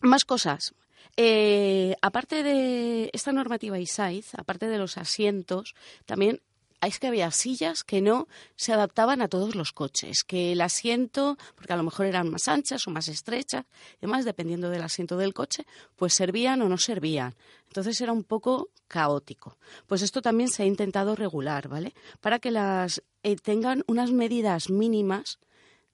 Más 0.00 0.24
cosas. 0.24 0.74
Eh, 1.16 1.96
aparte 2.02 2.42
de 2.42 3.10
esta 3.14 3.32
normativa 3.32 3.78
ISAIZ, 3.78 4.34
aparte 4.34 4.68
de 4.68 4.78
los 4.78 4.98
asientos, 4.98 5.74
también 6.04 6.42
es 6.80 6.98
que 6.98 7.06
había 7.06 7.30
sillas 7.30 7.84
que 7.84 8.00
no 8.00 8.28
se 8.54 8.72
adaptaban 8.72 9.22
a 9.22 9.28
todos 9.28 9.54
los 9.54 9.72
coches, 9.72 10.24
que 10.24 10.52
el 10.52 10.60
asiento, 10.60 11.36
porque 11.54 11.72
a 11.72 11.76
lo 11.76 11.82
mejor 11.82 12.06
eran 12.06 12.30
más 12.30 12.48
anchas 12.48 12.86
o 12.86 12.90
más 12.90 13.08
estrechas, 13.08 13.64
y 13.96 14.02
demás, 14.02 14.24
dependiendo 14.24 14.70
del 14.70 14.82
asiento 14.82 15.16
del 15.16 15.34
coche, 15.34 15.66
pues 15.96 16.14
servían 16.14 16.62
o 16.62 16.68
no 16.68 16.78
servían. 16.78 17.34
Entonces 17.66 18.00
era 18.00 18.12
un 18.12 18.24
poco 18.24 18.70
caótico. 18.88 19.56
Pues 19.86 20.02
esto 20.02 20.22
también 20.22 20.48
se 20.48 20.62
ha 20.62 20.66
intentado 20.66 21.16
regular, 21.16 21.68
¿vale? 21.68 21.94
Para 22.20 22.38
que 22.38 22.50
las 22.50 23.02
eh, 23.22 23.36
tengan 23.36 23.82
unas 23.86 24.12
medidas 24.12 24.70
mínimas 24.70 25.38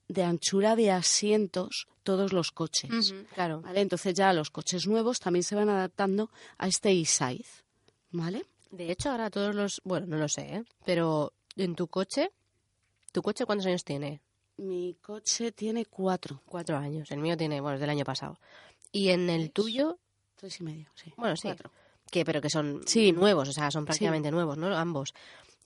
de 0.07 0.23
anchura 0.23 0.75
de 0.75 0.91
asientos 0.91 1.87
todos 2.03 2.33
los 2.33 2.51
coches. 2.51 3.13
claro. 3.33 3.61
¿vale? 3.61 3.81
Entonces 3.81 4.13
ya 4.13 4.33
los 4.33 4.51
coches 4.51 4.87
nuevos 4.87 5.19
también 5.19 5.43
se 5.43 5.55
van 5.55 5.69
adaptando 5.69 6.29
a 6.57 6.67
este 6.67 6.91
e-size, 6.91 7.63
¿vale? 8.11 8.45
De 8.73 8.91
hecho, 8.91 9.11
ahora 9.11 9.29
todos 9.29 9.53
los... 9.53 9.81
Bueno, 9.83 10.07
no 10.07 10.17
lo 10.17 10.27
sé, 10.27 10.41
¿eh? 10.55 10.63
Pero 10.83 11.31
en 11.55 11.75
tu 11.75 11.87
coche... 11.87 12.31
¿Tu 13.11 13.21
coche 13.21 13.45
cuántos 13.45 13.67
años 13.67 13.83
tiene? 13.83 14.19
Mi 14.57 14.95
coche 14.99 15.51
tiene 15.51 15.85
cuatro. 15.85 16.41
Cuatro 16.47 16.75
años. 16.77 17.11
El 17.11 17.19
mío 17.19 17.37
tiene, 17.37 17.61
bueno, 17.61 17.75
es 17.75 17.81
del 17.81 17.91
año 17.91 18.03
pasado. 18.03 18.39
Y 18.91 19.09
en 19.09 19.29
el 19.29 19.51
tuyo... 19.51 19.99
Tres 20.35 20.59
y 20.59 20.63
medio, 20.63 20.87
sí. 20.95 21.13
Bueno, 21.17 21.35
sí. 21.35 21.43
Cuatro. 21.49 21.71
Que, 22.09 22.25
pero 22.25 22.41
que 22.41 22.49
son 22.49 22.81
Sí. 22.87 23.11
nuevos, 23.11 23.47
o 23.49 23.53
sea, 23.53 23.69
son 23.69 23.85
prácticamente 23.85 24.31
nuevos, 24.31 24.57
¿no? 24.57 24.75
Ambos. 24.75 25.13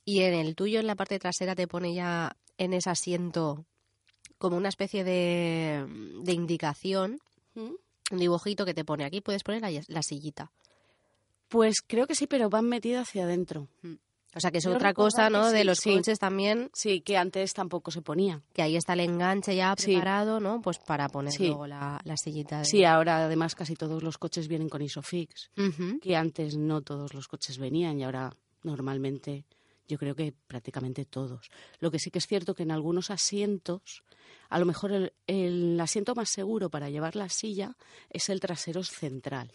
Y 0.04 0.22
en 0.24 0.34
el 0.34 0.56
tuyo, 0.56 0.80
en 0.82 0.88
la 0.88 0.96
parte 0.96 1.17
trasera, 1.20 1.56
te 1.56 1.67
pone 1.67 1.93
ya 1.93 2.36
en 2.58 2.74
ese 2.74 2.89
asiento 2.89 3.65
como 4.38 4.58
una 4.58 4.70
especie 4.70 5.04
de, 5.06 5.86
de 6.22 6.34
indicación, 6.34 7.20
¿Mm? 7.56 7.72
un 8.12 8.17
dibujito 8.20 8.65
que 8.65 8.74
te 8.74 8.86
pone 8.86 9.04
aquí, 9.06 9.22
puedes 9.22 9.43
poner 9.43 9.62
la, 9.62 9.72
la 9.88 10.04
sillita. 10.04 10.52
Pues 11.49 11.75
creo 11.86 12.07
que 12.07 12.15
sí, 12.15 12.27
pero 12.27 12.49
van 12.49 12.65
metidas 12.65 13.07
hacia 13.07 13.23
adentro. 13.23 13.67
O 14.36 14.39
sea, 14.39 14.51
que 14.51 14.60
es 14.60 14.65
Yo 14.65 14.73
otra 14.75 14.93
cosa, 14.93 15.29
¿no? 15.29 15.49
sí, 15.49 15.55
de 15.55 15.63
los 15.63 15.79
sí. 15.79 15.93
coches 15.95 16.19
también, 16.19 16.69
Sí, 16.73 17.01
que 17.01 17.17
antes 17.17 17.53
tampoco 17.53 17.89
se 17.91 18.01
ponía. 18.01 18.41
que 18.53 18.62
ahí 18.62 18.75
está 18.75 18.93
el 18.93 18.99
enganche 18.99 19.55
ya 19.55 19.73
Sí. 19.77 19.93
preparado, 19.93 20.39
¿no? 20.39 20.62
Pues 20.62 20.77
para 20.79 21.07
poner 21.10 21.31
Sí. 21.33 21.47
luego 21.47 21.65
la, 21.65 21.99
la 22.03 22.17
sillita. 22.17 22.60
De... 22.60 22.65
Sí, 22.65 22.83
ahora 22.83 23.25
además 23.25 23.55
casi 23.55 23.75
todos 23.75 24.03
los 24.03 24.17
coches 24.17 24.47
vienen 24.47 24.69
con 24.69 24.81
Isofix, 24.81 25.49
que 26.01 26.15
antes 26.15 26.55
no 26.57 26.81
todos 26.81 27.13
los 27.13 27.27
coches 27.27 27.57
venían 27.57 27.97
y 27.99 28.03
ahora 28.03 28.31
normalmente 28.63 29.45
yo 29.88 29.97
creo 29.97 30.13
que 30.15 30.33
prácticamente 30.47 31.05
todos. 31.05 31.49
Lo 31.79 31.89
que 31.89 31.97
sí 31.97 32.12
que 32.12 32.19
es 32.19 32.27
cierto 32.27 32.53
que 32.53 32.63
en 32.63 32.71
algunos 32.71 33.10
asientos, 33.10 34.03
a 34.49 34.60
lo 34.60 34.65
mejor 34.65 34.91
el, 34.91 35.13
el 35.25 35.79
asiento 35.79 36.13
más 36.13 36.29
seguro 36.29 36.69
para 36.69 36.89
llevar 36.89 37.15
la 37.15 37.29
silla 37.29 37.75
es 38.10 38.27
el 38.29 38.41
trasero 38.41 38.83
central. 38.83 39.51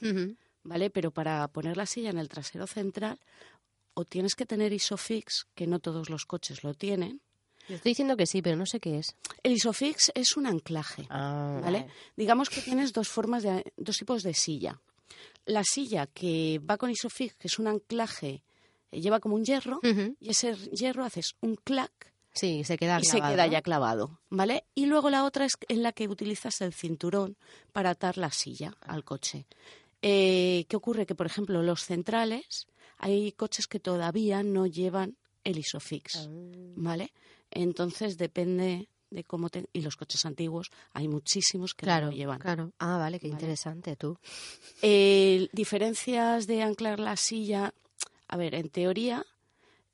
¿Vale? 0.62 0.90
Pero 0.90 1.10
para 1.10 1.46
poner 1.48 1.76
la 1.76 1.86
silla 1.86 2.10
en 2.10 2.18
el 2.18 2.28
trasero 2.28 2.66
central 2.66 3.18
o 3.94 4.04
tienes 4.04 4.34
que 4.34 4.46
tener 4.46 4.72
Isofix, 4.72 5.46
que 5.54 5.66
no 5.66 5.78
todos 5.78 6.08
los 6.10 6.24
coches 6.24 6.64
lo 6.64 6.74
tienen. 6.74 7.20
Yo 7.68 7.76
estoy 7.76 7.90
diciendo 7.90 8.16
que 8.16 8.26
sí, 8.26 8.42
pero 8.42 8.56
no 8.56 8.66
sé 8.66 8.80
qué 8.80 8.98
es. 8.98 9.14
El 9.42 9.52
Isofix 9.52 10.10
es 10.14 10.36
un 10.36 10.46
anclaje. 10.46 11.06
Ah, 11.10 11.60
¿vale? 11.62 11.86
Digamos 12.16 12.48
que 12.48 12.60
tienes 12.60 12.92
dos 12.92 13.08
formas 13.08 13.42
de 13.42 13.72
dos 13.76 13.96
tipos 13.96 14.22
de 14.22 14.34
silla. 14.34 14.80
La 15.46 15.62
silla 15.64 16.06
que 16.06 16.60
va 16.68 16.76
con 16.76 16.90
Isofix, 16.90 17.34
que 17.34 17.48
es 17.48 17.58
un 17.58 17.68
anclaje, 17.68 18.42
eh, 18.90 19.00
lleva 19.00 19.20
como 19.20 19.34
un 19.34 19.44
hierro 19.44 19.80
y 20.20 20.30
ese 20.30 20.54
hierro 20.54 21.04
haces 21.04 21.34
un 21.40 21.56
clac 21.56 22.12
Sí, 22.34 22.64
se 22.64 22.78
queda 22.78 22.98
y 22.98 23.04
se 23.04 23.20
queda 23.20 23.46
ya 23.46 23.60
clavado, 23.60 24.18
¿vale? 24.30 24.64
Y 24.74 24.86
luego 24.86 25.10
la 25.10 25.24
otra 25.24 25.44
es 25.44 25.52
en 25.68 25.82
la 25.82 25.92
que 25.92 26.08
utilizas 26.08 26.62
el 26.62 26.72
cinturón 26.72 27.36
para 27.72 27.90
atar 27.90 28.16
la 28.16 28.30
silla 28.30 28.74
al 28.80 29.04
coche. 29.04 29.46
Eh, 30.02 30.66
¿Qué 30.68 30.76
ocurre? 30.76 31.06
Que, 31.06 31.14
por 31.14 31.26
ejemplo, 31.26 31.62
los 31.62 31.84
centrales, 31.84 32.66
hay 32.98 33.32
coches 33.32 33.66
que 33.66 33.80
todavía 33.80 34.42
no 34.42 34.66
llevan 34.66 35.16
el 35.44 35.58
Isofix, 35.58 36.16
Ah. 36.16 36.26
¿vale? 36.76 37.12
Entonces 37.50 38.18
depende 38.18 38.88
de 39.10 39.24
cómo 39.24 39.50
te... 39.50 39.66
Y 39.72 39.82
los 39.82 39.96
coches 39.96 40.24
antiguos, 40.24 40.70
hay 40.92 41.06
muchísimos 41.08 41.74
que 41.74 41.84
no 41.86 42.00
lo 42.00 42.10
llevan. 42.12 42.38
claro. 42.38 42.72
Ah, 42.78 42.96
vale, 42.98 43.20
qué 43.20 43.28
Vale. 43.28 43.40
interesante 43.40 43.94
tú. 43.96 44.16
Eh, 44.80 45.48
diferencias 45.52 46.46
de 46.46 46.62
anclar 46.62 46.98
la 46.98 47.16
silla. 47.16 47.74
A 48.28 48.36
ver, 48.36 48.54
en 48.54 48.70
teoría. 48.70 49.24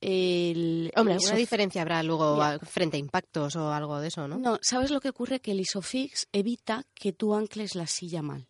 El, 0.00 0.92
Hombre, 0.96 1.14
el 1.14 1.18
alguna 1.18 1.34
isof- 1.34 1.36
diferencia 1.38 1.82
habrá 1.82 2.02
luego 2.04 2.38
frente 2.60 2.96
a 2.96 3.00
impactos 3.00 3.56
o 3.56 3.72
algo 3.72 3.98
de 4.00 4.08
eso, 4.08 4.28
¿no? 4.28 4.38
No, 4.38 4.58
¿sabes 4.62 4.90
lo 4.92 5.00
que 5.00 5.08
ocurre? 5.08 5.40
Que 5.40 5.50
el 5.50 5.60
Isofix 5.60 6.28
evita 6.32 6.84
que 6.94 7.12
tú 7.12 7.34
ancles 7.34 7.74
la 7.74 7.86
silla 7.88 8.22
mal. 8.22 8.46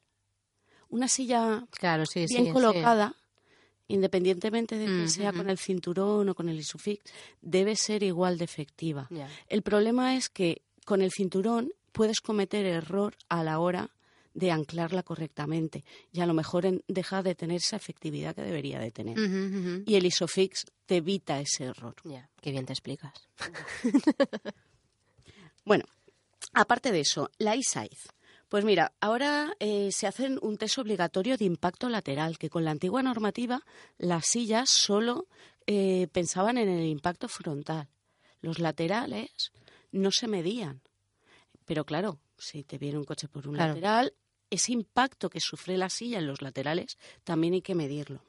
Una 0.90 1.08
silla 1.08 1.66
Claro, 1.72 2.04
sí, 2.06 2.26
sí. 2.28 2.34
bien 2.34 2.46
sí. 2.46 2.52
colocada, 2.52 3.14
independientemente 3.88 4.76
de 4.78 4.86
que 4.86 5.04
Mm, 5.04 5.08
sea 5.08 5.32
con 5.32 5.48
el 5.50 5.58
cinturón 5.58 6.28
o 6.28 6.34
con 6.34 6.48
el 6.48 6.58
Isofix, 6.58 7.02
debe 7.42 7.76
ser 7.76 8.02
igual 8.02 8.38
de 8.38 8.44
efectiva. 8.44 9.10
El 9.48 9.62
problema 9.62 10.16
es 10.16 10.28
que 10.28 10.62
con 10.84 11.02
el 11.02 11.10
cinturón 11.12 11.70
puedes 11.92 12.20
cometer 12.20 12.64
error 12.66 13.16
a 13.28 13.42
la 13.44 13.58
hora 13.58 13.90
de 14.34 14.50
anclarla 14.52 15.02
correctamente 15.02 15.84
y 16.12 16.20
a 16.20 16.26
lo 16.26 16.32
mejor 16.34 16.64
en- 16.66 16.84
deja 16.86 17.22
de 17.22 17.34
tener 17.34 17.56
esa 17.56 17.76
efectividad 17.76 18.34
que 18.36 18.42
debería 18.42 18.78
de 18.78 18.90
tener. 18.92 19.18
Y 19.86 19.96
el 19.96 20.06
Isofix 20.06 20.64
te 20.86 20.96
evita 20.96 21.40
ese 21.40 21.64
error. 21.64 21.96
Qué 22.40 22.50
bien 22.52 22.64
te 22.66 22.72
explicas. 22.72 23.28
Bueno, 25.64 25.84
aparte 26.54 26.92
de 26.92 27.00
eso, 27.00 27.30
la 27.38 27.54
e-size. 27.54 28.08
Pues 28.48 28.64
mira, 28.64 28.92
ahora 29.00 29.54
eh, 29.60 29.92
se 29.92 30.06
hacen 30.06 30.38
un 30.40 30.56
test 30.56 30.78
obligatorio 30.78 31.36
de 31.36 31.44
impacto 31.44 31.88
lateral, 31.88 32.38
que 32.38 32.48
con 32.48 32.64
la 32.64 32.70
antigua 32.70 33.02
normativa 33.02 33.62
las 33.98 34.24
sillas 34.26 34.70
solo 34.70 35.26
eh, 35.66 36.08
pensaban 36.12 36.56
en 36.56 36.68
el 36.68 36.86
impacto 36.86 37.28
frontal. 37.28 37.88
Los 38.40 38.58
laterales 38.58 39.52
no 39.92 40.10
se 40.10 40.28
medían. 40.28 40.80
Pero 41.66 41.84
claro, 41.84 42.18
si 42.38 42.64
te 42.64 42.78
viene 42.78 42.96
un 42.98 43.04
coche 43.04 43.28
por 43.28 43.46
un 43.46 43.54
Claro. 43.54 43.74
lateral, 43.74 44.14
ese 44.48 44.72
impacto 44.72 45.28
que 45.28 45.40
sufre 45.40 45.76
la 45.76 45.90
silla 45.90 46.18
en 46.18 46.26
los 46.26 46.40
laterales 46.40 46.96
también 47.24 47.52
hay 47.52 47.60
que 47.60 47.74
medirlo. 47.74 48.22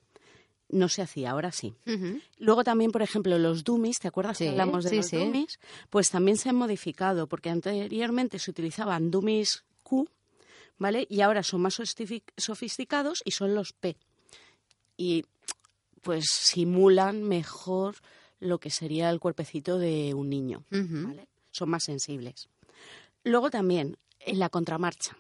No 0.68 0.90
se 0.90 1.02
hacía, 1.02 1.32
ahora 1.32 1.52
sí. 1.54 1.74
Luego 2.38 2.64
también, 2.64 2.92
por 2.92 3.02
ejemplo, 3.02 3.38
los 3.40 3.64
dummies, 3.64 4.00
¿te 4.00 4.08
acuerdas 4.10 4.38
Sí, 4.38 4.44
que 4.44 4.50
hablamos 4.52 4.84
de 4.84 4.90
sí, 4.92 4.96
los 4.98 5.06
sí. 5.08 5.18
dummies? 5.18 5.60
Pues 5.90 6.10
también 6.12 6.38
se 6.38 6.50
han 6.50 6.58
modificado, 6.58 7.28
porque 7.28 7.50
anteriormente 7.50 8.38
se 8.38 8.52
utilizaban 8.52 9.10
dummies 9.10 9.64
Q, 9.90 10.08
¿vale? 10.78 11.08
Y 11.10 11.22
ahora 11.22 11.42
son 11.44 11.62
más 11.62 11.80
sofisti- 11.80 12.24
sofisticados 12.38 13.22
y 13.26 13.32
son 13.32 13.56
los 13.56 13.74
P. 13.74 13.98
Y 14.98 15.26
pues 16.02 16.26
simulan 16.30 17.24
mejor 17.24 17.96
lo 18.40 18.60
que 18.60 18.70
sería 18.70 19.10
el 19.10 19.20
cuerpecito 19.20 19.78
de 19.80 20.14
un 20.14 20.30
niño. 20.30 20.64
¿vale? 20.70 21.28
Son 21.52 21.70
más 21.70 21.84
sensibles. 21.84 22.50
Luego 23.24 23.50
también, 23.50 23.98
en 24.20 24.40
la 24.40 24.50
contramarcha. 24.50 25.18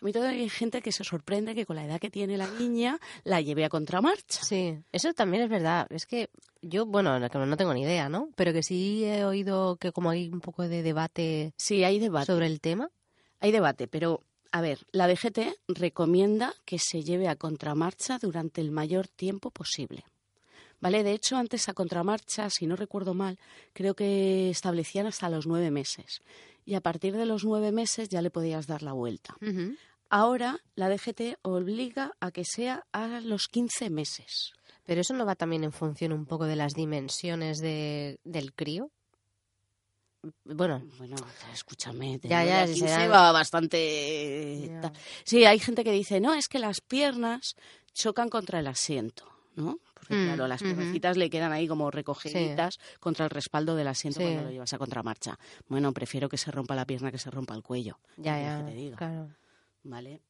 A 0.00 0.04
mí 0.04 0.12
todavía 0.12 0.42
hay 0.42 0.50
gente 0.50 0.82
que 0.82 0.92
se 0.92 1.04
sorprende 1.04 1.54
que 1.54 1.64
con 1.64 1.76
la 1.76 1.86
edad 1.86 1.98
que 1.98 2.10
tiene 2.10 2.36
la 2.36 2.46
niña 2.46 2.98
la 3.22 3.40
lleve 3.40 3.64
a 3.64 3.70
contramarcha. 3.70 4.42
Sí, 4.42 4.76
eso 4.92 5.14
también 5.14 5.44
es 5.44 5.48
verdad. 5.48 5.86
Es 5.88 6.04
que 6.04 6.28
yo, 6.60 6.84
bueno, 6.84 7.18
no 7.18 7.56
tengo 7.56 7.72
ni 7.72 7.82
idea, 7.82 8.10
¿no? 8.10 8.28
Pero 8.36 8.52
que 8.52 8.62
sí 8.62 9.04
he 9.06 9.24
oído 9.24 9.76
que 9.76 9.92
como 9.92 10.10
hay 10.10 10.28
un 10.28 10.40
poco 10.40 10.68
de 10.68 10.82
debate 10.82 11.54
Sí, 11.56 11.84
hay 11.84 11.98
debate. 11.98 12.26
sobre 12.26 12.46
el 12.46 12.60
tema. 12.60 12.90
Hay 13.44 13.52
debate, 13.52 13.88
pero 13.88 14.22
a 14.52 14.62
ver, 14.62 14.86
la 14.90 15.06
DGT 15.06 15.38
recomienda 15.68 16.54
que 16.64 16.78
se 16.78 17.02
lleve 17.02 17.28
a 17.28 17.36
contramarcha 17.36 18.18
durante 18.18 18.62
el 18.62 18.70
mayor 18.70 19.06
tiempo 19.06 19.50
posible. 19.50 20.06
¿Vale? 20.80 21.02
De 21.02 21.12
hecho, 21.12 21.36
antes 21.36 21.68
a 21.68 21.74
contramarcha, 21.74 22.48
si 22.48 22.66
no 22.66 22.74
recuerdo 22.74 23.12
mal, 23.12 23.38
creo 23.74 23.92
que 23.92 24.48
establecían 24.48 25.06
hasta 25.06 25.28
los 25.28 25.46
nueve 25.46 25.70
meses. 25.70 26.22
Y 26.64 26.72
a 26.72 26.80
partir 26.80 27.18
de 27.18 27.26
los 27.26 27.44
nueve 27.44 27.70
meses 27.70 28.08
ya 28.08 28.22
le 28.22 28.30
podías 28.30 28.66
dar 28.66 28.82
la 28.82 28.94
vuelta. 28.94 29.36
Ahora 30.08 30.60
la 30.74 30.88
DGT 30.88 31.36
obliga 31.42 32.12
a 32.20 32.30
que 32.30 32.44
sea 32.46 32.86
a 32.92 33.20
los 33.20 33.48
15 33.48 33.90
meses. 33.90 34.54
Pero 34.86 35.02
eso 35.02 35.12
no 35.12 35.26
va 35.26 35.34
también 35.34 35.64
en 35.64 35.72
función 35.72 36.14
un 36.14 36.24
poco 36.24 36.46
de 36.46 36.56
las 36.56 36.72
dimensiones 36.72 37.58
de, 37.58 38.20
del 38.24 38.54
crío. 38.54 38.90
Bueno, 40.44 40.82
Bueno, 40.98 41.16
escúchame, 41.52 42.18
de 42.18 42.28
Ya, 42.28 42.44
ya, 42.44 42.62
a 42.62 42.66
si 42.66 42.74
15 42.74 42.88
será- 42.88 43.08
va 43.08 43.32
bastante... 43.32 44.68
Ya. 44.68 44.80
ta- 44.80 44.92
Sí, 45.24 45.44
hay 45.44 45.58
gente 45.58 45.84
que 45.84 45.92
dice, 45.92 46.20
no, 46.20 46.34
es 46.34 46.48
que 46.48 46.58
las 46.58 46.80
piernas 46.80 47.56
chocan 47.92 48.28
contra 48.28 48.60
el 48.60 48.66
asiento, 48.66 49.24
¿no? 49.56 49.78
Porque 49.94 50.14
Mm, 50.16 50.24
claro, 50.26 50.46
las 50.48 50.62
piernecitas 50.62 51.16
le 51.16 51.30
quedan 51.30 51.52
ahí 51.52 51.66
como 51.66 51.90
recogiditas 51.90 52.78
contra 53.00 53.24
el 53.24 53.30
respaldo 53.30 53.74
del 53.76 53.88
asiento 53.88 54.20
Sí. 54.20 54.24
cuando 54.24 54.42
lo 54.42 54.50
llevas 54.50 54.72
a 54.72 54.78
contramarcha. 54.78 55.38
Bueno, 55.68 55.92
prefiero 55.92 56.28
que 56.28 56.36
se 56.36 56.50
rompa 56.50 56.74
la 56.74 56.84
pierna 56.84 57.10
que 57.10 57.18
se 57.18 57.30
rompa 57.30 57.54
el 57.54 57.62
cuello. 57.62 57.98
ya, 58.16 58.34
¿qué 58.34 58.40
quieres 58.40 58.46
ya, 58.46 58.58
que 58.64 58.70
te 58.70 58.76
diga? 58.76 58.96
claro. 58.96 59.28
¿Vale? 59.84 60.20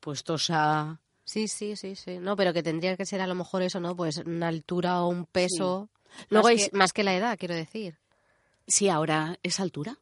Puestos 0.00 0.48
a... 0.50 1.00
Sí, 1.24 1.48
sí, 1.48 1.74
sí, 1.76 1.96
sí. 1.96 2.18
No, 2.18 2.36
pero 2.36 2.52
que 2.52 2.62
tendría 2.62 2.96
que 2.98 3.06
ser 3.06 3.20
a 3.22 3.26
lo 3.26 3.34
mejor 3.34 3.62
eso, 3.62 3.80
¿no? 3.80 3.96
Pues 3.96 4.18
una 4.18 4.48
altura 4.48 5.02
o 5.02 5.08
un 5.08 5.24
peso. 5.24 5.88
Luego 6.28 6.48
más, 6.48 6.50
hay- 6.60 6.68
que, 6.70 6.76
más 6.76 6.92
que 6.92 7.02
la 7.04 7.14
edad, 7.16 7.38
quiero 7.38 7.54
decir. 7.54 7.98
Sí, 8.66 8.88
ahora 8.88 9.38
es 9.42 9.60
altura. 9.60 9.98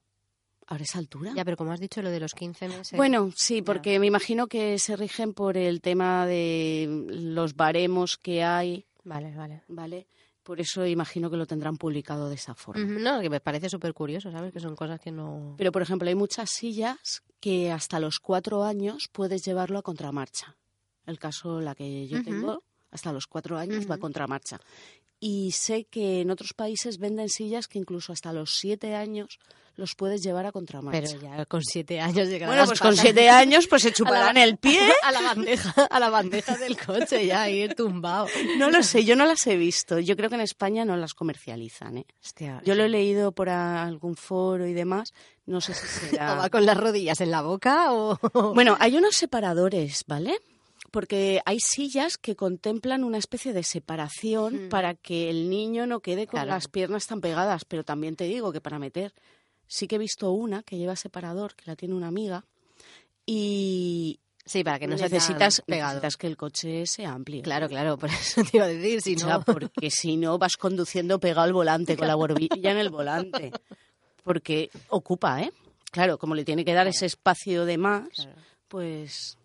Ahora 0.67 0.85
es 0.85 0.97
altura. 0.97 1.33
Ya, 1.35 1.45
pero 1.45 1.57
como 1.57 1.73
has 1.73 1.81
dicho 1.81 2.01
lo 2.03 2.11
de 2.11 2.21
los 2.21 2.35
15 2.35 2.69
meses. 2.69 2.97
Bueno, 2.97 3.31
sí, 3.37 3.63
porque 3.63 3.99
me 3.99 4.07
imagino 4.07 4.47
que 4.47 4.79
se 4.79 4.97
rigen 4.97 5.35
por 5.35 5.57
el 5.57 5.81
tema 5.81 6.27
de 6.27 7.07
los 7.11 7.57
baremos 7.57 8.17
que 8.17 8.43
hay, 8.43 8.87
Vale, 9.05 9.35
vale. 9.35 9.63
¿vale? 9.69 10.07
Por 10.43 10.61
eso 10.61 10.87
imagino 10.87 11.31
que 11.31 11.37
lo 11.37 11.47
tendrán 11.47 11.77
publicado 11.77 12.29
de 12.29 12.35
esa 12.35 12.55
forma. 12.55 12.85
No, 12.85 13.21
que 13.21 13.31
me 13.31 13.41
parece 13.41 13.69
súper 13.69 13.95
curioso, 13.95 14.31
¿sabes? 14.33 14.53
Que 14.53 14.61
son 14.61 14.75
cosas 14.75 15.01
que 15.01 15.13
no... 15.13 15.55
Pero, 15.57 15.71
por 15.71 15.83
ejemplo, 15.83 16.09
hay 16.09 16.15
muchas 16.15 16.51
sillas 16.51 17.23
que 17.41 17.71
hasta 17.71 18.01
los 18.01 18.19
cuatro 18.19 18.65
años 18.65 19.09
puedes 19.13 19.45
llevarlo 19.45 19.79
a 19.79 19.83
contramarcha. 19.83 20.57
El 21.07 21.19
caso, 21.19 21.61
la 21.61 21.75
que 21.75 22.09
yo 22.09 22.23
tengo, 22.25 22.63
hasta 22.91 23.13
los 23.13 23.27
cuatro 23.27 23.57
años 23.57 23.89
va 23.89 23.97
a 23.97 23.99
contramarcha. 23.99 24.61
Y 25.25 25.53
sé 25.53 25.85
que 25.85 26.23
en 26.23 26.33
otros 26.33 26.53
países 26.53 26.99
venden 26.99 27.29
sillas 27.29 27.69
que 27.69 27.79
incluso 27.79 28.13
hasta 28.13 28.33
los 28.33 28.57
siete 28.59 28.97
años 28.97 29.39
los 29.77 29.95
puedes 29.95 30.21
llevar 30.21 30.47
a 30.47 30.51
contramarcha. 30.51 31.01
Pero 31.01 31.23
ya 31.23 31.47
con 31.47 31.63
siete 31.63 32.01
años 32.01 32.27
llegarán 32.27 32.49
bueno, 32.49 32.67
pues 32.67 32.81
con 32.81 32.97
siete 32.97 33.31
años 33.31 33.69
pues 33.69 33.83
se 33.83 33.93
chuparán 33.93 34.37
el 34.37 34.57
pie. 34.57 34.81
a 35.05 35.13
la 35.13 35.21
bandeja, 35.21 35.85
a 35.85 36.01
la 36.01 36.11
bandeja 36.11 36.57
del 36.59 36.77
coche 36.77 37.25
ya 37.25 37.49
ir 37.49 37.77
tumbado. 37.77 38.27
No 38.59 38.69
lo 38.69 38.83
sé, 38.83 39.05
yo 39.05 39.15
no 39.15 39.25
las 39.25 39.47
he 39.47 39.57
visto. 39.57 40.01
Yo 40.01 40.17
creo 40.17 40.29
que 40.29 40.35
en 40.35 40.41
España 40.41 40.85
no 40.85 40.97
las 40.97 41.15
comercializan. 41.15 41.99
¿eh? 41.99 42.07
Hostia, 42.21 42.61
Yo 42.65 42.75
lo 42.75 42.83
he 42.83 42.89
leído 42.89 43.31
por 43.31 43.49
algún 43.49 44.17
foro 44.17 44.67
y 44.67 44.73
demás. 44.73 45.15
No 45.47 45.61
sé 45.61 45.73
si 45.73 45.87
o 45.87 46.11
será... 46.11 46.35
va 46.35 46.51
con 46.51 46.67
las 46.67 46.77
rodillas 46.77 47.21
en 47.21 47.31
la 47.31 47.43
boca 47.43 47.93
o... 47.93 48.19
Bueno, 48.55 48.77
hay 48.81 48.97
unos 48.97 49.15
separadores, 49.15 50.03
¿vale? 50.09 50.41
Porque 50.93 51.41
hay 51.47 51.59
sillas 51.59 52.19
que 52.19 52.37
contemplan 52.37 53.03
una 53.03 53.19
especie 53.19 53.53
de 53.53 53.65
separación 53.65 54.67
Mm. 54.67 54.69
para 54.69 54.95
que 54.95 55.29
el 55.31 55.51
niño 55.51 55.87
no 55.89 55.99
quede 56.01 56.27
con 56.29 56.39
Claro. 56.39 56.51
las 56.51 56.69
piernas 56.69 57.07
tan 57.09 57.21
pegadas. 57.21 57.65
Pero 57.65 57.83
también 57.83 58.15
te 58.15 58.25
digo 58.25 58.53
que 58.53 58.61
para 58.61 58.79
meter, 58.79 59.13
sí 59.67 59.89
que 59.89 59.97
he 59.97 59.99
visto 59.99 60.31
una 60.31 60.63
que 60.63 60.77
lleva 60.79 60.95
separador, 60.95 61.55
que 61.57 61.65
la 61.67 61.75
tiene 61.77 61.95
una 61.95 62.07
amiga, 62.09 62.45
y 63.27 64.19
Sí, 64.45 64.65
para 64.65 64.81
que 64.81 64.89
no 64.89 64.99
se 64.99 65.05
necesitas, 65.05 65.63
pegado. 65.65 65.91
necesitas 65.95 66.17
que 66.17 66.27
el 66.27 66.37
coche 66.37 66.85
sea 66.87 67.13
amplio. 67.13 67.43
Claro, 67.43 67.69
claro, 67.69 67.97
por 67.97 68.11
eso 68.11 68.43
te 68.43 68.57
iba 68.57 68.65
a 68.65 68.69
decir, 68.69 69.01
si 69.01 69.15
O 69.15 69.19
sea, 69.21 69.39
no... 69.39 69.45
porque 69.45 69.89
si 69.91 70.17
no 70.17 70.37
vas 70.37 70.57
conduciendo 70.57 71.21
pegado 71.21 71.43
al 71.43 71.53
volante, 71.53 71.97
con 71.97 72.09
la 72.09 72.17
borbilla 72.17 72.73
en 72.73 72.79
el 72.79 72.91
volante. 72.91 73.53
Porque 74.25 74.69
ocupa, 74.89 75.41
¿eh? 75.43 75.53
Claro, 75.93 76.19
como 76.19 76.35
le 76.35 76.45
tiene 76.45 76.65
que 76.65 76.75
dar 76.75 76.89
ese 76.89 77.07
espacio 77.07 77.65
de 77.65 77.79
más, 77.79 78.09
Claro. 78.17 78.33
pues, 78.69 79.39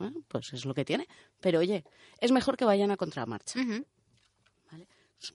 bueno, 0.00 0.22
pues 0.26 0.52
es 0.52 0.64
lo 0.64 0.74
que 0.74 0.84
tiene. 0.84 1.06
Pero 1.40 1.60
oye, 1.60 1.84
es 2.18 2.32
mejor 2.32 2.56
que 2.56 2.64
vayan 2.64 2.90
a 2.90 2.96
contramarcha, 2.96 3.60
Ujú. 3.60 3.84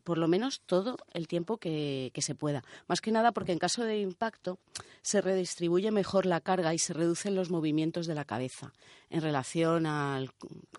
por 0.03 0.17
lo 0.17 0.27
menos 0.27 0.61
todo 0.65 0.97
el 1.13 1.27
tiempo 1.27 1.57
que, 1.57 2.09
que 2.13 2.21
se 2.23 2.33
pueda. 2.33 2.63
Más 2.87 2.99
que 2.99 3.11
nada 3.11 3.31
porque 3.31 3.51
en 3.51 3.59
caso 3.59 3.83
de 3.83 3.99
impacto 3.99 4.57
se 5.03 5.21
redistribuye 5.21 5.91
mejor 5.91 6.25
la 6.25 6.41
carga 6.41 6.73
y 6.73 6.79
se 6.79 6.93
reducen 6.93 7.35
los 7.35 7.51
movimientos 7.51 8.07
de 8.07 8.15
la 8.15 8.25
cabeza 8.25 8.73
en 9.11 9.21
relación 9.21 9.85
a 9.85 10.25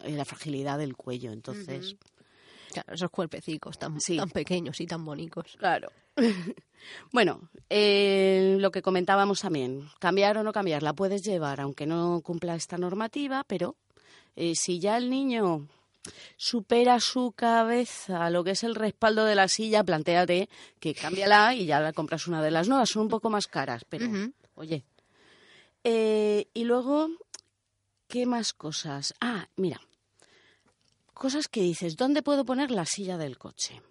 la 0.03 0.25
fragilidad 0.25 0.79
del 0.79 0.97
cuello. 0.97 1.31
Entonces. 1.31 1.97
Claro, 2.83 2.95
esos 2.95 3.11
cuerpecicos 3.11 3.79
tan, 3.79 4.01
Sí. 4.01 4.17
tan 4.17 4.31
pequeños 4.31 4.81
y 4.81 4.87
tan 4.87 5.05
bonitos. 5.05 5.57
Claro. 5.59 5.91
bueno, 7.13 7.49
eh, 7.71 8.57
lo 8.61 8.71
que 8.71 8.83
comentábamos 8.83 9.41
también, 9.41 9.89
cambiar 9.99 10.39
o 10.39 10.43
no 10.43 10.53
cambiar, 10.53 10.83
la 10.83 10.93
puedes 10.93 11.23
llevar 11.23 11.61
aunque 11.61 11.87
no 11.87 12.21
cumpla 12.23 12.55
esta 12.55 12.77
normativa, 12.79 13.45
pero 13.47 13.77
eh, 14.35 14.55
si 14.55 14.79
ya 14.79 14.97
el 14.99 15.09
niño 15.11 15.69
supera 16.37 17.01
su 17.01 17.33
cabeza 17.33 18.31
lo 18.31 18.45
que 18.45 18.53
es 18.53 18.63
el 18.63 18.75
respaldo 18.75 19.25
de 19.25 19.35
la 19.35 19.49
silla, 19.49 19.83
plantéate 19.83 20.49
que 20.79 20.95
cámbiala 20.95 21.55
y 21.55 21.67
ya 21.67 21.81
la 21.81 21.93
compras 21.93 22.27
una 22.29 22.43
de 22.43 22.51
las 22.51 22.69
nuevas. 22.69 22.91
Son 22.91 23.03
un 23.03 23.09
poco 23.09 23.31
más 23.31 23.47
caras, 23.47 23.85
pero 23.89 24.07
oye. 24.55 24.85
Eh, 25.85 26.49
y 26.55 26.65
luego, 26.65 27.09
¿qué 28.09 28.27
más 28.27 28.53
cosas? 28.53 29.15
Ah, 29.21 29.49
mira, 29.57 29.81
cosas 31.19 31.49
que 31.49 31.63
dices, 31.63 31.97
¿dónde 31.97 32.23
puedo 32.23 32.45
poner 32.45 32.71
la 32.71 32.85
silla 32.87 33.17
del 33.19 33.39
coche? 33.39 33.83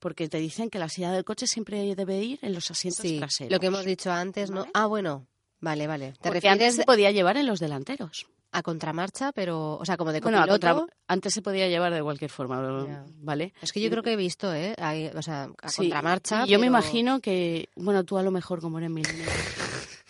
Porque 0.00 0.28
te 0.28 0.38
dicen 0.38 0.70
que 0.70 0.78
la 0.78 0.88
silla 0.88 1.12
del 1.12 1.24
coche 1.24 1.46
siempre 1.46 1.94
debe 1.94 2.22
ir 2.22 2.38
en 2.42 2.52
los 2.54 2.70
asientos 2.70 3.02
Sí, 3.02 3.18
traseros. 3.18 3.52
lo 3.52 3.60
que 3.60 3.66
hemos 3.68 3.84
dicho 3.84 4.10
antes, 4.12 4.50
¿no? 4.50 4.60
¿Vale? 4.60 4.70
Ah, 4.74 4.86
bueno, 4.86 5.26
vale, 5.60 5.86
vale. 5.86 6.12
¿Te 6.20 6.28
Porque 6.28 6.48
antes 6.48 6.74
se 6.76 6.84
podía 6.84 7.10
llevar 7.10 7.36
en 7.36 7.46
los 7.46 7.60
delanteros. 7.60 8.26
a 8.52 8.62
contramarcha, 8.62 9.32
pero, 9.32 9.76
o 9.78 9.84
sea, 9.84 9.96
como 9.96 10.12
de 10.12 10.20
Bueno, 10.20 10.38
a 10.38 10.42
copiloto? 10.46 10.76
contra- 10.82 10.96
antes 11.08 11.34
se 11.34 11.42
podía 11.42 11.66
llevar 11.68 11.92
de 11.92 12.00
cualquier 12.02 12.30
forma, 12.30 12.86
Ya. 12.86 13.04
¿vale? 13.16 13.52
Es 13.60 13.72
que 13.72 13.80
yo 13.80 13.90
creo 13.90 14.02
que 14.04 14.12
he 14.12 14.16
visto, 14.16 14.54
¿eh? 14.54 14.74
Ahí, 14.78 15.10
o 15.12 15.22
sea, 15.22 15.48
a 15.60 15.68
Sí, 15.70 15.76
contramarcha. 15.78 16.46
yo 16.46 16.60
me 16.60 16.66
imagino 16.68 17.18
que, 17.20 17.68
bueno, 17.74 18.04
tú 18.04 18.16
a 18.16 18.22
lo 18.22 18.30
mejor 18.30 18.60
como 18.60 18.78
eres 18.78 18.90
milenial, 18.90 19.44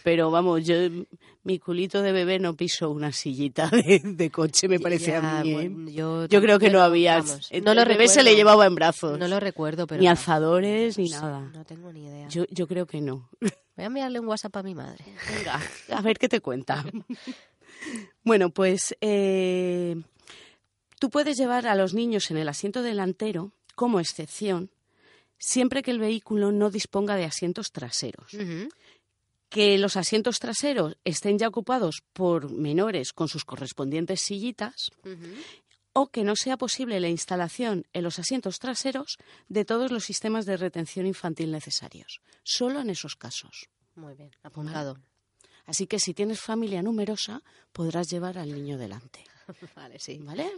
pero 0.04 0.30
vamos, 0.30 0.66
yo 0.66 0.74
mi 1.44 1.58
culito 1.58 2.02
de 2.02 2.12
bebé 2.12 2.38
no 2.38 2.54
piso 2.54 2.90
una 2.90 3.10
sillita 3.10 3.68
de, 3.72 4.02
de 4.04 4.30
coche, 4.30 4.68
me 4.68 4.78
parece 4.78 5.12
Ya, 5.12 5.38
a 5.40 5.42
mí. 5.42 5.50
¿eh? 5.50 5.54
bueno, 5.54 5.90
yo, 5.90 6.26
Yo 6.26 6.42
creo 6.42 6.58
que 6.58 6.68
no 6.68 6.82
había. 6.82 7.20
vamos, 7.20 7.50
no 7.62 7.72
lo 7.74 7.86
bebé 7.86 8.06
se 8.08 8.22
le 8.22 8.36
llevaba 8.36 8.66
en 8.66 8.74
brazos. 8.74 9.18
No 9.18 9.26
lo 9.28 9.40
recuerdo, 9.40 9.86
pero. 9.86 10.00
ni 10.00 10.04
no. 10.04 10.10
alzadores 10.10 10.98
ni 10.98 11.08
No 11.08 11.20
nada. 11.22 11.40
No 11.54 11.64
tengo 11.64 11.90
ni 11.90 12.04
idea. 12.04 12.28
Yo, 12.28 12.44
yo 12.50 12.68
creo 12.68 12.86
que 12.86 13.00
no. 13.00 13.30
Voy 13.40 13.82
a 13.82 13.86
enviarle 13.86 14.20
un 14.20 14.28
WhatsApp 14.28 14.54
a 14.58 14.62
mi 14.62 14.74
madre. 14.74 15.02
Venga, 15.34 15.58
a 15.88 16.02
ver 16.02 16.18
qué 16.18 16.28
te 16.28 16.40
cuenta. 16.40 16.84
bueno, 18.24 18.50
pues 18.50 18.94
eh, 19.00 19.96
tú 21.00 21.08
puedes 21.08 21.38
llevar 21.38 21.66
a 21.66 21.74
los 21.74 21.94
niños 21.94 22.30
en 22.30 22.36
el 22.36 22.48
asiento 22.50 22.82
delantero 22.82 23.52
como 23.74 24.00
excepción 24.00 24.70
siempre 25.38 25.82
que 25.82 25.90
el 25.90 25.98
vehículo 25.98 26.52
no 26.52 26.70
disponga 26.70 27.16
de 27.16 27.24
asientos 27.24 27.72
traseros. 27.72 28.32
Que 29.54 29.78
los 29.78 29.96
asientos 29.96 30.40
traseros 30.40 30.96
estén 31.04 31.38
ya 31.38 31.46
ocupados 31.46 32.02
por 32.12 32.50
menores 32.50 33.12
con 33.12 33.28
sus 33.28 33.44
correspondientes 33.44 34.20
sillitas 34.20 34.90
o 35.92 36.08
que 36.08 36.24
no 36.24 36.34
sea 36.34 36.56
posible 36.56 36.98
la 36.98 37.08
instalación 37.08 37.86
en 37.92 38.02
los 38.02 38.18
asientos 38.18 38.58
traseros 38.58 39.16
de 39.48 39.64
todos 39.64 39.92
los 39.92 40.02
sistemas 40.02 40.44
de 40.44 40.56
retención 40.56 41.06
infantil 41.06 41.52
necesarios. 41.52 42.20
Solo 42.42 42.80
en 42.80 42.90
esos 42.90 43.14
casos. 43.14 43.68
Muy 43.94 44.14
bien, 44.14 44.32
apuntado. 44.42 44.98
Así 45.66 45.86
que 45.86 46.00
si 46.00 46.14
tienes 46.14 46.40
familia 46.40 46.82
numerosa, 46.82 47.40
podrás 47.72 48.10
llevar 48.10 48.38
al 48.38 48.52
niño 48.52 48.76
delante. 48.76 49.24
Vale, 49.76 50.00
sí. 50.00 50.18
¿Vale? 50.20 50.50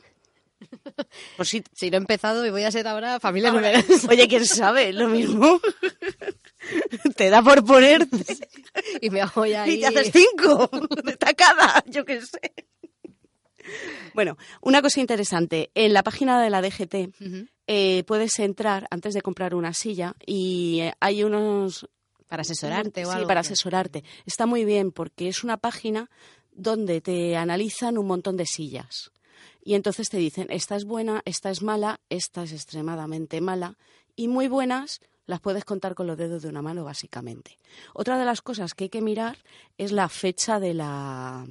Por 1.37 1.47
si... 1.47 1.63
Si 1.75 1.91
no 1.91 1.99
he 1.99 2.01
empezado 2.01 2.47
y 2.47 2.51
voy 2.51 2.63
a 2.63 2.73
ser 2.73 2.89
ahora 2.89 3.21
familia 3.21 3.53
numerosa. 3.53 3.85
Oye, 4.11 4.27
quién 4.27 4.47
sabe, 4.47 4.95
lo 4.95 5.09
mismo. 5.09 5.61
Te 7.17 7.31
da 7.31 7.43
por 7.43 7.65
ponerte 7.65 8.37
y 9.01 9.11
me 9.11 9.19
ya 9.21 9.63
ahí. 9.63 9.75
y 9.75 9.81
te 9.81 9.87
haces 9.87 10.11
cinco 10.13 10.69
de 11.05 11.17
tacada, 11.17 11.83
yo 11.87 12.05
qué 12.05 12.21
sé. 12.21 12.53
Bueno, 14.15 14.37
una 14.61 14.81
cosa 14.81 15.01
interesante. 15.01 15.71
En 15.75 15.93
la 15.93 16.03
página 16.03 16.41
de 16.41 16.51
la 16.51 16.63
DGT 16.63 16.95
eh, 17.67 18.05
puedes 18.07 18.39
entrar 18.39 18.87
antes 18.91 19.13
de 19.15 19.23
comprar 19.23 19.55
una 19.55 19.75
silla 19.75 20.15
y 20.25 20.81
eh, 20.83 20.93
hay 21.01 21.25
unos 21.25 21.89
Para 22.29 22.43
asesorarte 22.43 23.05
o 23.05 23.11
sí, 23.11 23.15
algo. 23.17 23.29
para 23.29 23.43
¿qué? 23.43 23.47
asesorarte. 23.47 24.05
Está 24.25 24.47
muy 24.47 24.65
bien 24.65 24.93
porque 24.93 25.29
es 25.29 25.43
una 25.43 25.57
página 25.57 26.11
donde 26.53 27.01
te 27.01 27.37
analizan 27.37 27.99
un 27.99 28.07
montón 28.07 28.37
de 28.37 28.47
sillas. 28.47 29.11
Y 29.63 29.75
entonces 29.75 30.09
te 30.09 30.19
dicen, 30.19 30.47
esta 30.51 30.77
es 30.77 30.85
buena, 30.85 31.23
esta 31.25 31.51
es 31.51 31.61
mala, 31.61 32.01
esta 32.09 32.45
es 32.45 32.53
extremadamente 32.53 33.41
mala. 33.41 33.77
Y 34.15 34.29
muy 34.29 34.47
buenas 34.47 35.01
las 35.27 35.41
puedes 35.41 35.65
contar 35.65 35.95
con 35.95 36.07
los 36.07 36.17
dedos 36.17 36.43
de 36.43 36.49
una 36.49 36.63
mano, 36.63 36.85
básicamente. 36.85 37.59
Otra 37.95 38.19
de 38.19 38.25
las 38.25 38.43
cosas 38.43 38.75
que 38.75 38.85
hay 38.85 38.91
que 38.91 39.03
mirar 39.03 39.39
es 39.77 39.93
la 39.93 40.09
fecha 40.09 40.61
de 40.61 40.75
la, 40.75 41.47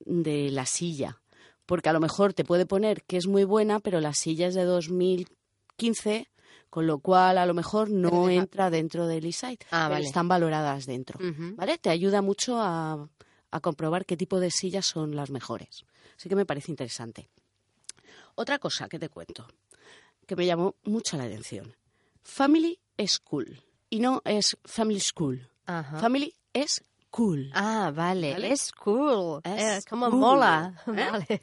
de 0.00 0.50
la 0.50 0.66
silla. 0.66 1.20
Porque 1.66 1.88
a 1.88 1.92
lo 1.92 2.00
mejor 2.00 2.32
te 2.32 2.44
puede 2.44 2.66
poner 2.66 3.02
que 3.04 3.16
es 3.16 3.26
muy 3.26 3.44
buena, 3.44 3.80
pero 3.80 4.00
la 4.00 4.14
silla 4.14 4.46
es 4.46 4.54
de 4.54 4.64
2015, 4.64 6.28
con 6.70 6.86
lo 6.86 6.98
cual 6.98 7.38
a 7.38 7.46
lo 7.46 7.54
mejor 7.54 7.90
no 7.90 8.28
entra 8.30 8.70
dentro 8.70 9.06
del 9.06 9.26
e-site. 9.26 9.66
Ah, 9.70 9.88
vale. 9.88 10.04
Están 10.04 10.28
valoradas 10.28 10.86
dentro. 10.86 11.18
¿Vale? 11.56 11.78
Te 11.78 11.90
ayuda 11.90 12.22
mucho 12.22 12.60
a, 12.60 13.08
a 13.50 13.60
comprobar 13.60 14.06
qué 14.06 14.16
tipo 14.16 14.40
de 14.40 14.50
sillas 14.50 14.86
son 14.86 15.14
las 15.14 15.30
mejores. 15.30 15.84
Así 16.16 16.28
que 16.28 16.36
me 16.36 16.46
parece 16.46 16.70
interesante. 16.70 17.28
Otra 18.34 18.58
cosa 18.58 18.88
que 18.88 18.98
te 18.98 19.08
cuento, 19.08 19.46
que 20.26 20.36
me 20.36 20.46
llamó 20.46 20.76
mucho 20.84 21.16
la 21.16 21.24
atención. 21.24 21.74
Family 22.22 22.78
School. 23.06 23.62
Y 23.90 24.00
no 24.00 24.22
es 24.24 24.56
Family 24.64 25.00
School. 25.00 25.48
Ajá. 25.66 25.98
Family 25.98 26.32
es 26.52 26.82
cool. 27.10 27.50
Ah, 27.52 27.92
vale. 27.94 28.32
¿Vale? 28.32 28.52
Es 28.52 28.72
cool. 28.72 29.42
Es 29.44 29.78
Es 29.78 29.84
como 29.84 30.08
cool. 30.08 30.18
mola. 30.18 30.74
¿Eh? 30.86 30.90
Vale. 31.12 31.40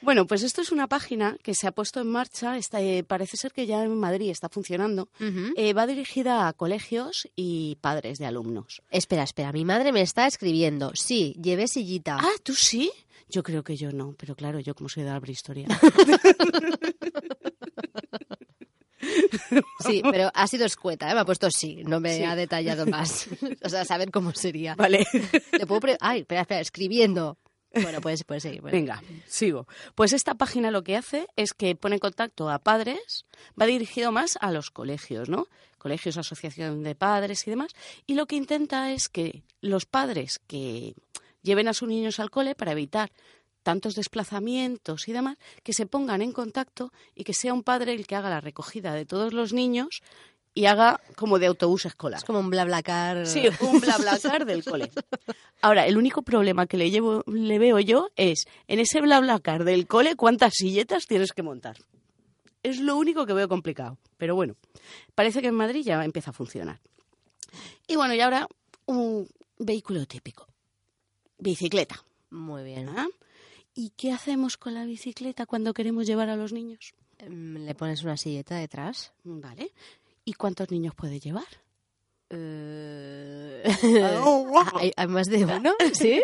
Bueno, 0.00 0.26
pues 0.28 0.44
esto 0.44 0.60
es 0.60 0.70
una 0.70 0.86
página 0.86 1.36
que 1.42 1.54
se 1.54 1.66
ha 1.66 1.72
puesto 1.72 2.00
en 2.00 2.06
marcha. 2.06 2.56
Está, 2.56 2.80
eh, 2.80 3.02
parece 3.02 3.36
ser 3.36 3.52
que 3.52 3.66
ya 3.66 3.82
en 3.82 3.98
Madrid 3.98 4.30
está 4.30 4.48
funcionando. 4.48 5.08
Eh, 5.56 5.72
va 5.72 5.88
dirigida 5.88 6.46
a 6.46 6.52
colegios 6.52 7.28
y 7.34 7.76
padres 7.80 8.18
de 8.18 8.26
alumnos. 8.26 8.80
Espera, 8.90 9.24
espera. 9.24 9.50
Mi 9.50 9.64
madre 9.64 9.90
me 9.90 10.02
está 10.02 10.26
escribiendo. 10.28 10.92
Sí, 10.94 11.34
llevé 11.42 11.66
sillita. 11.66 12.18
Ah, 12.20 12.30
¿tú 12.44 12.54
sí? 12.54 12.92
Yo 13.28 13.42
creo 13.42 13.64
que 13.64 13.76
yo 13.76 13.90
no, 13.92 14.14
pero 14.18 14.36
claro, 14.36 14.60
yo 14.60 14.74
como 14.76 14.88
soy 14.88 15.02
de 15.04 15.10
la 15.10 15.20
prehistoria. 15.20 15.66
Sí, 19.80 20.02
pero 20.10 20.30
ha 20.34 20.46
sido 20.46 20.64
escueta, 20.64 21.10
¿eh? 21.10 21.14
me 21.14 21.20
ha 21.20 21.24
puesto 21.24 21.50
sí, 21.50 21.82
no 21.84 22.00
me 22.00 22.16
Sí. 22.16 22.22
ha 22.24 22.36
detallado 22.36 22.86
más. 22.86 23.26
o 23.64 23.68
sea, 23.68 23.84
saber 23.84 24.10
cómo 24.10 24.32
sería. 24.34 24.74
Vale. 24.74 25.06
Le 25.52 25.66
puedo 25.66 25.80
pre- 25.80 25.98
Ay, 26.00 26.20
espera, 26.20 26.42
espera, 26.42 26.60
escribiendo. 26.60 27.38
Bueno, 27.74 28.00
puedes, 28.02 28.22
puedes 28.24 28.42
seguir. 28.42 28.60
bueno. 28.60 28.76
Venga, 28.76 29.02
sigo. 29.26 29.66
Pues 29.94 30.12
esta 30.12 30.34
página 30.34 30.70
lo 30.70 30.84
que 30.84 30.94
hace 30.96 31.26
es 31.36 31.54
que 31.54 31.74
pone 31.74 31.94
en 31.96 32.00
contacto 32.00 32.50
a 32.50 32.58
padres, 32.58 33.24
va 33.58 33.64
dirigido 33.64 34.12
más 34.12 34.36
a 34.42 34.50
los 34.50 34.70
colegios, 34.70 35.30
¿no? 35.30 35.46
Colegios, 35.78 36.18
asociación 36.18 36.82
de 36.82 36.94
padres 36.94 37.46
y 37.46 37.50
demás. 37.50 37.72
Y 38.06 38.14
lo 38.14 38.26
que 38.26 38.36
intenta 38.36 38.92
es 38.92 39.08
que 39.08 39.42
los 39.62 39.86
padres 39.86 40.38
que 40.46 40.94
lleven 41.42 41.66
a 41.66 41.72
sus 41.72 41.88
niños 41.88 42.20
al 42.20 42.30
cole 42.30 42.54
para 42.54 42.72
evitar 42.72 43.10
tantos 43.62 43.94
desplazamientos 43.94 45.08
y 45.08 45.12
demás, 45.12 45.36
que 45.62 45.72
se 45.72 45.86
pongan 45.86 46.22
en 46.22 46.32
contacto 46.32 46.92
y 47.14 47.24
que 47.24 47.34
sea 47.34 47.54
un 47.54 47.62
padre 47.62 47.94
el 47.94 48.06
que 48.06 48.16
haga 48.16 48.30
la 48.30 48.40
recogida 48.40 48.94
de 48.94 49.06
todos 49.06 49.32
los 49.32 49.52
niños 49.52 50.02
y 50.54 50.66
haga 50.66 51.00
como 51.16 51.38
de 51.38 51.46
autobús 51.46 51.86
escolar. 51.86 52.18
Es 52.18 52.24
como 52.24 52.40
un 52.40 52.50
blablacar. 52.50 53.26
Sí, 53.26 53.44
un 53.60 53.80
blablacar 53.80 54.44
del 54.44 54.64
cole. 54.64 54.90
Ahora, 55.62 55.86
el 55.86 55.96
único 55.96 56.22
problema 56.22 56.66
que 56.66 56.76
le, 56.76 56.90
llevo, 56.90 57.22
le 57.26 57.58
veo 57.58 57.78
yo 57.78 58.10
es, 58.16 58.46
en 58.68 58.80
ese 58.80 59.00
blablacar 59.00 59.64
del 59.64 59.86
cole, 59.86 60.16
¿cuántas 60.16 60.54
silletas 60.54 61.06
tienes 61.06 61.32
que 61.32 61.42
montar? 61.42 61.78
Es 62.62 62.80
lo 62.80 62.96
único 62.96 63.26
que 63.26 63.32
veo 63.32 63.48
complicado. 63.48 63.98
Pero 64.18 64.34
bueno, 64.34 64.56
parece 65.14 65.40
que 65.40 65.48
en 65.48 65.54
Madrid 65.54 65.82
ya 65.84 66.04
empieza 66.04 66.30
a 66.30 66.34
funcionar. 66.34 66.80
Y 67.86 67.96
bueno, 67.96 68.14
y 68.14 68.20
ahora 68.20 68.46
un 68.86 69.28
vehículo 69.58 70.06
típico. 70.06 70.46
Bicicleta. 71.38 72.04
Muy 72.30 72.62
bien. 72.62 72.88
¿ah? 72.90 73.08
¿Y 73.74 73.90
qué 73.96 74.12
hacemos 74.12 74.56
con 74.56 74.74
la 74.74 74.84
bicicleta 74.84 75.46
cuando 75.46 75.72
queremos 75.74 76.06
llevar 76.06 76.28
a 76.28 76.36
los 76.36 76.52
niños? 76.52 76.94
Em, 77.18 77.56
Le 77.64 77.74
pones 77.74 78.02
una 78.02 78.16
silleta 78.16 78.56
detrás. 78.56 79.12
Vale. 79.24 79.72
¿Y 80.24 80.34
cuántos 80.34 80.70
niños 80.70 80.94
puede 80.94 81.20
llevar? 81.20 81.44
Eh, 82.30 83.62
Ah, 83.64 84.72
¿Hay, 84.80 84.92
hay 84.96 85.06
más 85.06 85.26
de 85.28 85.44
uno? 85.44 85.72
Sí. 85.94 86.20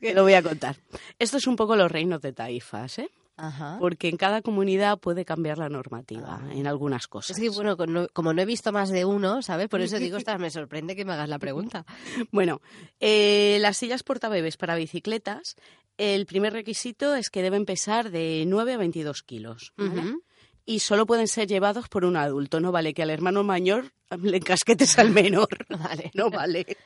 Te 0.00 0.14
lo 0.14 0.22
voy 0.22 0.34
a 0.34 0.42
contar. 0.42 0.76
Esto 1.18 1.36
es 1.36 1.46
un 1.46 1.56
poco 1.56 1.76
los 1.76 1.90
reinos 1.90 2.20
de 2.22 2.32
taifas, 2.32 2.98
¿eh? 2.98 3.10
Ajá. 3.36 3.76
Porque 3.80 4.08
en 4.08 4.16
cada 4.18 4.42
comunidad 4.42 4.98
puede 4.98 5.24
cambiar 5.24 5.58
la 5.58 5.68
normativa 5.68 6.42
en 6.52 6.66
algunas 6.66 7.06
cosas. 7.08 7.36
Es 7.36 7.42
que, 7.42 7.48
bueno, 7.48 7.76
con- 7.76 7.92
no- 7.92 8.08
como 8.12 8.32
no 8.34 8.42
he 8.42 8.46
visto 8.46 8.72
más 8.72 8.90
de 8.90 9.04
uno, 9.04 9.42
¿sabes? 9.42 9.68
Por 9.68 9.80
eso 9.80 9.98
digo, 9.98 10.16
ostras, 10.28 10.38
me 10.38 10.50
sorprende 10.50 10.94
que 10.96 11.04
me 11.04 11.12
hagas 11.14 11.28
la 11.28 11.38
pregunta. 11.38 11.84
Bueno, 12.30 12.60
eh, 13.00 13.58
las 13.60 13.76
sillas 13.78 14.02
portabebés 14.02 14.56
para 14.56 14.74
bicicletas, 14.76 15.56
el 15.98 16.26
primer 16.26 16.52
requisito 16.52 17.14
es 17.14 17.30
que 17.30 17.42
deben 17.42 17.64
pesar 17.64 18.10
de 18.10 18.44
9 18.46 18.74
a 18.74 18.76
22 18.76 19.22
kilos. 19.22 19.72
¿vale? 19.76 20.16
Y 20.64 20.78
solo 20.78 21.06
pueden 21.06 21.28
ser 21.28 21.48
llevados 21.48 21.88
por 21.88 22.04
un 22.04 22.16
adulto. 22.16 22.60
No 22.60 22.72
vale 22.72 22.94
que 22.94 23.02
al 23.02 23.10
hermano 23.10 23.42
mayor 23.42 23.92
le 24.22 24.36
encasquetes 24.36 24.98
al 24.98 25.10
menor. 25.10 25.48
Vale. 25.68 26.10
No 26.14 26.30
vale. 26.30 26.76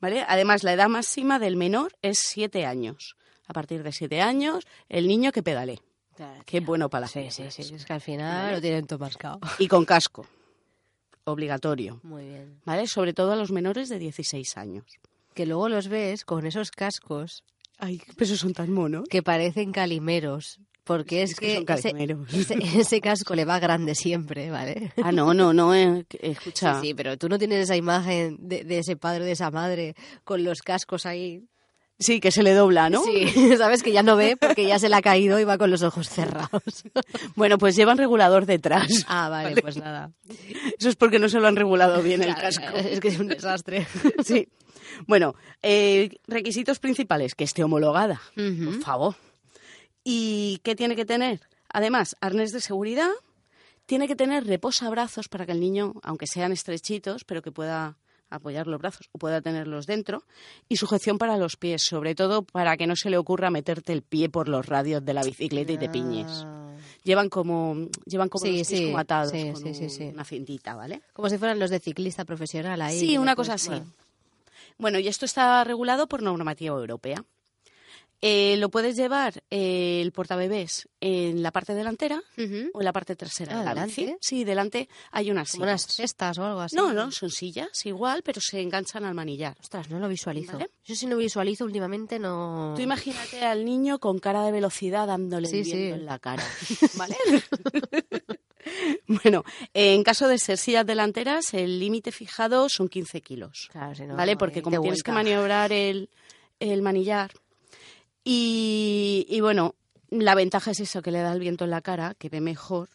¿Vale? 0.00 0.24
Además, 0.26 0.62
la 0.62 0.72
edad 0.72 0.88
máxima 0.88 1.38
del 1.38 1.56
menor 1.56 1.92
es 2.02 2.18
7 2.20 2.64
años. 2.64 3.16
A 3.46 3.52
partir 3.52 3.82
de 3.82 3.92
7 3.92 4.20
años, 4.20 4.64
el 4.88 5.08
niño 5.08 5.32
que 5.32 5.42
pedale. 5.42 5.80
Claro, 6.14 6.42
Qué 6.46 6.60
bueno 6.60 6.88
para 6.88 7.02
la 7.02 7.08
Sí, 7.08 7.30
sí, 7.30 7.44
sí. 7.50 7.74
Es 7.74 7.84
que 7.84 7.92
al 7.92 8.00
final 8.00 8.54
lo 8.54 8.60
tienen 8.60 8.86
todo 8.86 8.98
mascado. 8.98 9.40
Y 9.58 9.68
con 9.68 9.84
casco. 9.84 10.26
Obligatorio. 11.24 12.00
Muy 12.02 12.24
bien. 12.24 12.60
¿Vale? 12.64 12.86
Sobre 12.86 13.12
todo 13.12 13.32
a 13.32 13.36
los 13.36 13.52
menores 13.52 13.88
de 13.88 13.98
16 13.98 14.56
años. 14.56 14.84
Que 15.34 15.46
luego 15.46 15.68
los 15.68 15.88
ves 15.88 16.24
con 16.24 16.46
esos 16.46 16.70
cascos 16.70 17.44
Ay, 17.78 18.02
pero 18.14 18.24
esos 18.24 18.40
son 18.40 18.52
tan 18.52 18.72
monos. 18.72 19.04
que 19.08 19.22
parecen 19.22 19.72
calimeros. 19.72 20.60
Porque 20.84 21.22
es, 21.22 21.32
Es 21.32 21.36
que 21.38 21.54
son 21.56 21.64
ese, 21.68 21.92
calimeros. 21.92 22.32
ese, 22.32 22.54
ese 22.80 23.00
casco 23.02 23.34
le 23.34 23.44
va 23.44 23.58
grande 23.58 23.94
siempre, 23.94 24.50
¿vale? 24.50 24.90
Ah, 25.02 25.12
no, 25.12 25.34
no, 25.34 25.52
no, 25.52 25.74
eh, 25.74 26.06
que- 26.08 26.18
escucha. 26.30 26.80
Sí, 26.80 26.88
sí, 26.88 26.94
pero 26.94 27.18
tú 27.18 27.28
no 27.28 27.38
tienes 27.38 27.58
esa 27.64 27.76
imagen 27.76 28.38
de, 28.40 28.64
de 28.64 28.78
ese 28.78 28.96
padre, 28.96 29.24
de 29.26 29.32
esa 29.32 29.50
madre, 29.50 29.94
con 30.24 30.44
los 30.44 30.60
cascos 30.62 31.04
ahí. 31.04 31.42
Sí, 32.00 32.20
que 32.20 32.30
se 32.30 32.42
le 32.44 32.54
dobla, 32.54 32.88
¿no? 32.88 33.02
Sí, 33.04 33.26
sabes 33.58 33.82
que 33.82 33.92
ya 33.92 34.02
no 34.02 34.16
ve 34.16 34.36
porque 34.40 34.64
ya 34.66 34.78
se 34.78 34.88
le 34.88 34.94
ha 34.96 35.02
caído 35.02 35.38
y 35.38 35.44
va 35.44 35.58
con 35.58 35.70
los 35.70 35.82
ojos 35.82 36.08
cerrados. 36.08 36.62
Bueno, 37.36 37.58
pues 37.58 37.76
llevan 37.76 37.98
regulador 37.98 38.46
detrás. 38.46 38.88
Ah, 39.08 39.28
vale, 39.28 39.60
pues 39.60 39.76
nada. 39.76 40.10
Eso 40.78 40.88
es 40.88 40.96
porque 40.96 41.18
no 41.18 41.28
se 41.28 41.38
lo 41.38 41.48
han 41.48 41.56
regulado 41.56 42.02
bien 42.02 42.22
el 42.22 42.34
casco. 42.34 42.76
Es 42.76 43.00
que 43.00 43.08
es 43.08 43.18
un 43.18 43.28
desastre. 43.28 43.86
Sí. 44.24 44.48
Bueno, 45.06 45.34
eh, 45.62 46.10
requisitos 46.26 46.78
principales, 46.78 47.34
que 47.34 47.44
esté 47.44 47.64
homologada, 47.64 48.20
por 48.34 48.80
favor. 48.80 49.14
¿Y 50.04 50.60
qué 50.62 50.74
tiene 50.74 50.96
que 50.96 51.04
tener? 51.04 51.40
Además, 51.70 52.16
arnés 52.20 52.52
de 52.52 52.60
seguridad, 52.60 53.10
tiene 53.86 54.06
que 54.08 54.16
tener 54.16 54.46
reposabrazos 54.46 55.28
para 55.28 55.46
que 55.46 55.52
el 55.52 55.60
niño, 55.60 55.94
aunque 56.02 56.26
sean 56.26 56.52
estrechitos, 56.52 57.24
pero 57.24 57.42
que 57.42 57.52
pueda 57.52 57.96
apoyar 58.30 58.66
los 58.66 58.78
brazos 58.78 59.08
o 59.12 59.18
pueda 59.18 59.40
tenerlos 59.40 59.86
dentro, 59.86 60.22
y 60.68 60.76
sujeción 60.76 61.18
para 61.18 61.36
los 61.38 61.56
pies, 61.56 61.82
sobre 61.82 62.14
todo 62.14 62.42
para 62.42 62.76
que 62.76 62.86
no 62.86 62.96
se 62.96 63.08
le 63.10 63.16
ocurra 63.16 63.50
meterte 63.50 63.92
el 63.92 64.02
pie 64.02 64.28
por 64.28 64.48
los 64.48 64.66
radios 64.66 65.04
de 65.04 65.14
la 65.14 65.22
bicicleta 65.22 65.72
y 65.72 65.78
te 65.78 65.88
piñes. 65.88 66.46
Llevan 67.04 67.30
como 67.30 67.88
llevan 68.04 68.28
como 68.28 68.44
Sí, 68.44 68.58
los 68.58 68.68
pies 68.68 68.80
sí, 68.80 68.84
como 68.86 68.98
atados 68.98 69.32
sí, 69.32 69.50
con 69.52 70.12
una 70.12 70.24
cintita, 70.24 70.74
¿vale? 70.74 71.00
Como 71.14 71.30
si 71.30 71.38
fueran 71.38 71.58
los 71.58 71.70
de 71.70 71.80
ciclista 71.80 72.24
profesional 72.24 72.82
ahí. 72.82 72.98
Sí, 72.98 73.16
una 73.16 73.34
cosa 73.34 73.54
así. 73.54 73.68
bueno. 73.68 73.86
Bueno, 74.78 74.98
y 74.98 75.08
esto 75.08 75.24
está 75.24 75.62
regulado 75.64 76.06
por 76.08 76.22
normativa 76.22 76.76
europea. 76.76 77.24
Eh, 78.20 78.56
lo 78.56 78.68
puedes 78.68 78.96
llevar 78.96 79.44
eh, 79.48 80.00
el 80.02 80.10
portabebés 80.10 80.88
en 81.00 81.40
la 81.40 81.52
parte 81.52 81.72
delantera 81.74 82.20
o 82.72 82.80
en 82.80 82.84
la 82.84 82.92
parte 82.92 83.14
trasera 83.14 83.54
Ah, 83.54 83.58
de 83.60 83.64
la 83.64 83.74
¿delante? 83.74 84.00
bici. 84.06 84.16
Sí, 84.20 84.42
delante 84.42 84.88
hay 85.12 85.30
unas 85.30 85.52
Como 85.52 85.62
unas 85.62 85.82
sillas. 85.82 85.94
cestas 85.94 86.38
o 86.38 86.44
algo 86.44 86.60
así. 86.60 86.74
No, 86.74 86.92
no, 86.92 87.12
son 87.12 87.30
sillas 87.30 87.86
igual, 87.86 88.22
pero 88.24 88.40
se 88.40 88.60
enganchan 88.60 89.04
al 89.04 89.14
manillar. 89.14 89.56
Ostras, 89.60 89.88
no 89.88 90.00
lo 90.00 90.08
visualizo. 90.08 90.54
¿Vale? 90.54 90.68
Yo 90.84 90.96
si 90.96 91.06
no 91.06 91.16
visualizo 91.16 91.64
últimamente 91.64 92.18
no... 92.18 92.72
Tú 92.74 92.82
imagínate 92.82 93.44
al 93.44 93.64
niño 93.64 94.00
con 94.00 94.18
cara 94.18 94.42
de 94.42 94.50
velocidad 94.50 95.06
dándole 95.06 95.46
Sí, 95.46 95.58
el 95.58 95.62
viento 95.64 95.94
sí. 95.94 96.00
en 96.00 96.06
la 96.06 96.18
cara, 96.18 96.44
¿vale? 96.96 97.16
bueno, 99.06 99.44
en 99.74 100.02
caso 100.02 100.28
de 100.28 100.38
ser 100.38 100.58
sillas 100.58 100.86
delanteras, 100.86 101.54
el 101.54 101.78
límite 101.78 102.12
fijado 102.12 102.68
son 102.68 102.88
15 102.88 103.20
kilos. 103.22 103.68
Claro, 103.72 103.94
si 103.94 104.04
no, 104.06 104.16
¿vale? 104.16 104.36
Porque 104.36 104.62
como 104.62 104.80
tienes 104.80 105.02
que 105.02 105.12
maniobrar 105.12 105.72
el, 105.72 106.08
el 106.60 106.82
manillar. 106.82 107.32
Y, 108.24 109.26
y 109.28 109.40
bueno, 109.40 109.74
la 110.10 110.34
ventaja 110.34 110.70
es 110.72 110.80
eso, 110.80 111.02
que 111.02 111.10
le 111.10 111.20
da 111.20 111.32
el 111.32 111.40
viento 111.40 111.64
en 111.64 111.70
la 111.70 111.80
cara, 111.80 112.14
que 112.18 112.28
ve 112.28 112.40
mejor. 112.40 112.88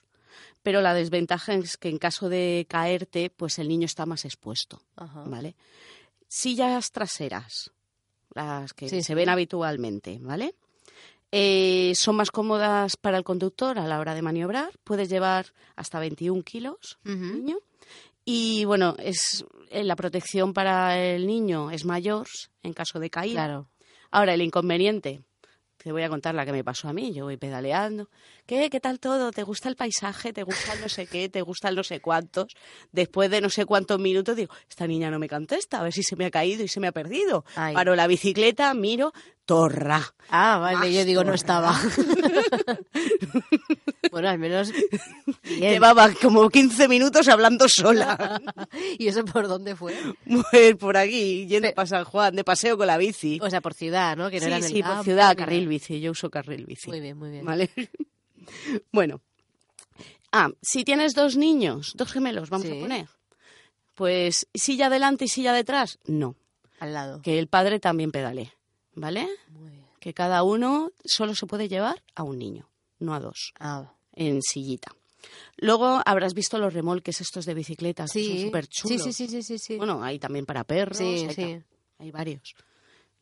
Pero 0.61 0.81
la 0.81 0.93
desventaja 0.93 1.53
es 1.55 1.75
que 1.77 1.89
en 1.89 1.97
caso 1.97 2.29
de 2.29 2.65
caerte, 2.69 3.29
pues 3.29 3.59
el 3.59 3.67
niño 3.67 3.85
está 3.85 4.05
más 4.05 4.25
expuesto, 4.25 4.81
Ajá. 4.95 5.23
¿vale? 5.25 5.55
Sillas 6.27 6.91
traseras, 6.91 7.71
las 8.33 8.73
que 8.73 8.87
Sí, 8.89 8.97
se 8.97 9.03
sí. 9.03 9.13
ven 9.13 9.29
habitualmente, 9.29 10.19
¿vale? 10.21 10.55
Eh, 11.35 11.93
son 11.95 12.15
más 12.15 12.29
cómodas 12.29 12.95
para 12.95 13.17
el 13.17 13.23
conductor 13.23 13.79
a 13.79 13.87
la 13.87 13.99
hora 13.99 14.13
de 14.13 14.21
maniobrar. 14.21 14.69
Puedes 14.83 15.09
llevar 15.09 15.47
hasta 15.75 15.99
21 15.99 16.43
kilos 16.43 16.99
niño. 17.03 17.57
Y 18.23 18.65
bueno, 18.65 18.95
es 18.99 19.43
eh, 19.71 19.83
la 19.83 19.95
protección 19.95 20.53
para 20.53 20.95
el 20.99 21.25
niño 21.25 21.71
es 21.71 21.85
mayor 21.85 22.27
en 22.61 22.73
caso 22.73 22.99
de 22.99 23.09
caída. 23.09 23.45
Claro. 23.45 23.67
Ahora, 24.11 24.35
el 24.35 24.43
inconveniente, 24.43 25.23
te 25.83 25.91
voy 25.91 26.03
a 26.03 26.09
contar 26.09 26.33
la 26.33 26.45
que 26.45 26.53
me 26.53 26.63
pasó 26.63 26.87
a 26.87 26.93
mí. 26.93 27.11
Yo 27.13 27.25
voy 27.25 27.35
pedaleando. 27.35 28.09
¿Qué? 28.45 28.69
¿Qué 28.69 28.79
tal 28.79 28.99
todo? 28.99 29.31
¿Te 29.31 29.43
gusta 29.43 29.67
el 29.67 29.75
paisaje? 29.75 30.31
¿Te 30.31 30.43
gusta 30.43 30.73
el 30.73 30.81
no 30.81 30.87
sé 30.87 31.07
qué? 31.07 31.27
¿Te 31.27 31.41
gusta 31.41 31.67
el 31.67 31.75
no 31.75 31.83
sé 31.83 31.99
cuántos? 31.99 32.53
Después 32.91 33.29
de 33.29 33.41
no 33.41 33.49
sé 33.49 33.65
cuántos 33.65 33.99
minutos 33.99 34.37
digo, 34.37 34.53
esta 34.69 34.87
niña 34.87 35.11
no 35.11 35.19
me 35.19 35.27
contesta, 35.27 35.79
a 35.79 35.83
ver 35.83 35.91
si 35.91 36.03
se 36.03 36.15
me 36.15 36.25
ha 36.25 36.31
caído 36.31 36.63
y 36.63 36.69
se 36.69 36.79
me 36.79 36.87
ha 36.87 36.93
perdido. 36.93 37.43
Ay. 37.55 37.73
Paro 37.73 37.95
la 37.95 38.07
bicicleta, 38.07 38.73
miro, 38.73 39.11
torra. 39.45 40.01
Ah, 40.29 40.57
vale, 40.57 40.93
yo 40.93 41.05
digo, 41.05 41.23
no 41.23 41.33
estaba. 41.33 41.77
bueno, 44.11 44.29
al 44.29 44.39
menos 44.39 44.71
bien. 45.43 45.71
Llevaba 45.73 46.09
como 46.21 46.49
15 46.49 46.87
minutos 46.87 47.27
hablando 47.27 47.67
sola. 47.67 48.41
¿Y 48.97 49.07
eso 49.07 49.23
por 49.25 49.47
dónde 49.47 49.75
fue? 49.75 49.95
Pues 50.51 50.75
por 50.75 50.97
aquí, 50.97 51.45
yendo 51.47 51.69
Pe- 51.69 51.73
para 51.73 51.87
San 51.87 52.03
Juan, 52.05 52.35
de 52.35 52.43
paseo 52.43 52.77
con 52.77 52.87
la 52.87 52.97
bici. 52.97 53.39
O 53.41 53.49
sea, 53.49 53.61
por 53.61 53.73
ciudad, 53.73 54.15
¿no? 54.17 54.29
Que 54.29 54.37
no 54.37 54.41
sí, 54.43 54.47
era 54.47 54.57
en 54.57 54.63
el 54.63 54.69
sí, 54.69 54.83
por 54.83 55.03
ciudad, 55.03 55.35
carril 55.35 55.67
bici. 55.67 55.99
Yo 55.99 56.11
uso 56.11 56.29
carril 56.29 56.65
bici. 56.65 56.89
Muy 56.89 56.99
bien, 56.99 57.17
muy 57.17 57.31
bien. 57.31 57.45
¿Vale? 57.45 57.69
bueno. 58.91 59.21
Ah, 60.31 60.49
si 60.61 60.83
tienes 60.83 61.13
dos 61.13 61.37
niños, 61.37 61.93
dos 61.95 62.11
gemelos, 62.11 62.49
vamos 62.49 62.67
Sí. 62.67 62.77
a 62.77 62.81
poner. 62.81 63.07
Pues 63.93 64.47
silla 64.53 64.87
adelante 64.87 65.25
y 65.25 65.27
silla 65.27 65.53
detrás, 65.53 65.99
no. 66.05 66.35
Al 66.79 66.93
lado. 66.93 67.21
Que 67.21 67.37
el 67.37 67.47
padre 67.47 67.79
también 67.79 68.11
pedale. 68.11 68.51
¿Vale? 68.95 69.27
Muy 69.49 69.69
bien. 69.71 69.85
Que 69.99 70.13
cada 70.13 70.43
uno 70.43 70.91
solo 71.05 71.33
se 71.35 71.45
puede 71.45 71.67
llevar 71.67 72.03
a 72.15 72.23
un 72.23 72.37
niño, 72.37 72.69
no 72.99 73.13
a 73.13 73.19
dos, 73.19 73.53
Ah, 73.59 73.93
en 74.13 74.41
sillita. 74.41 74.91
Luego 75.57 76.01
habrás 76.05 76.33
visto 76.33 76.57
los 76.59 76.73
remolques 76.73 77.21
estos 77.21 77.45
de 77.45 77.53
bicicletas, 77.53 78.11
que 78.11 78.23
son 78.25 78.33
sí. 78.33 78.43
súper 78.45 78.65
sí, 78.65 78.69
chulos. 78.71 79.03
sí, 79.03 79.13
sí, 79.13 79.27
sí, 79.27 79.43
sí, 79.43 79.57
sí. 79.57 79.77
Bueno, 79.77 80.03
hay 80.03 80.19
también 80.19 80.45
para 80.45 80.63
perros. 80.63 80.97
Sí, 80.97 81.27
sí. 81.33 81.61
hay 81.99 82.11
varios. 82.11 82.53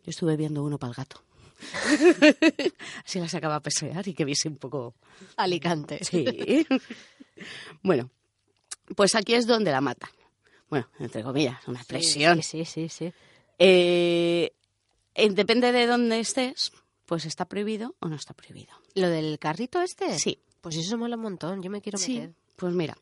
Yo 0.03 0.09
estuve 0.09 0.35
viendo 0.35 0.63
uno 0.63 0.79
para 0.79 0.89
el 0.91 0.95
gato. 0.95 1.21
Así 3.05 3.19
la 3.19 3.29
sacaba 3.29 3.57
a 3.57 3.59
pasear 3.59 4.07
y 4.07 4.13
que 4.15 4.25
viese 4.25 4.47
un 4.49 4.57
poco... 4.57 4.95
Alicante. 5.37 6.03
Sí. 6.03 6.65
Bueno, 7.83 8.09
pues 8.95 9.15
aquí 9.15 9.33
es 9.33 9.45
donde 9.45 9.71
la 9.71 9.81
matan. 9.81 10.09
Bueno, 10.69 10.87
entre 10.99 11.23
comillas, 11.23 11.67
una 11.67 11.79
expresión. 11.79 12.41
Sí, 12.41 12.65
sí, 12.65 12.87
sí, 12.87 12.89
sí. 12.89 13.13
Eh, 13.59 14.51
eh, 15.15 15.29
depende 15.29 15.71
de 15.71 15.87
dónde 15.87 16.19
estés, 16.19 16.71
pues 17.05 17.25
está 17.25 17.45
prohibido 17.45 17.95
o 17.99 18.07
no 18.07 18.15
está 18.15 18.33
prohibido. 18.33 18.73
¿Lo 18.95 19.09
del 19.09 19.37
carrito 19.39 19.81
este? 19.81 20.17
Sí. 20.19 20.39
Pues 20.61 20.75
eso 20.77 20.97
mola 20.97 21.15
un 21.15 21.23
montón, 21.23 21.61
yo 21.63 21.69
me 21.71 21.81
quiero 21.81 21.97
Sí, 21.97 22.15
meter. 22.19 22.33
pues 22.55 22.73
mira. 22.73 22.95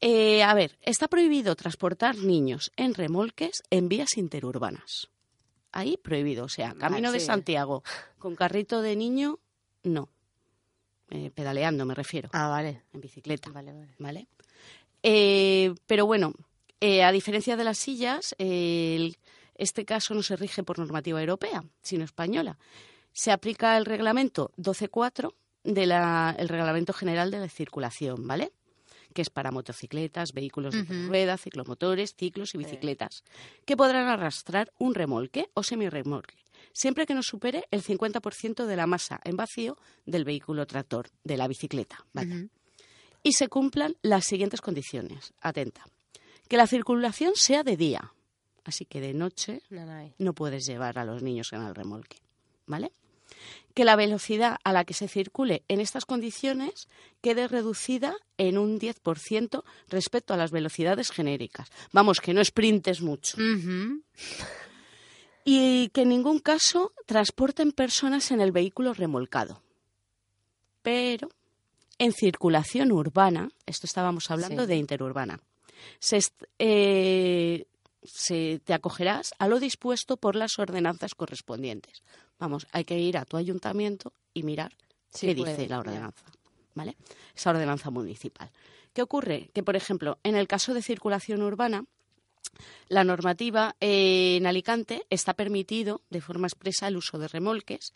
Eh, 0.00 0.42
a 0.42 0.54
ver, 0.54 0.78
está 0.80 1.06
prohibido 1.08 1.54
transportar 1.54 2.16
niños 2.16 2.72
en 2.76 2.94
remolques 2.94 3.62
en 3.70 3.88
vías 3.88 4.16
interurbanas. 4.16 5.08
Ahí 5.72 5.96
prohibido, 5.96 6.44
o 6.44 6.48
sea, 6.48 6.74
camino 6.74 7.12
de 7.12 7.20
sí. 7.20 7.26
Santiago 7.26 7.82
con 8.18 8.36
carrito 8.36 8.80
de 8.80 8.96
niño, 8.96 9.38
no. 9.82 10.08
Eh, 11.10 11.30
pedaleando 11.34 11.84
me 11.84 11.94
refiero, 11.94 12.30
Ah, 12.32 12.48
vale. 12.48 12.82
en 12.94 13.00
bicicleta, 13.00 13.50
Vale, 13.50 13.72
vale. 13.72 13.94
¿vale? 13.98 14.28
Eh, 15.02 15.74
pero 15.86 16.06
bueno, 16.06 16.32
eh, 16.80 17.02
a 17.04 17.12
diferencia 17.12 17.56
de 17.56 17.64
las 17.64 17.76
sillas, 17.78 18.34
el- 18.38 19.16
este 19.56 19.84
caso 19.84 20.14
no 20.14 20.22
se 20.22 20.36
rige 20.36 20.62
por 20.62 20.78
normativa 20.78 21.20
europea, 21.20 21.64
sino 21.82 22.04
española. 22.04 22.58
Se 23.12 23.30
aplica 23.30 23.76
el 23.76 23.84
reglamento 23.84 24.50
12.4 24.56 25.34
del 25.64 25.90
Reglamento 26.48 26.92
General 26.92 27.30
de 27.30 27.38
la 27.40 27.48
Circulación, 27.48 28.26
¿vale? 28.26 28.52
Que 29.12 29.22
es 29.22 29.30
para 29.30 29.52
motocicletas, 29.52 30.32
vehículos 30.32 30.74
de 30.74 30.82
Ujú. 30.82 31.08
ruedas, 31.08 31.40
ciclomotores, 31.40 32.14
ciclos 32.18 32.54
y 32.54 32.58
bicicletas, 32.58 33.22
que 33.64 33.76
podrán 33.76 34.08
arrastrar 34.08 34.72
un 34.78 34.94
remolque 34.94 35.48
o 35.54 35.62
semirremolque, 35.62 36.34
siempre 36.72 37.06
que 37.06 37.14
no 37.14 37.22
supere 37.22 37.64
el 37.70 37.82
50% 37.82 38.66
de 38.66 38.76
la 38.76 38.86
masa 38.88 39.20
en 39.22 39.36
vacío 39.36 39.78
del 40.04 40.24
vehículo 40.24 40.66
tractor, 40.66 41.08
de 41.22 41.36
la 41.36 41.46
bicicleta, 41.46 42.04
y 43.22 43.32
se 43.32 43.48
cumplan 43.48 43.96
las 44.02 44.24
siguientes 44.26 44.60
condiciones. 44.60 45.32
Atenta. 45.40 45.84
Que 46.48 46.56
la 46.58 46.66
circulación 46.66 47.32
sea 47.36 47.62
de 47.62 47.76
día. 47.76 48.12
Así 48.64 48.84
que 48.86 49.00
de 49.00 49.12
noche 49.14 49.60
no 50.18 50.32
puedes 50.34 50.66
llevar 50.66 50.98
a 50.98 51.04
los 51.04 51.22
niños 51.22 51.52
en 51.52 51.62
el 51.62 51.74
remolque. 51.74 52.16
¿Vale? 52.66 52.92
Que 53.74 53.84
la 53.84 53.96
velocidad 53.96 54.58
a 54.64 54.72
la 54.72 54.84
que 54.84 54.94
se 54.94 55.08
circule 55.08 55.64
en 55.68 55.80
estas 55.80 56.06
condiciones 56.06 56.88
quede 57.20 57.46
reducida 57.48 58.16
en 58.38 58.56
un 58.56 58.78
10% 58.80 59.64
respecto 59.88 60.32
a 60.32 60.36
las 60.36 60.50
velocidades 60.50 61.10
genéricas. 61.10 61.68
Vamos, 61.92 62.20
que 62.20 62.32
no 62.32 62.42
sprintes 62.44 63.00
mucho. 63.02 63.36
Y 65.46 65.90
que 65.90 66.02
en 66.02 66.08
ningún 66.08 66.38
caso 66.38 66.92
transporten 67.04 67.72
personas 67.72 68.30
en 68.30 68.40
el 68.40 68.50
vehículo 68.50 68.94
remolcado. 68.94 69.60
Pero 70.82 71.28
en 71.98 72.12
circulación 72.12 72.92
urbana, 72.92 73.50
esto 73.66 73.86
estábamos 73.86 74.30
hablando 74.30 74.62
Sí. 74.62 74.68
de 74.68 74.76
interurbana, 74.76 75.40
se, 75.98 76.18
eh, 76.58 77.66
se- 78.04 78.60
te 78.64 78.74
acogerás 78.74 79.32
a 79.38 79.48
lo 79.48 79.58
dispuesto 79.58 80.16
por 80.16 80.36
las 80.36 80.58
ordenanzas 80.58 81.14
correspondientes. 81.14 82.02
Vamos, 82.38 82.66
hay 82.72 82.84
que 82.84 82.98
ir 82.98 83.16
a 83.18 83.24
tu 83.24 83.36
ayuntamiento 83.36 84.12
y 84.32 84.42
mirar 84.42 84.76
Sí, 85.10 85.28
qué 85.28 85.34
puede, 85.36 85.52
dice 85.56 85.68
la 85.68 85.78
ordenanza, 85.78 86.24
¿vale? 86.74 86.96
Esa 87.34 87.50
ordenanza 87.50 87.90
municipal. 87.90 88.50
¿Qué 88.92 89.02
ocurre? 89.02 89.50
Que, 89.54 89.62
por 89.62 89.76
ejemplo, 89.76 90.18
en 90.22 90.36
el 90.36 90.46
caso 90.48 90.74
de 90.74 90.82
circulación 90.82 91.42
urbana, 91.42 91.84
la 92.88 93.02
normativa 93.04 93.74
eh, 93.80 94.36
en 94.36 94.46
Alicante 94.46 95.04
está 95.10 95.34
permitido 95.34 96.02
de 96.10 96.20
forma 96.20 96.46
expresa 96.46 96.86
el 96.86 96.96
uso 96.96 97.18
de 97.18 97.26
remolques 97.28 97.92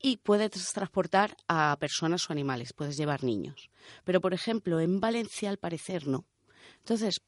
y 0.00 0.16
puedes 0.18 0.50
transportar 0.50 1.36
a 1.48 1.76
personas 1.78 2.28
o 2.28 2.32
animales, 2.32 2.72
puedes 2.72 2.96
llevar 2.96 3.22
niños. 3.24 3.70
Pero, 4.04 4.20
por 4.20 4.34
ejemplo, 4.34 4.80
en 4.80 5.00
Valencia 5.00 5.48
al 5.48 5.58
parecer 5.58 6.06
no. 6.08 6.24
Entonces, 6.80 7.20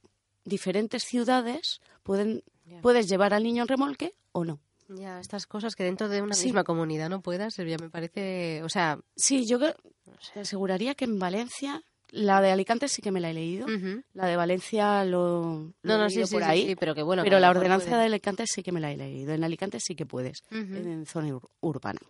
diferentes 0.44 1.04
ciudades 1.04 1.80
pueden, 2.02 2.42
puedes 2.82 3.08
llevar 3.08 3.34
al 3.34 3.42
niño 3.44 3.62
en 3.62 3.68
remolque 3.68 4.14
o 4.32 4.44
no. 4.44 4.60
Ya, 4.88 5.18
estas 5.18 5.46
cosas 5.46 5.74
que 5.76 5.84
dentro 5.84 6.08
de 6.08 6.20
una 6.20 6.34
Sí. 6.34 6.46
misma 6.46 6.62
comunidad 6.64 7.08
no 7.08 7.22
puedas, 7.22 7.56
ya 7.56 7.76
me 7.80 7.88
parece, 7.90 8.62
o 8.62 8.68
sea, 8.68 8.98
Sí, 9.16 9.46
yo 9.46 9.58
creo- 9.58 9.74
aseguraría 10.36 10.94
que 10.94 11.06
en 11.06 11.18
Valencia, 11.18 11.82
la 12.10 12.40
de 12.42 12.50
Alicante 12.52 12.88
sí 12.88 13.00
que 13.00 13.10
me 13.10 13.20
la 13.20 13.30
he 13.30 13.34
leído, 13.34 13.66
la 14.12 14.26
de 14.26 14.36
Valencia 14.36 15.04
lo, 15.06 15.40
lo 15.42 15.72
no, 15.82 15.94
he 15.94 15.98
no, 15.98 16.08
sí, 16.10 16.16
leído 16.16 16.26
sí, 16.26 16.34
por 16.34 16.42
sí, 16.44 16.48
ahí. 16.50 16.76
pero 16.76 16.94
que 16.94 17.02
bueno. 17.02 17.22
Pero 17.24 17.40
la 17.40 17.50
ordenanza 17.50 17.86
puede- 17.88 18.00
de 18.02 18.06
Alicante 18.06 18.44
sí 18.46 18.62
que 18.62 18.72
me 18.72 18.80
la 18.80 18.92
he 18.92 18.96
leído. 18.96 19.32
En 19.32 19.42
Alicante 19.42 19.80
sí 19.80 19.94
que 19.96 20.04
puedes, 20.06 20.42
en 20.50 21.06
zona 21.06 21.28
ur- 21.30 21.48
urbana. 21.60 22.00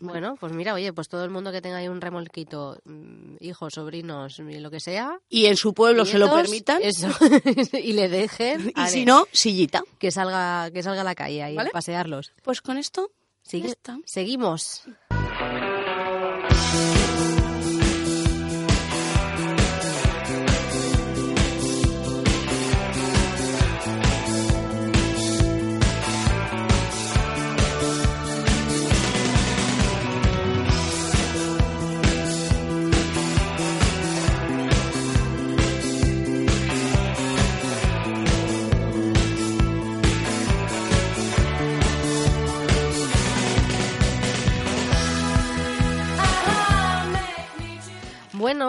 Bueno, 0.00 0.36
pues 0.38 0.52
mira, 0.52 0.74
oye, 0.74 0.92
pues 0.92 1.08
todo 1.08 1.24
el 1.24 1.30
mundo 1.30 1.50
que 1.50 1.60
tenga 1.60 1.78
ahí 1.78 1.88
un 1.88 2.00
remolquito, 2.00 2.78
mm, 2.84 3.36
hijos, 3.40 3.74
sobrinos, 3.74 4.38
lo 4.38 4.70
que 4.70 4.78
sea. 4.80 5.18
Y 5.28 5.46
en 5.46 5.56
su 5.56 5.74
pueblo 5.74 6.04
se 6.04 6.18
lo 6.18 6.32
permitan. 6.32 6.80
Eso, 6.82 7.08
y 7.72 7.92
le 7.92 8.08
dejen. 8.08 8.68
Y 8.68 8.72
ale, 8.80 8.90
si 8.90 9.04
no, 9.04 9.26
sillita. 9.32 9.82
que 9.98 10.10
salga, 10.10 10.70
que 10.70 10.82
salga 10.82 11.00
a 11.00 11.04
la 11.04 11.14
calle 11.14 11.42
ahí, 11.42 11.56
¿Vale? 11.56 11.70
pasearlos. 11.70 12.32
Pues 12.42 12.60
con 12.60 12.78
esto, 12.78 13.10
Sigue- 13.42 13.64
ya 13.66 13.72
está. 13.72 13.98
Seguimos. 14.04 14.82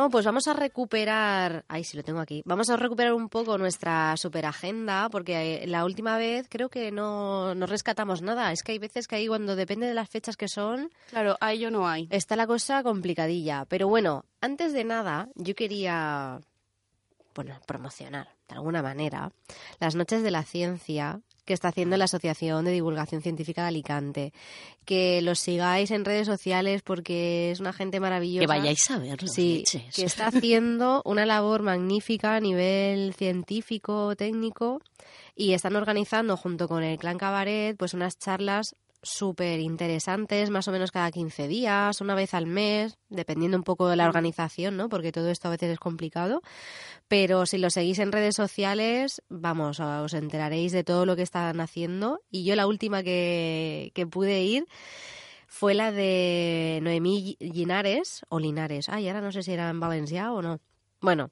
Bueno, 0.09 0.23
pues 0.23 0.25
vamos 0.25 0.47
a 0.47 0.53
recuperar, 0.53 1.65
ay, 1.67 1.83
sí 1.83 1.95
lo 1.95 2.01
tengo 2.01 2.19
aquí, 2.19 2.41
vamos 2.43 2.67
a 2.71 2.77
recuperar 2.77 3.13
un 3.13 3.29
poco 3.29 3.59
nuestra 3.59 4.17
superagenda, 4.17 5.07
porque 5.11 5.61
eh, 5.61 5.67
la 5.67 5.85
última 5.85 6.17
vez 6.17 6.47
creo 6.49 6.67
que 6.67 6.91
no, 6.91 7.53
no 7.53 7.67
rescatamos 7.67 8.23
nada. 8.23 8.51
Es 8.51 8.63
que 8.63 8.71
hay 8.71 8.79
veces 8.79 9.07
que 9.07 9.17
ahí 9.17 9.27
cuando 9.27 9.55
depende 9.55 9.85
de 9.85 9.93
las 9.93 10.09
fechas 10.09 10.35
que 10.35 10.47
son, 10.47 10.89
Claro, 11.11 11.37
a 11.39 11.53
ello 11.53 11.69
no 11.69 11.87
hay. 11.87 12.07
está 12.09 12.35
la 12.35 12.47
cosa 12.47 12.81
complicadilla. 12.81 13.65
Pero 13.69 13.87
bueno, 13.87 14.25
antes 14.41 14.73
de 14.73 14.83
nada, 14.83 15.29
yo 15.35 15.53
quería, 15.53 16.39
bueno, 17.35 17.59
promocionar 17.67 18.29
de 18.47 18.55
alguna 18.55 18.81
manera 18.81 19.31
las 19.79 19.93
noches 19.93 20.23
de 20.23 20.31
la 20.31 20.41
ciencia 20.41 21.21
que 21.49 21.55
está 21.55 21.69
haciendo 21.69 21.97
la 21.97 22.05
Asociación 22.05 22.63
de 22.63 22.71
Divulgación 22.71 23.23
Científica 23.23 23.63
de 23.63 23.69
Alicante. 23.69 24.33
Que 24.85 25.19
los 25.23 25.39
sigáis 25.39 25.89
en 25.89 26.05
redes 26.05 26.27
sociales 26.27 26.83
porque 26.83 27.49
es 27.49 27.59
una 27.59 27.73
gente 27.73 27.99
maravillosa. 27.99 28.41
Que 28.41 28.47
vayáis 28.47 28.91
a 28.91 28.99
verlo. 28.99 29.27
Sí, 29.27 29.57
leches. 29.57 29.95
que 29.95 30.03
está 30.03 30.27
haciendo 30.31 31.01
una 31.05 31.25
labor 31.25 31.63
magnífica 31.63 32.35
a 32.35 32.39
nivel 32.39 33.15
científico, 33.15 34.15
técnico, 34.15 34.79
y 35.35 35.53
están 35.53 35.75
organizando 35.75 36.37
junto 36.37 36.67
con 36.67 36.83
el 36.83 36.99
Clan 36.99 37.17
Cabaret 37.17 37.75
pues 37.75 37.95
unas 37.95 38.19
charlas 38.19 38.75
súper 39.01 39.59
interesantes, 39.59 40.49
más 40.49 40.67
o 40.67 40.71
menos 40.71 40.91
cada 40.91 41.11
15 41.11 41.47
días, 41.47 42.01
una 42.01 42.15
vez 42.15 42.33
al 42.33 42.45
mes, 42.45 42.97
dependiendo 43.09 43.57
un 43.57 43.63
poco 43.63 43.87
de 43.87 43.95
la 43.95 44.07
organización, 44.07 44.77
¿no? 44.77 44.89
Porque 44.89 45.11
todo 45.11 45.29
esto 45.29 45.47
a 45.47 45.51
veces 45.51 45.71
es 45.71 45.79
complicado. 45.79 46.41
Pero 47.07 47.45
si 47.45 47.57
lo 47.57 47.69
seguís 47.69 47.99
en 47.99 48.11
redes 48.11 48.35
sociales, 48.35 49.21
vamos, 49.29 49.79
os 49.79 50.13
enteraréis 50.13 50.71
de 50.71 50.83
todo 50.83 51.05
lo 51.05 51.15
que 51.15 51.23
están 51.23 51.59
haciendo. 51.61 52.21
Y 52.29 52.43
yo 52.43 52.55
la 52.55 52.67
última 52.67 53.03
que, 53.03 53.91
que 53.95 54.05
pude 54.05 54.41
ir 54.41 54.65
fue 55.47 55.73
la 55.73 55.91
de 55.91 56.79
Noemí 56.83 57.37
Linares, 57.39 58.21
o 58.29 58.39
Linares, 58.39 58.89
ay, 58.89 59.07
ahora 59.07 59.21
no 59.21 59.31
sé 59.31 59.43
si 59.43 59.51
era 59.51 59.69
en 59.69 59.79
Valencia 59.79 60.31
o 60.31 60.41
no. 60.41 60.59
Bueno, 61.01 61.31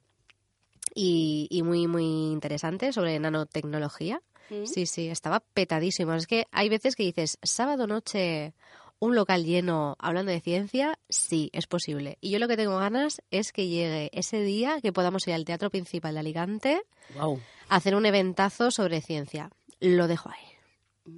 y, 0.94 1.46
y 1.50 1.62
muy, 1.62 1.86
muy 1.86 2.04
interesante 2.32 2.92
sobre 2.92 3.18
nanotecnología. 3.20 4.20
¿Mm? 4.50 4.64
Sí, 4.66 4.86
sí, 4.86 5.08
estaba 5.08 5.40
petadísimo. 5.40 6.14
Es 6.14 6.26
que 6.26 6.46
hay 6.52 6.68
veces 6.68 6.96
que 6.96 7.02
dices, 7.02 7.38
sábado 7.42 7.86
noche, 7.86 8.54
un 8.98 9.14
local 9.14 9.44
lleno 9.44 9.96
hablando 9.98 10.32
de 10.32 10.40
ciencia, 10.40 10.98
sí, 11.08 11.50
es 11.52 11.66
posible. 11.66 12.18
Y 12.20 12.30
yo 12.30 12.38
lo 12.38 12.48
que 12.48 12.56
tengo 12.56 12.78
ganas 12.78 13.22
es 13.30 13.52
que 13.52 13.68
llegue 13.68 14.10
ese 14.12 14.40
día 14.42 14.80
que 14.82 14.92
podamos 14.92 15.26
ir 15.28 15.34
al 15.34 15.44
Teatro 15.44 15.70
Principal 15.70 16.14
de 16.14 16.20
Alicante 16.20 16.82
a 17.18 17.76
hacer 17.76 17.94
un 17.94 18.06
eventazo 18.06 18.70
sobre 18.70 19.00
ciencia. 19.00 19.50
Lo 19.80 20.08
dejo 20.08 20.30
ahí. 20.30 21.14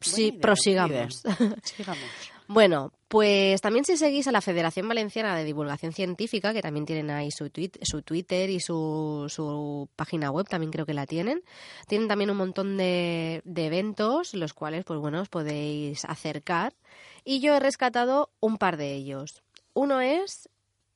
Sí, 0.00 0.12
Buena 0.12 0.28
idea, 0.28 0.40
prosigamos. 0.40 1.22
Sigamos. 1.64 2.37
Bueno, 2.50 2.92
pues 3.08 3.60
también 3.60 3.84
si 3.84 3.98
seguís 3.98 4.26
a 4.26 4.32
la 4.32 4.40
Federación 4.40 4.88
Valenciana 4.88 5.36
de 5.36 5.44
Divulgación 5.44 5.92
Científica, 5.92 6.54
que 6.54 6.62
también 6.62 6.86
tienen 6.86 7.10
ahí 7.10 7.30
su, 7.30 7.50
Twitter 7.50 8.48
y 8.48 8.58
su, 8.58 9.26
su 9.28 9.88
página 9.96 10.30
web, 10.30 10.48
también 10.48 10.72
creo 10.72 10.86
que 10.86 10.94
la 10.94 11.04
tienen. 11.06 11.42
Tienen 11.86 12.08
también 12.08 12.30
un 12.30 12.38
montón 12.38 12.78
de, 12.78 13.42
de 13.44 13.66
eventos, 13.66 14.32
los 14.32 14.54
cuales, 14.54 14.84
pues 14.86 14.98
bueno, 14.98 15.20
os 15.20 15.28
podéis 15.28 16.06
acercar. 16.06 16.74
Y 17.22 17.40
yo 17.40 17.54
he 17.54 17.60
rescatado 17.60 18.30
un 18.40 18.56
par 18.56 18.78
de 18.78 18.94
ellos. 18.94 19.42
Uno 19.74 20.00
es 20.00 20.48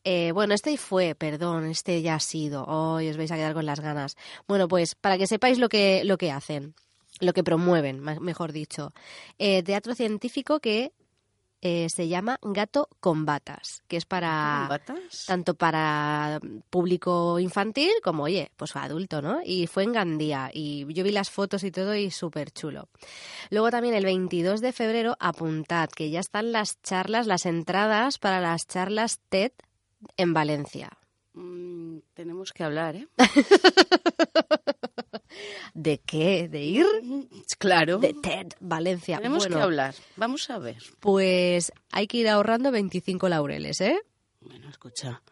Eh, 0.04 0.32
bueno, 0.32 0.54
este 0.54 0.76
fue, 0.78 1.14
perdón, 1.14 1.66
este 1.66 2.02
ya 2.02 2.16
ha 2.16 2.20
sido. 2.20 2.64
Hoy 2.64 3.08
os 3.08 3.16
vais 3.16 3.30
a 3.30 3.36
quedar 3.36 3.54
con 3.54 3.66
las 3.66 3.80
ganas. 3.80 4.16
Bueno, 4.48 4.66
pues 4.68 4.94
para 4.96 5.18
que 5.18 5.26
sepáis 5.28 5.58
lo 5.58 5.68
que, 5.68 6.02
lo 6.04 6.18
que 6.18 6.32
hacen, 6.32 6.74
lo 7.20 7.32
que 7.32 7.44
promueven, 7.44 8.00
mejor 8.00 8.52
dicho. 8.52 8.92
Eh, 9.38 9.62
teatro 9.62 9.94
científico 9.94 10.60
que 10.60 10.92
eh, 11.64 11.86
se 11.88 12.08
llama 12.08 12.38
Gato 12.42 12.88
con 12.98 13.24
Batas, 13.24 13.84
que 13.86 13.96
es 13.96 14.04
para 14.04 14.66
¿Batas? 14.68 15.26
tanto 15.26 15.54
para 15.54 16.40
público 16.70 17.38
infantil 17.38 17.92
como, 18.02 18.24
oye, 18.24 18.50
pues 18.56 18.74
adulto, 18.74 19.22
¿no? 19.22 19.40
Y 19.44 19.68
fue 19.68 19.84
en 19.84 19.92
Gandía 19.92 20.50
y 20.52 20.92
yo 20.92 21.04
vi 21.04 21.12
las 21.12 21.30
fotos 21.30 21.62
y 21.62 21.70
todo 21.70 21.94
y 21.94 22.10
súper 22.10 22.50
chulo. 22.50 22.88
Luego 23.50 23.70
también 23.70 23.94
el 23.94 24.04
22 24.04 24.60
de 24.60 24.72
febrero, 24.72 25.16
apuntad 25.20 25.88
que 25.88 26.10
ya 26.10 26.18
están 26.18 26.50
las 26.50 26.82
charlas, 26.82 27.28
las 27.28 27.46
entradas 27.46 28.18
para 28.18 28.40
las 28.40 28.66
charlas 28.66 29.20
TED 29.28 29.52
en 30.16 30.34
Valencia. 30.34 30.90
Mm, 31.34 31.98
tenemos 32.14 32.52
que 32.52 32.64
hablar, 32.64 32.96
¿eh? 32.96 33.08
¿De 35.74 35.98
qué? 35.98 36.48
¿De 36.48 36.62
ir? 36.62 36.86
Claro. 37.58 37.98
De 37.98 38.14
TED, 38.14 38.48
Valencia. 38.60 39.16
Tenemos 39.18 39.44
bueno, 39.44 39.56
que 39.56 39.62
hablar. 39.62 39.94
Vamos 40.16 40.48
a 40.50 40.58
ver. 40.58 40.78
Pues 41.00 41.72
hay 41.90 42.06
que 42.06 42.18
ir 42.18 42.28
ahorrando 42.28 42.70
25 42.70 43.28
laureles, 43.28 43.80
¿eh? 43.80 44.00
Bueno, 44.40 44.68
escucha. 44.68 45.22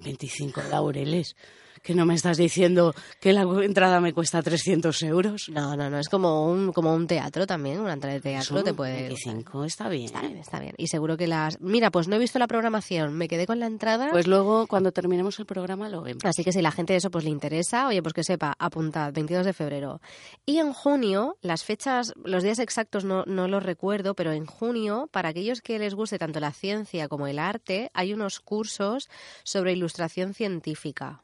25 0.00 0.62
laureles. 0.70 1.36
Que 1.88 1.94
no 1.94 2.04
me 2.04 2.16
estás 2.16 2.36
diciendo 2.36 2.94
que 3.18 3.32
la 3.32 3.44
entrada 3.64 3.98
me 3.98 4.12
cuesta 4.12 4.42
300 4.42 5.02
euros. 5.04 5.48
No, 5.48 5.74
no, 5.74 5.88
no, 5.88 5.98
es 5.98 6.10
como 6.10 6.44
un, 6.44 6.70
como 6.70 6.92
un 6.92 7.06
teatro 7.06 7.46
también, 7.46 7.80
una 7.80 7.94
entrada 7.94 8.12
de 8.12 8.20
teatro 8.20 8.56
Eso, 8.56 8.62
te 8.62 8.74
puede... 8.74 9.04
25, 9.04 9.64
está 9.64 9.88
bien. 9.88 10.04
Está 10.04 10.20
bien, 10.20 10.36
está 10.36 10.60
bien. 10.60 10.74
Y 10.76 10.88
seguro 10.88 11.16
que 11.16 11.26
las... 11.26 11.58
Mira, 11.62 11.90
pues 11.90 12.06
no 12.06 12.16
he 12.16 12.18
visto 12.18 12.38
la 12.38 12.46
programación, 12.46 13.14
me 13.14 13.26
quedé 13.26 13.46
con 13.46 13.58
la 13.58 13.64
entrada. 13.64 14.10
Pues 14.10 14.26
luego, 14.26 14.66
cuando 14.66 14.92
terminemos 14.92 15.38
el 15.38 15.46
programa, 15.46 15.88
lo 15.88 16.02
vemos. 16.02 16.22
Así 16.26 16.44
que 16.44 16.52
si 16.52 16.60
la 16.60 16.72
gente 16.72 16.92
de 16.92 16.98
eso 16.98 17.10
pues 17.10 17.24
le 17.24 17.30
interesa, 17.30 17.88
oye, 17.88 18.02
pues 18.02 18.12
que 18.12 18.22
sepa, 18.22 18.54
apuntad, 18.58 19.10
22 19.14 19.46
de 19.46 19.54
febrero. 19.54 20.02
Y 20.44 20.58
en 20.58 20.74
junio, 20.74 21.38
las 21.40 21.64
fechas, 21.64 22.12
los 22.22 22.42
días 22.42 22.58
exactos 22.58 23.06
no, 23.06 23.24
no 23.24 23.48
los 23.48 23.62
recuerdo, 23.62 24.12
pero 24.14 24.32
en 24.32 24.44
junio, 24.44 25.08
para 25.10 25.30
aquellos 25.30 25.62
que 25.62 25.78
les 25.78 25.94
guste 25.94 26.18
tanto 26.18 26.38
la 26.38 26.52
ciencia 26.52 27.08
como 27.08 27.28
el 27.28 27.38
arte, 27.38 27.90
hay 27.94 28.12
unos 28.12 28.40
cursos 28.40 29.08
sobre 29.42 29.72
ilustración 29.72 30.34
científica. 30.34 31.22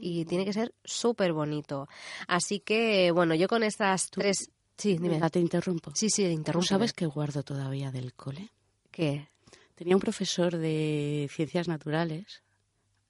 Y 0.00 0.24
tiene 0.26 0.44
que 0.44 0.52
ser 0.52 0.74
súper 0.84 1.32
bonito. 1.32 1.88
Así 2.28 2.60
que, 2.60 3.10
bueno, 3.10 3.34
yo 3.34 3.48
con 3.48 3.62
estas 3.62 4.10
tres... 4.10 4.50
Sí, 4.76 4.92
dime. 4.94 5.08
Venga, 5.10 5.30
te 5.30 5.40
interrumpo. 5.40 5.90
Sí, 5.94 6.10
sí, 6.10 6.24
¿Tú 6.24 6.28
interrumpe. 6.30 6.68
sabes 6.68 6.92
qué 6.92 7.06
guardo 7.06 7.42
todavía 7.42 7.90
del 7.90 8.12
cole? 8.14 8.50
qué? 8.90 9.28
Tenía 9.74 9.94
un 9.96 10.00
profesor 10.00 10.56
de 10.56 11.28
ciencias 11.30 11.68
naturales, 11.68 12.42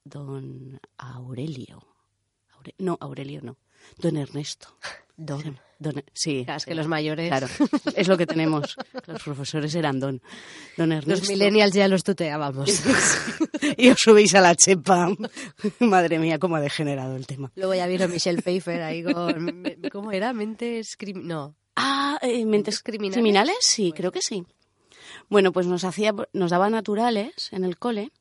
don 0.05 0.81
Aurelio. 0.99 1.85
Aure- 2.57 2.75
no, 2.79 2.97
Aurelio 3.01 3.41
no. 3.43 3.57
Don 3.99 4.17
Ernesto. 4.17 4.77
Don. 5.17 5.59
Sí, 5.79 5.85
don- 5.85 6.05
sí, 6.13 6.43
Claro, 6.45 6.57
es 6.59 6.65
que 6.67 6.75
los 6.75 6.87
mayores... 6.89 7.29
claro. 7.29 7.47
Es 7.95 8.09
lo 8.09 8.17
que 8.17 8.27
tenemos. 8.27 8.77
Los 9.07 9.23
profesores 9.23 9.75
eran 9.75 10.01
don. 10.01 10.23
Don 10.77 10.93
Ernesto. 10.93 11.11
Los 11.27 11.29
millennials 11.31 11.75
ya 11.75 11.87
los 11.89 12.03
tuteábamos. 12.05 12.69
y 13.77 13.89
os 13.91 13.99
subís 14.01 14.35
a 14.35 14.41
la 14.41 14.55
chepa. 14.55 15.11
Madre 15.81 16.19
mía, 16.19 16.39
cómo 16.39 16.57
ha 16.57 16.61
degenerado 16.61 17.17
el 17.17 17.27
tema. 17.27 17.53
Luego 17.57 17.75
ya 17.75 17.87
vino 17.87 18.09
Michelle 18.09 18.41
Pfeiffer 18.43 18.83
ahí 18.83 19.03
con... 19.03 19.63
¿Cómo 19.93 20.13
era? 20.13 20.33
Mentes... 20.33 20.97
crim- 20.97 21.27
No. 21.27 21.55
Ah, 21.77 22.19
eh, 22.23 22.45
mentes 22.47 22.83
criminales? 22.83 23.15
criminales, 23.17 23.57
sí, 23.61 23.93
creo 23.95 24.11
que 24.11 24.23
sí. 24.23 24.45
Bueno, 25.29 25.53
pues 25.53 25.67
nos 25.67 25.85
hacía, 25.85 26.15
nos 26.33 26.51
daba 26.51 26.71
naturales 26.71 27.49
en 27.53 27.65
el 27.65 27.79
cole 27.79 28.13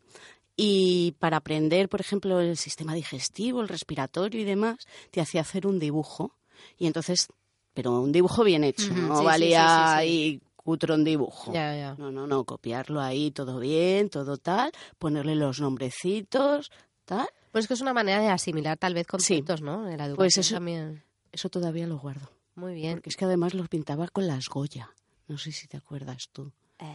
y 0.57 1.15
para 1.19 1.37
aprender, 1.37 1.87
por 1.89 2.01
ejemplo, 2.01 2.39
el 2.41 2.57
sistema 2.57 2.93
digestivo, 2.93 3.61
el 3.61 3.67
respiratorio 3.69 4.41
y 4.41 4.43
demás, 4.43 4.77
te 5.11 5.21
hacía 5.21 5.41
hacer 5.41 5.67
un 5.67 5.79
dibujo 5.79 6.35
y 6.77 6.87
entonces, 6.87 7.27
pero 7.76 7.99
un 8.01 8.11
dibujo 8.11 8.43
bien 8.43 8.63
hecho, 8.63 8.91
no 8.93 9.19
sí, 9.19 9.26
valía 9.26 9.97
sí, 10.01 10.07
sí, 10.07 10.41
cutrón 10.55 11.03
dibujo. 11.03 11.53
Ya, 11.53 11.76
ya. 11.76 11.95
No, 11.99 12.11
no, 12.11 12.26
no, 12.26 12.43
copiarlo 12.45 12.99
ahí 13.01 13.30
todo 13.30 13.59
bien, 13.59 14.09
todo 14.09 14.38
tal, 14.38 14.71
ponerle 14.97 15.36
los 15.36 15.59
nombrecitos, 15.59 16.71
tal. 17.05 17.28
Pues 17.51 17.67
que 17.67 17.76
es 17.76 17.82
una 17.82 17.93
manera 17.93 18.19
de 18.19 18.30
asimilar 18.30 18.78
tal 18.78 18.95
vez 18.95 19.05
conceptos, 19.05 19.61
¿no? 19.61 19.88
En 19.88 19.97
la 19.99 20.05
educación 20.05 20.15
Pues 20.15 20.38
eso- 20.38 20.55
también. 20.55 21.03
Eso 21.32 21.49
todavía 21.49 21.86
lo 21.86 21.99
guardo. 21.99 22.32
Muy 22.55 22.73
bien. 22.73 22.95
Porque 22.95 23.09
es 23.09 23.17
que 23.17 23.26
además 23.26 23.53
los 23.53 23.67
pintaba 23.69 24.07
con 24.07 24.26
las 24.26 24.47
Goya. 24.49 24.89
No 25.28 25.38
sé 25.38 25.51
si 25.51 25.67
te 25.67 25.78
acuerdas 25.78 26.30
tú. 26.32 26.51
Eh. 26.80 26.86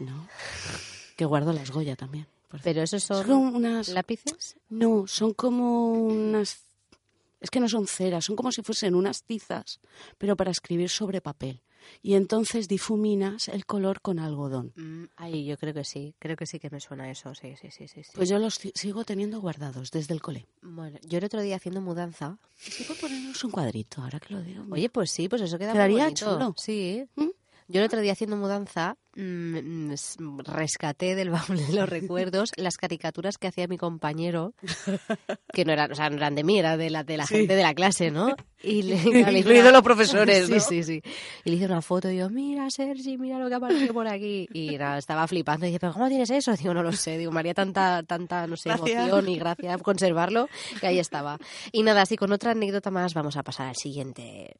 ¿No? 0.00 0.26
Que 1.16 1.24
guardo 1.24 1.52
las 1.52 1.70
Goya 1.70 1.94
también. 1.96 2.26
Pero 2.62 2.82
esos 2.82 3.02
son 3.04 3.26
Son 3.26 3.54
unas... 3.54 3.88
lápices. 3.88 4.56
No, 4.68 5.06
son 5.06 5.34
como 5.34 5.92
unas... 5.92 6.65
Es 7.40 7.50
que 7.50 7.60
no 7.60 7.68
son 7.68 7.86
ceras, 7.86 8.24
son 8.24 8.36
como 8.36 8.50
si 8.52 8.62
fuesen 8.62 8.94
unas 8.94 9.22
tizas, 9.22 9.80
pero 10.18 10.36
para 10.36 10.50
escribir 10.50 10.88
sobre 10.88 11.20
papel. 11.20 11.62
Y 12.02 12.14
entonces 12.14 12.66
difuminas 12.66 13.46
el 13.48 13.64
color 13.64 14.00
con 14.00 14.18
algodón. 14.18 14.72
Mm, 14.74 15.04
Ay, 15.16 15.44
yo 15.44 15.56
creo 15.56 15.72
que 15.72 15.84
sí. 15.84 16.16
Creo 16.18 16.34
que 16.36 16.44
sí 16.46 16.58
que 16.58 16.68
me 16.70 16.80
suena 16.80 17.08
eso. 17.10 17.32
Sí, 17.34 17.54
sí, 17.60 17.70
sí, 17.70 17.86
sí. 17.86 18.02
sí. 18.02 18.10
Pues 18.14 18.28
yo 18.28 18.38
los 18.40 18.58
sigo 18.74 19.04
teniendo 19.04 19.40
guardados 19.40 19.92
desde 19.92 20.12
el 20.14 20.20
cole. 20.20 20.46
Bueno, 20.62 20.98
yo 21.06 21.18
el 21.18 21.24
otro 21.24 21.40
día 21.42 21.56
haciendo 21.56 21.80
mudanza. 21.80 22.38
Sí, 22.56 22.82
por 22.84 22.96
ponernos 22.98 23.44
un 23.44 23.50
cuadrito, 23.52 24.02
ahora 24.02 24.18
que 24.18 24.34
lo 24.34 24.42
digo. 24.42 24.64
Oye, 24.70 24.88
pues 24.88 25.12
sí, 25.12 25.28
pues 25.28 25.42
eso 25.42 25.58
queda 25.58 25.68
muy 25.68 25.74
Quedaría 25.76 26.04
bonito. 26.04 26.32
chulo. 26.32 26.54
Sí. 26.56 27.06
¿Mm? 27.14 27.28
Yo 27.68 27.80
el 27.80 27.86
otro 27.86 28.00
día 28.00 28.12
haciendo 28.12 28.36
mudanza 28.36 28.96
mm, 29.16 29.20
mm, 29.88 29.90
s- 29.92 30.16
rescaté 30.44 31.14
del 31.14 31.30
baúl 31.30 31.56
de 31.56 31.72
los 31.72 31.88
recuerdos 31.88 32.50
las 32.56 32.76
caricaturas 32.76 33.38
que 33.38 33.48
hacía 33.48 33.66
mi 33.66 33.76
compañero, 33.78 34.54
que 35.52 35.64
no 35.64 35.72
eran, 35.72 35.90
o 35.92 35.94
sea, 35.94 36.08
no 36.10 36.16
eran 36.16 36.34
de 36.34 36.44
mí, 36.44 36.58
eran 36.58 36.78
de 36.78 36.90
la, 36.90 37.02
de 37.04 37.16
la 37.16 37.26
Sí. 37.26 37.34
gente 37.36 37.54
de 37.56 37.62
la 37.62 37.74
clase, 37.74 38.10
¿no? 38.10 38.34
Y 38.62 38.82
le, 38.82 38.96
claro, 39.02 39.12
le 39.12 39.20
hice 39.20 39.38
Incluidos 39.38 39.64
una- 39.64 39.72
los 39.72 39.82
profesores, 39.82 40.46
Sí, 40.46 40.52
¿no? 40.52 40.60
sí, 40.60 40.82
sí. 40.82 41.02
Y 41.44 41.50
le 41.50 41.56
hice 41.56 41.66
una 41.66 41.82
foto 41.82 42.10
y 42.10 42.18
yo, 42.18 42.30
mira, 42.30 42.68
Sergi, 42.70 43.18
mira 43.18 43.38
lo 43.38 43.48
que 43.48 43.54
ha 43.54 43.58
aparecido 43.58 43.92
por 43.94 44.06
aquí. 44.08 44.48
Y 44.52 44.76
nada, 44.78 44.98
estaba 44.98 45.26
flipando. 45.26 45.66
Y 45.66 45.70
dice, 45.70 45.80
¿pero 45.80 45.92
cómo 45.92 46.08
tienes 46.08 46.30
eso? 46.30 46.52
Digo, 46.54 46.72
no 46.74 46.82
lo 46.82 46.92
sé. 46.92 47.18
Digo, 47.18 47.32
María, 47.32 47.54
tanta, 47.54 48.02
tanta, 48.04 48.46
no 48.46 48.56
sé, 48.56 48.70
Gracias. 48.70 48.90
emoción 49.08 49.28
y 49.28 49.38
gracia 49.38 49.78
conservarlo, 49.78 50.48
que 50.80 50.86
ahí 50.86 50.98
estaba. 50.98 51.38
Y 51.72 51.82
nada, 51.82 52.02
así 52.02 52.16
con 52.16 52.32
otra 52.32 52.52
anécdota 52.52 52.90
más 52.90 53.12
vamos 53.14 53.36
a 53.36 53.42
pasar 53.42 53.68
al 53.68 53.76
siguiente. 53.76 54.54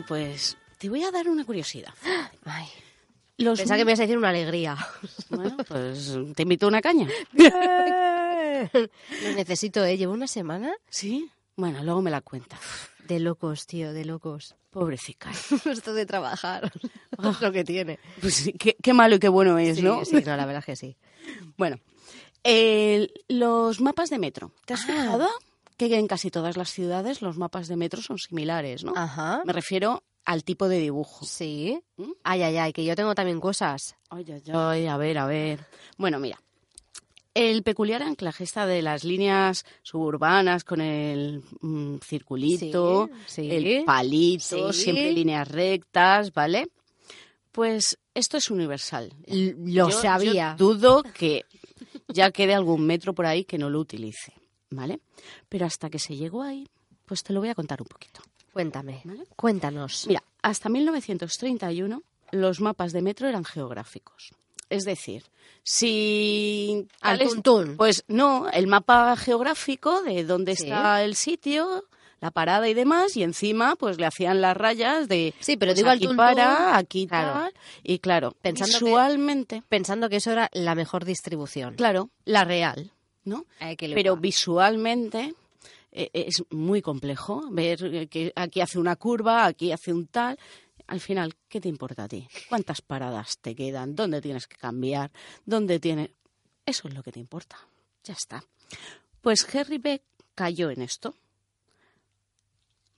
Bueno, 0.00 0.06
pues 0.06 0.56
te 0.78 0.88
voy 0.88 1.02
a 1.04 1.10
dar 1.10 1.28
una 1.28 1.44
curiosidad. 1.44 1.92
Ay, 2.44 2.66
Los 3.38 3.58
pensaba 3.58 3.78
que 3.78 3.84
me 3.84 3.92
ibas 3.92 4.00
a 4.00 4.02
decir 4.02 4.18
una 4.18 4.30
alegría. 4.30 4.76
Bueno, 5.30 5.56
pues 5.68 6.16
te 6.34 6.42
invito 6.42 6.66
a 6.66 6.68
una 6.68 6.80
caña. 6.80 7.06
Lo 8.62 9.32
necesito, 9.36 9.84
¿eh? 9.84 9.96
Llevo 9.96 10.12
una 10.12 10.26
semana 10.26 10.72
¿Sí? 10.88 11.30
Bueno, 11.56 11.82
luego 11.84 12.02
me 12.02 12.10
la 12.10 12.20
cuentas. 12.20 12.60
de 13.06 13.18
locos, 13.20 13.66
tío, 13.66 13.92
de 13.92 14.04
locos. 14.04 14.54
Pobrecita. 14.70 15.30
Esto 15.64 15.92
de 15.94 16.06
trabajar. 16.06 16.70
es 17.18 17.40
lo 17.40 17.50
que 17.52 17.64
tiene. 17.64 17.98
Pues 18.20 18.34
sí, 18.34 18.52
qué, 18.52 18.76
qué 18.82 18.92
malo 18.94 19.16
y 19.16 19.18
qué 19.18 19.28
bueno 19.28 19.58
es, 19.58 19.76
Sí, 19.78 19.82
¿no? 19.82 20.04
sí, 20.04 20.14
no, 20.24 20.36
la 20.36 20.46
verdad 20.46 20.58
es 20.60 20.64
que 20.66 20.76
sí. 20.76 20.96
Bueno, 21.56 21.78
los 23.28 23.80
mapas 23.80 24.10
de 24.10 24.18
metro. 24.18 24.52
¿Te 24.66 24.74
has 24.74 24.82
Ah. 24.82 24.86
fijado 24.86 25.28
que 25.78 25.96
en 25.96 26.06
casi 26.08 26.30
todas 26.30 26.56
las 26.56 26.70
ciudades 26.70 27.22
los 27.22 27.38
mapas 27.38 27.68
de 27.68 27.76
metro 27.76 28.02
son 28.02 28.18
similares, 28.18 28.84
¿no? 28.84 28.92
Ajá. 28.96 29.42
Me 29.46 29.52
refiero 29.52 30.02
al 30.24 30.44
tipo 30.44 30.68
de 30.68 30.78
dibujo. 30.80 31.24
Sí. 31.24 31.80
¿Mm? 31.96 32.10
Ay, 32.24 32.42
ay, 32.42 32.56
ay, 32.58 32.72
que 32.72 32.84
yo 32.84 32.94
tengo 32.96 33.14
también 33.14 33.40
cosas. 33.40 33.96
Ay, 34.10 34.26
ay, 34.30 34.42
ay, 34.52 34.86
a 34.86 34.96
ver, 34.96 35.18
a 35.18 35.26
ver. 35.26 35.60
Bueno, 35.96 36.18
mira. 36.18 36.38
El 37.34 37.62
peculiar 37.62 38.02
anclaje 38.02 38.42
está 38.42 38.66
de 38.66 38.82
las 38.82 39.04
líneas 39.04 39.64
suburbanas 39.82 40.64
con 40.64 40.80
el 40.80 41.44
mm, 41.60 41.98
circulito, 42.04 43.08
Sí, 43.26 43.48
sí. 43.48 43.50
el 43.50 43.84
palito, 43.84 44.72
Sí. 44.72 44.82
siempre 44.82 45.12
líneas 45.12 45.46
rectas, 45.46 46.32
¿vale? 46.32 46.68
Pues 47.52 47.98
esto 48.14 48.36
es 48.38 48.50
universal. 48.50 49.12
L- 49.26 49.54
Lo 49.58 49.88
Yo- 49.90 50.00
sabía. 50.00 50.56
yo 50.58 50.74
dudo 50.74 51.02
que 51.14 51.44
ya 52.08 52.32
quede 52.32 52.54
algún 52.54 52.84
metro 52.86 53.14
por 53.14 53.26
ahí 53.26 53.44
que 53.44 53.58
no 53.58 53.70
lo 53.70 53.78
utilice, 53.80 54.32
¿vale? 54.70 55.00
Pero 55.48 55.66
hasta 55.66 55.90
que 55.90 55.98
se 55.98 56.16
llegó 56.16 56.42
ahí, 56.42 56.68
pues 57.06 57.22
te 57.22 57.32
lo 57.32 57.40
voy 57.40 57.48
a 57.48 57.54
contar 57.54 57.80
un 57.82 57.88
poquito. 57.88 58.20
Cuéntame. 58.52 59.00
¿Vale? 59.04 59.24
Cuéntanos. 59.36 60.06
Mira, 60.08 60.22
hasta 60.42 60.68
1931 60.68 62.02
los 62.32 62.60
mapas 62.60 62.92
de 62.92 63.02
metro 63.02 63.28
eran 63.28 63.44
geográficos. 63.44 64.30
Es 64.70 64.84
decir, 64.84 65.24
si... 65.92 66.86
Al 67.00 67.18
tuntún. 67.20 67.76
Pues 67.76 68.04
no, 68.08 68.48
el 68.50 68.66
mapa 68.66 69.16
geográfico 69.16 70.02
de 70.02 70.24
dónde 70.24 70.56
Sí. 70.56 70.64
está 70.64 71.02
el 71.02 71.14
sitio, 71.14 71.84
la 72.20 72.30
parada 72.30 72.68
y 72.68 72.74
demás, 72.74 73.16
y 73.16 73.22
encima 73.22 73.76
pues 73.76 73.98
le 73.98 74.04
hacían 74.06 74.40
las 74.42 74.56
rayas 74.56 75.08
de 75.08 75.32
Sí, 75.40 75.56
pero 75.56 75.70
pues, 75.70 75.76
digo 75.78 75.88
al 75.90 75.96
aquí 75.96 76.06
tuntún, 76.06 76.16
para, 76.16 76.76
aquí 76.76 77.06
claro. 77.06 77.32
tal, 77.40 77.54
y 77.82 77.98
claro, 78.00 78.34
Pensando 78.42 78.78
que- 78.78 78.84
visualmente, 78.84 79.62
Pensando 79.68 80.08
que 80.10 80.16
eso 80.16 80.32
era 80.32 80.50
la 80.52 80.74
mejor 80.74 81.04
distribución. 81.04 81.74
claro, 81.76 82.10
la 82.26 82.44
real, 82.44 82.92
¿no? 83.28 83.46
Pero 83.94 84.16
visualmente 84.16 85.34
eh, 85.92 86.10
es 86.12 86.42
muy 86.50 86.82
complejo 86.82 87.48
ver 87.50 87.84
eh, 87.84 88.06
que 88.08 88.32
aquí 88.34 88.60
hace 88.60 88.78
una 88.78 88.96
curva, 88.96 89.46
aquí 89.46 89.70
hace 89.72 89.92
un 89.92 90.06
tal. 90.06 90.38
Al 90.86 91.00
final, 91.00 91.34
¿qué 91.48 91.60
te 91.60 91.68
importa 91.68 92.04
a 92.04 92.08
ti? 92.08 92.26
¿Cuántas 92.48 92.80
paradas 92.80 93.38
te 93.38 93.54
quedan? 93.54 93.94
¿Dónde 93.94 94.20
tienes 94.22 94.46
que 94.46 94.56
cambiar? 94.56 95.10
¿Dónde 95.44 95.78
tiene? 95.78 96.12
Eso 96.64 96.88
es 96.88 96.94
lo 96.94 97.02
que 97.02 97.12
te 97.12 97.20
importa. 97.20 97.58
Ya 98.04 98.14
está. 98.14 98.42
Pues 99.20 99.46
Harry 99.54 99.78
Beck 99.78 100.02
cayó 100.34 100.70
en 100.70 100.80
esto. 100.82 101.14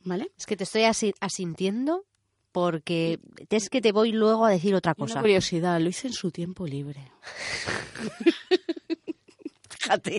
¿Vale? 0.05 0.31
Es 0.39 0.47
que 0.47 0.57
te 0.57 0.65
estoy 0.65 0.85
asi- 0.85 1.15
asintiendo 1.21 2.05
porque 2.53 3.19
es 3.49 3.69
que 3.71 3.81
te 3.81 3.93
voy 3.93 4.13
luego 4.13 4.45
a 4.45 4.51
decir 4.51 4.75
otra 4.75 4.95
Una 4.97 5.07
cosa. 5.07 5.21
curiosidad, 5.21 5.81
lo 5.81 5.89
hice 5.89 6.09
en 6.09 6.13
su 6.15 6.31
tiempo 6.31 6.67
libre. 6.67 7.11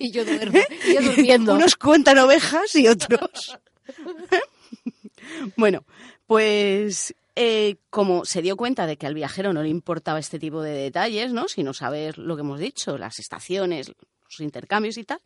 Y 0.01 0.11
yo 0.11 0.25
duermo, 0.25 0.59
y 0.87 0.93
yo 0.95 1.01
durmiendo. 1.15 1.53
Unos 1.55 1.75
cuentan 1.75 2.17
ovejas 2.19 2.75
y 2.75 2.87
otros. 2.87 3.57
bueno, 5.57 5.85
pues 6.27 7.13
eh, 7.35 7.75
como 7.89 8.25
se 8.25 8.41
dio 8.41 8.55
cuenta 8.57 8.85
de 8.85 8.97
que 8.97 9.07
al 9.07 9.13
viajero 9.13 9.53
no 9.53 9.63
le 9.63 9.69
importaba 9.69 10.19
este 10.19 10.39
tipo 10.39 10.61
de 10.61 10.71
detalles, 10.71 11.31
¿no? 11.33 11.47
Sino 11.47 11.73
saber 11.73 12.17
lo 12.17 12.35
que 12.35 12.41
hemos 12.41 12.59
dicho, 12.59 12.97
las 12.97 13.19
estaciones, 13.19 13.89
los 13.89 14.39
intercambios 14.39 14.97
y 14.97 15.03
tal. 15.03 15.19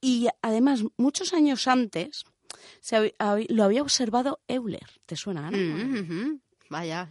Y 0.00 0.28
además, 0.42 0.82
muchos 0.96 1.32
años 1.34 1.68
antes, 1.68 2.24
se 2.80 2.96
hab- 2.96 3.14
hab- 3.18 3.46
lo 3.50 3.64
había 3.64 3.82
observado 3.82 4.40
Euler. 4.48 4.86
¿Te 5.06 5.16
suena, 5.16 5.48
Ana? 5.48 5.58
Mm. 5.58 6.40
Vaya. 6.70 7.10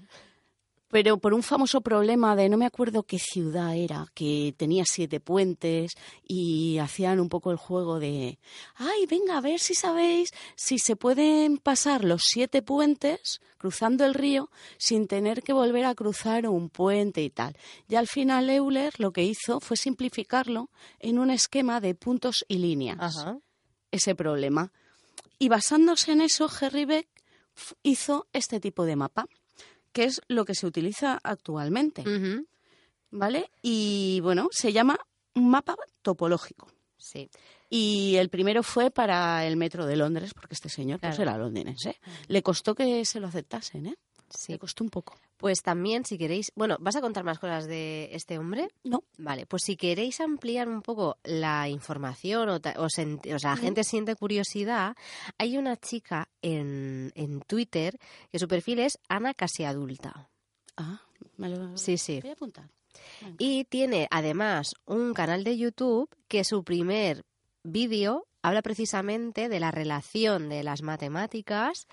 Pero 0.89 1.17
por 1.17 1.33
un 1.33 1.43
famoso 1.43 1.81
problema 1.81 2.35
de 2.35 2.49
no 2.49 2.57
me 2.57 2.65
acuerdo 2.65 3.03
qué 3.03 3.19
ciudad 3.19 3.75
era, 3.75 4.07
que 4.15 4.53
tenía 4.57 4.83
siete 4.85 5.19
puentes 5.19 5.93
y 6.27 6.79
hacían 6.79 7.19
un 7.19 7.29
poco 7.29 7.51
el 7.51 7.57
juego 7.57 7.99
de, 7.99 8.39
ay, 8.75 9.05
venga, 9.05 9.37
a 9.37 9.41
ver 9.41 9.59
si 9.59 9.75
sabéis 9.75 10.31
si 10.55 10.79
se 10.79 10.95
pueden 10.95 11.57
pasar 11.57 12.03
los 12.03 12.23
siete 12.23 12.61
puentes 12.61 13.39
cruzando 13.59 14.03
el 14.05 14.15
río 14.15 14.49
sin 14.77 15.07
tener 15.07 15.43
que 15.43 15.53
volver 15.53 15.85
a 15.85 15.93
cruzar 15.93 16.47
un 16.47 16.69
puente 16.69 17.21
y 17.21 17.29
tal. 17.29 17.55
Y 17.87 17.95
al 17.95 18.07
final 18.07 18.49
Euler 18.49 18.93
lo 18.97 19.11
que 19.11 19.23
hizo 19.23 19.59
fue 19.59 19.77
simplificarlo 19.77 20.69
en 20.99 21.19
un 21.19 21.29
esquema 21.29 21.79
de 21.81 21.93
puntos 21.93 22.45
y 22.47 22.57
líneas 22.57 22.97
Ajá. 22.99 23.37
ese 23.91 24.15
problema. 24.15 24.71
Y 25.37 25.49
basándose 25.49 26.13
en 26.13 26.21
eso, 26.21 26.49
Harry 26.59 26.85
Beck 26.85 27.07
hizo 27.83 28.27
este 28.33 28.59
tipo 28.59 28.85
de 28.85 28.95
mapa, 28.95 29.27
que 29.91 30.03
es 30.05 30.21
lo 30.27 30.45
que 30.45 30.55
se 30.55 30.65
utiliza 30.67 31.19
actualmente. 31.23 32.03
¿vale? 33.11 33.49
Y 33.61 34.19
bueno, 34.21 34.49
se 34.51 34.71
llama 34.73 34.97
un 35.35 35.49
mapa 35.49 35.75
topológico. 36.01 36.67
Sí. 36.97 37.29
Y 37.69 38.15
el 38.17 38.29
primero 38.29 38.61
fue 38.63 38.91
para 38.91 39.45
el 39.45 39.55
metro 39.57 39.85
de 39.85 39.95
Londres, 39.95 40.33
porque 40.33 40.53
este 40.55 40.69
señor 40.69 40.99
pues 40.99 41.15
Claro. 41.15 41.31
era 41.31 41.39
londinense. 41.39 41.99
Le 42.27 42.41
costó 42.43 42.75
que 42.75 43.05
se 43.05 43.19
lo 43.19 43.27
aceptasen, 43.27 43.87
¿eh? 43.87 43.95
Sí. 44.29 44.51
Le 44.53 44.59
costó 44.59 44.83
un 44.83 44.89
poco. 44.89 45.15
Pues 45.37 45.61
también, 45.61 46.05
si 46.05 46.17
queréis. 46.17 46.51
Bueno, 46.55 46.77
¿vas 46.79 46.95
a 46.95 47.01
contar 47.01 47.23
más 47.23 47.39
cosas 47.39 47.65
de 47.67 48.09
este 48.13 48.37
hombre? 48.37 48.67
No. 48.83 49.03
Vale, 49.17 49.45
pues 49.45 49.63
si 49.63 49.75
queréis 49.77 50.19
ampliar 50.19 50.67
un 50.67 50.81
poco 50.81 51.17
la 51.23 51.69
información 51.69 52.49
o, 52.49 52.59
ta- 52.59 52.75
o, 52.77 52.87
sen- 52.87 53.19
o 53.33 53.39
sea, 53.39 53.51
la 53.51 53.57
gente 53.57 53.83
siente 53.83 54.15
curiosidad, 54.15 54.95
hay 55.37 55.57
una 55.57 55.77
chica 55.77 56.27
en, 56.41 57.11
en 57.15 57.41
Twitter 57.41 57.97
que 58.31 58.39
su 58.39 58.47
perfil 58.47 58.79
es 58.79 58.99
Ana 59.07 59.33
Casi 59.33 59.63
Adulta. 59.63 60.29
Ah, 60.77 61.01
me 61.37 61.49
lo 61.49 61.77
Sí, 61.77 61.97
sí. 61.97 62.19
voy 62.21 62.29
a 62.31 62.33
apuntar. 62.33 62.69
Venga. 63.21 63.35
Y 63.39 63.63
tiene 63.65 64.07
además 64.11 64.73
un 64.85 65.13
canal 65.13 65.43
de 65.43 65.57
YouTube 65.57 66.09
que 66.27 66.43
su 66.43 66.63
primer 66.63 67.23
vídeo 67.63 68.25
habla 68.41 68.61
precisamente 68.61 69.47
de 69.49 69.59
la 69.59 69.71
relación 69.71 70.49
de 70.49 70.63
las 70.63 70.81
matemáticas 70.81 71.87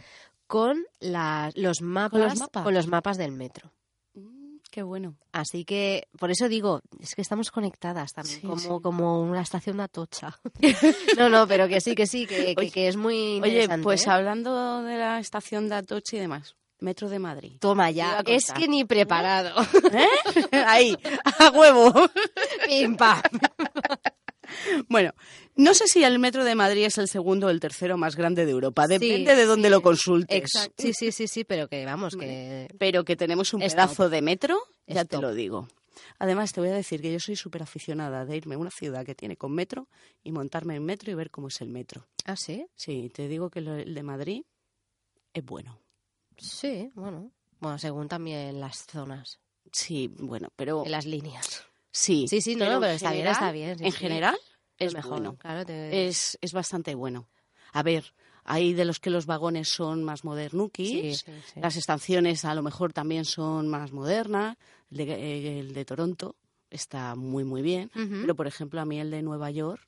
con 0.47 0.85
las- 1.01 1.57
los 1.57 1.81
mapas, 1.83 2.39
mapas? 2.39 2.63
con 2.65 2.75
los 2.75 2.87
mapas 2.87 3.17
del 3.19 3.33
metro. 3.33 3.73
Mm, 4.15 4.57
qué 4.71 4.83
bueno. 4.83 5.17
Así 5.33 5.65
que 5.65 6.09
por 6.19 6.31
eso 6.31 6.49
digo, 6.49 6.81
es 7.01 7.15
que 7.15 7.23
estamos 7.23 7.51
conectadas 7.51 8.13
también, 8.13 8.41
Sí, 8.41 8.47
como, 8.47 8.59
sí. 8.59 8.69
como 8.83 9.21
una 9.23 9.43
estación 9.43 9.77
de 9.79 9.83
Atocha. 9.85 10.39
no, 11.19 11.29
no, 11.29 11.47
pero 11.49 11.69
que 11.69 11.81
sí, 11.81 11.95
que 11.95 12.07
sí, 12.07 12.27
que, 12.27 12.55
que- 12.55 12.61
Oye, 12.61 12.71
que 12.71 12.89
es 12.89 12.97
muy 12.97 13.15
Oye, 13.41 13.49
interesante. 13.49 13.83
pues 13.85 14.07
¿eh? 14.07 14.11
hablando 14.11 14.83
de 14.83 14.97
la 14.97 15.19
estación 15.19 15.69
de 15.69 15.75
Atocha 15.77 16.17
y 16.17 16.21
demás, 16.21 16.57
Metro 16.79 17.09
de 17.09 17.19
Madrid. 17.19 17.57
Toma 17.59 17.91
ya, 17.91 18.23
es 18.27 18.53
que 18.53 18.69
ni 18.69 18.85
preparado. 18.85 19.55
¿Eh? 19.93 20.07
Ahí, 20.67 20.97
a 21.39 21.51
huevo. 21.51 21.93
Pim, 22.67 22.97
pam. 22.97 23.23
Bueno, 24.89 25.13
no 25.55 25.75
sé 25.75 25.87
si 25.87 26.05
el 26.05 26.19
metro 26.19 26.45
de 26.45 26.55
Madrid 26.55 26.85
es 26.85 26.99
el 26.99 27.09
segundo 27.09 27.47
o 27.47 27.51
el 27.51 27.61
tercero 27.61 27.97
más 27.97 28.17
grande 28.17 28.45
de 28.47 28.53
Europa. 28.53 28.87
Depende 28.87 29.31
Sí, 29.33 29.37
de 29.37 29.45
dónde 29.47 29.69
sí. 29.69 29.71
lo 29.73 29.83
consultes. 29.83 30.37
Exacto. 30.39 30.75
Sí, 30.83 30.93
sí, 30.93 31.13
sí, 31.13 31.29
sí, 31.29 31.45
pero 31.45 31.69
que 31.69 31.85
vamos, 31.85 32.17
que... 32.17 32.69
Pero 32.79 33.05
que 33.05 33.17
tenemos 33.17 33.53
un 33.55 33.61
pedazo 33.61 34.09
de 34.09 34.23
metro, 34.23 34.59
ya 34.87 35.05
te 35.05 35.19
lo 35.19 35.35
digo. 35.35 35.69
Además, 36.19 36.53
te 36.53 36.61
voy 36.61 36.71
a 36.71 36.75
decir 36.75 37.01
que 37.03 37.13
yo 37.13 37.21
soy 37.21 37.37
súper 37.37 37.63
aficionada 37.63 38.25
de 38.25 38.37
irme 38.37 38.55
a 38.55 38.59
una 38.59 38.71
ciudad 38.71 39.05
que 39.05 39.15
tiene 39.15 39.37
con 39.37 39.53
metro 39.53 39.89
y 40.23 40.33
montarme 40.33 40.77
en 40.77 40.85
metro 40.85 41.11
y 41.11 41.15
ver 41.15 41.31
cómo 41.31 41.49
es 41.49 41.61
el 41.61 41.69
metro. 41.69 42.07
¿Ah, 42.25 42.37
sí? 42.37 42.67
Sí, 42.75 43.11
te 43.15 43.29
digo 43.29 43.51
que 43.51 43.59
el 43.61 43.95
de 43.95 44.03
Madrid 44.03 44.43
es 45.35 45.45
bueno. 45.45 45.79
Sí, 46.39 46.91
bueno. 46.95 47.31
Bueno, 47.61 47.79
según 47.79 48.09
también 48.09 48.61
las 48.61 48.85
zonas 48.87 49.39
Sí, 49.73 50.09
bueno, 50.19 50.49
pero 50.55 50.85
y 50.87 50.89
las 50.91 51.07
líneas. 51.07 51.65
sí. 51.91 52.27
Sí, 52.29 52.41
sí, 52.41 52.55
no, 52.55 52.61
pero 52.61 52.73
no, 52.75 52.81
pero 52.81 52.91
en 52.93 52.97
está 52.97 53.13
bien, 53.13 53.27
está 53.27 53.53
bien. 53.53 53.79
sí, 53.79 53.85
en 53.87 53.93
sí. 53.93 53.99
general 53.99 54.37
Es 54.79 54.95
mejor, 54.95 55.11
bueno. 55.13 55.37
claro. 55.39 55.65
te- 55.65 56.07
Es, 56.09 56.39
es 56.41 56.53
bastante 56.53 56.95
bueno. 56.95 57.29
A 57.73 57.83
ver, 57.83 58.13
hay 58.45 58.75
de 58.75 58.85
los 58.85 59.01
que 59.01 59.11
los 59.11 59.27
vagones 59.27 59.69
son 59.69 60.05
más 60.05 60.21
sí, 60.21 60.27
modernuquis, 60.27 61.19
sí, 61.21 61.33
sí. 61.53 61.61
las 61.61 61.77
estaciones 61.77 62.45
a 62.45 62.55
lo 62.55 62.63
mejor 62.63 62.93
también 62.93 63.25
son 63.25 63.69
más 63.69 63.93
modernas. 63.93 64.57
El 64.91 64.97
de, 64.99 65.05
eh, 65.15 65.59
el 65.61 65.75
de 65.75 65.85
Toronto 65.85 66.37
está 66.71 67.15
muy, 67.17 67.45
muy 67.45 67.63
bien. 67.63 67.91
Pero, 67.95 68.35
por 68.35 68.47
ejemplo, 68.47 68.81
a 68.81 68.85
mí 68.85 68.99
el 69.01 69.11
de 69.11 69.23
Nueva 69.23 69.51
York 69.51 69.87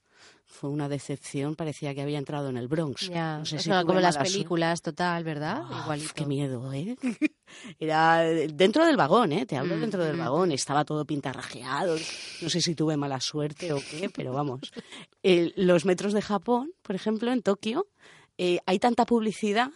fue 0.51 0.70
una 0.70 0.88
decepción. 0.88 1.55
Parecía 1.55 1.94
que 1.94 2.01
había 2.01 2.18
entrado 2.18 2.49
en 2.49 2.57
el 2.57 2.66
Bronx. 2.68 3.09
Ya, 3.11 3.38
no 3.38 3.44
sé 3.44 3.57
o 3.57 3.59
si 3.59 3.66
sea, 3.66 3.84
como 3.84 4.01
las 4.01 4.14
suerte. 4.14 4.32
películas, 4.32 4.80
total, 4.82 5.22
¿verdad? 5.22 5.62
Ah, 5.64 5.82
Igualito. 5.84 6.14
Qué 6.14 6.24
miedo, 6.26 6.72
¿eh? 6.72 6.96
Era 7.78 8.20
dentro 8.22 8.84
del 8.86 8.96
vagón, 8.96 9.32
¿eh? 9.32 9.46
Te 9.46 9.57
hablo 9.57 9.76
Mm, 9.76 9.80
dentro 9.80 10.05
del 10.05 10.16
mm. 10.16 10.20
vagón. 10.20 10.53
Estaba 10.53 10.84
todo 10.84 11.05
pintarrajeado. 11.05 11.96
No 12.40 12.49
sé 12.51 12.61
si 12.61 12.74
tuve 12.74 12.96
mala 12.96 13.20
suerte 13.20 13.72
o 13.72 13.78
qué, 13.78 14.11
pero 14.11 14.32
vamos. 14.32 14.61
El- 15.22 15.53
los 15.57 15.84
metros 15.84 16.12
de 16.12 16.22
Japón, 16.22 16.72
por 16.82 16.96
ejemplo, 16.96 17.30
en 17.32 17.42
Tokio, 17.42 17.86
eh, 18.38 18.59
hay 18.66 18.78
tanta 18.78 19.05
publicidad 19.05 19.70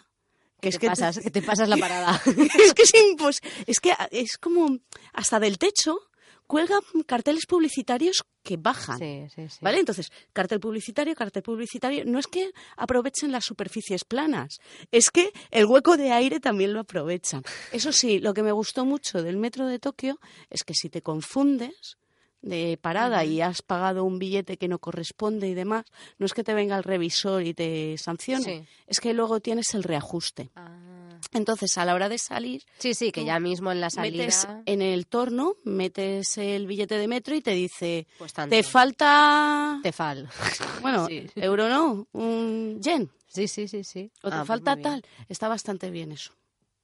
que 0.60 0.68
es 0.68 0.76
te 0.76 0.80
que 0.80 0.86
pasas, 0.86 1.18
que 1.18 1.30
te 1.30 1.42
pasas 1.42 1.68
la 1.68 1.76
parada. 1.76 2.20
es 2.64 2.72
que 2.74 2.82
es 2.82 2.92
impos- 2.94 3.40
es 3.66 3.80
que 3.80 3.92
es 4.10 4.38
como 4.38 4.78
hasta 5.12 5.38
del 5.40 5.58
techo 5.58 5.98
cuelgan 6.46 6.80
carteles 7.06 7.46
publicitarios 7.46 8.22
que 8.42 8.56
bajan. 8.56 8.98
sí, 8.98 9.26
sí, 9.34 9.48
sí. 9.48 9.58
¿Vale? 9.62 9.78
Entonces, 9.78 10.10
cartel 10.32 10.60
publicitario, 10.60 11.14
cartel 11.14 11.42
publicitario. 11.42 12.04
No 12.04 12.18
es 12.18 12.26
que 12.26 12.50
aprovechen 12.76 13.32
las 13.32 13.44
superficies 13.44 14.04
planas, 14.04 14.58
es 14.90 15.10
que 15.10 15.32
el 15.50 15.66
hueco 15.66 15.96
de 15.96 16.10
aire 16.12 16.40
también 16.40 16.72
lo 16.72 16.80
aprovechan. 16.80 17.42
Eso 17.72 17.92
sí, 17.92 18.18
lo 18.18 18.34
que 18.34 18.42
me 18.42 18.52
gustó 18.52 18.84
mucho 18.84 19.22
del 19.22 19.36
metro 19.36 19.66
de 19.66 19.78
Tokio 19.78 20.18
es 20.50 20.64
que 20.64 20.74
si 20.74 20.88
te 20.88 21.02
confundes 21.02 21.96
de 22.42 22.76
parada 22.76 23.24
y 23.24 23.40
has 23.40 23.62
pagado 23.62 24.02
un 24.02 24.18
billete 24.18 24.56
que 24.56 24.66
no 24.66 24.80
corresponde 24.80 25.46
y 25.48 25.54
demás, 25.54 25.84
no 26.18 26.26
es 26.26 26.34
que 26.34 26.42
te 26.42 26.54
venga 26.54 26.76
el 26.76 26.82
revisor 26.82 27.44
y 27.44 27.54
te 27.54 27.96
sancione, 27.98 28.42
Sí. 28.44 28.64
es 28.88 28.98
que 28.98 29.14
luego 29.14 29.38
tienes 29.38 29.72
el 29.74 29.84
reajuste. 29.84 30.50
Ah. 30.56 31.01
Entonces, 31.32 31.78
a 31.78 31.84
la 31.84 31.94
hora 31.94 32.08
de 32.08 32.18
salir, 32.18 32.62
Sí, 32.78 32.94
sí, 32.94 33.12
que 33.12 33.24
ya 33.24 33.38
mismo 33.40 33.70
en 33.72 33.80
la 33.80 33.88
metes 33.96 34.34
salida... 34.34 34.62
en 34.66 34.82
el 34.82 35.06
torno, 35.06 35.54
metes 35.64 36.36
el 36.38 36.66
billete 36.66 36.98
de 36.98 37.08
metro 37.08 37.34
y 37.34 37.40
te 37.40 37.52
dice, 37.52 38.06
Pues 38.18 38.32
tanto. 38.32 38.54
te 38.54 38.62
falta 38.62 39.78
Tefal. 39.82 40.28
bueno, 40.82 41.06
Sí. 41.06 41.26
euro 41.36 41.68
no, 41.68 42.06
un 42.12 42.80
yen. 42.82 43.10
Sí, 43.28 43.48
sí, 43.48 43.68
sí, 43.68 43.84
sí. 43.84 44.10
O 44.22 44.28
te 44.28 44.34
Ah, 44.34 44.38
pues 44.40 44.48
falta 44.48 44.76
tal. 44.76 45.02
Está 45.28 45.48
bastante 45.48 45.90
bien 45.90 46.12
eso. 46.12 46.32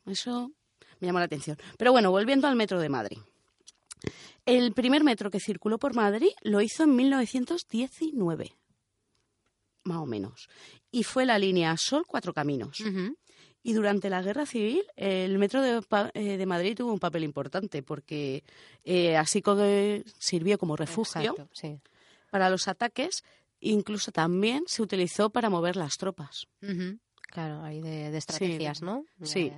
Eso 0.06 0.50
me 1.00 1.06
llama 1.08 1.18
la 1.20 1.26
atención. 1.26 1.58
Pero 1.76 1.92
bueno, 1.92 2.10
volviendo 2.10 2.46
al 2.48 2.56
metro 2.56 2.80
de 2.80 2.88
Madrid. 2.88 3.18
El 4.46 4.72
primer 4.72 5.04
metro 5.04 5.30
que 5.30 5.40
circuló 5.40 5.78
por 5.78 5.94
Madrid 5.94 6.30
lo 6.42 6.62
hizo 6.62 6.84
en 6.84 6.96
1919, 6.96 8.54
más 9.84 9.98
o 9.98 10.06
menos. 10.06 10.48
Y 10.90 11.02
fue 11.02 11.26
la 11.26 11.38
línea 11.38 11.76
Sol 11.76 12.04
Cuatro 12.06 12.32
Caminos. 12.32 12.82
Y 13.68 13.74
durante 13.74 14.08
la 14.08 14.22
Guerra 14.22 14.46
Civil, 14.46 14.82
el 14.96 15.36
Metro 15.38 15.60
de, 15.60 15.82
eh, 16.14 16.36
de 16.38 16.46
Madrid 16.46 16.74
tuvo 16.74 16.90
un 16.90 16.98
papel 16.98 17.22
importante 17.22 17.82
porque 17.82 18.42
eh, 18.82 19.14
así 19.16 19.42
como 19.42 19.62
sirvió 20.18 20.56
como 20.56 20.74
refugio 20.74 21.20
Exacto, 21.20 21.48
sí. 21.52 21.78
para 22.30 22.48
los 22.48 22.66
ataques, 22.66 23.24
incluso 23.60 24.10
también 24.10 24.64
se 24.66 24.80
utilizó 24.80 25.28
para 25.28 25.50
mover 25.50 25.76
las 25.76 25.98
tropas. 25.98 26.46
Claro, 27.20 27.62
hay 27.62 27.82
de, 27.82 28.10
de 28.10 28.16
estrategias, 28.16 28.80
¿no? 28.80 29.04
sí. 29.22 29.52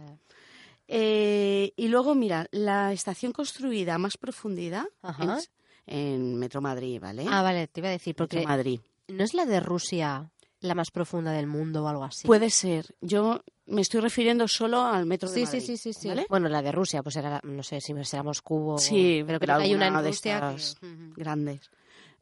Eh, 0.88 1.72
y 1.76 1.86
luego, 1.86 2.16
mira, 2.16 2.48
la 2.50 2.92
estación 2.92 3.30
construida 3.30 3.94
a 3.94 3.98
más 3.98 4.16
profundidad 4.16 4.86
Ajá. 5.02 5.38
es 5.38 5.52
en 5.86 6.34
Metro 6.34 6.60
Madrid, 6.60 6.98
¿vale? 7.00 7.26
Ah, 7.28 7.42
vale, 7.42 7.68
te 7.68 7.78
iba 7.78 7.90
a 7.90 7.92
decir, 7.92 8.14
Metro 8.14 8.26
porque 8.26 8.44
Madrid. 8.44 8.80
¿no 9.06 9.22
es 9.22 9.34
la 9.34 9.46
de 9.46 9.60
Rusia 9.60 10.32
la 10.60 10.74
más 10.74 10.90
profunda 10.90 11.30
del 11.32 11.46
mundo 11.46 11.84
o 11.84 11.88
algo 11.88 12.02
así? 12.02 12.26
Puede 12.26 12.50
ser. 12.50 12.94
Yo 13.00 13.42
me 13.70 13.80
estoy 13.80 14.00
refiriendo 14.00 14.46
solo 14.48 14.82
al 14.82 15.06
Metro 15.06 15.28
de 15.28 15.34
Sí, 15.34 15.40
sí, 15.46 15.56
Madrid. 15.56 15.66
sí, 15.66 15.76
sí, 15.76 15.92
sí. 15.92 16.08
¿vale? 16.08 16.26
Bueno, 16.28 16.48
la 16.48 16.60
de 16.62 16.72
Rusia, 16.72 17.02
pues 17.02 17.16
era, 17.16 17.40
no 17.44 17.62
sé 17.62 17.80
si 17.80 17.92
será 18.04 18.22
Moscú 18.22 18.70
o... 18.72 18.78
Sí, 18.78 19.22
pero 19.26 19.38
que 19.40 19.50
hay 19.50 19.74
una 19.74 19.86
en 19.88 19.94
de 20.04 20.10
que- 20.10 20.14
estas 20.14 20.76
Ujú. 20.82 21.14
grandes. 21.16 21.70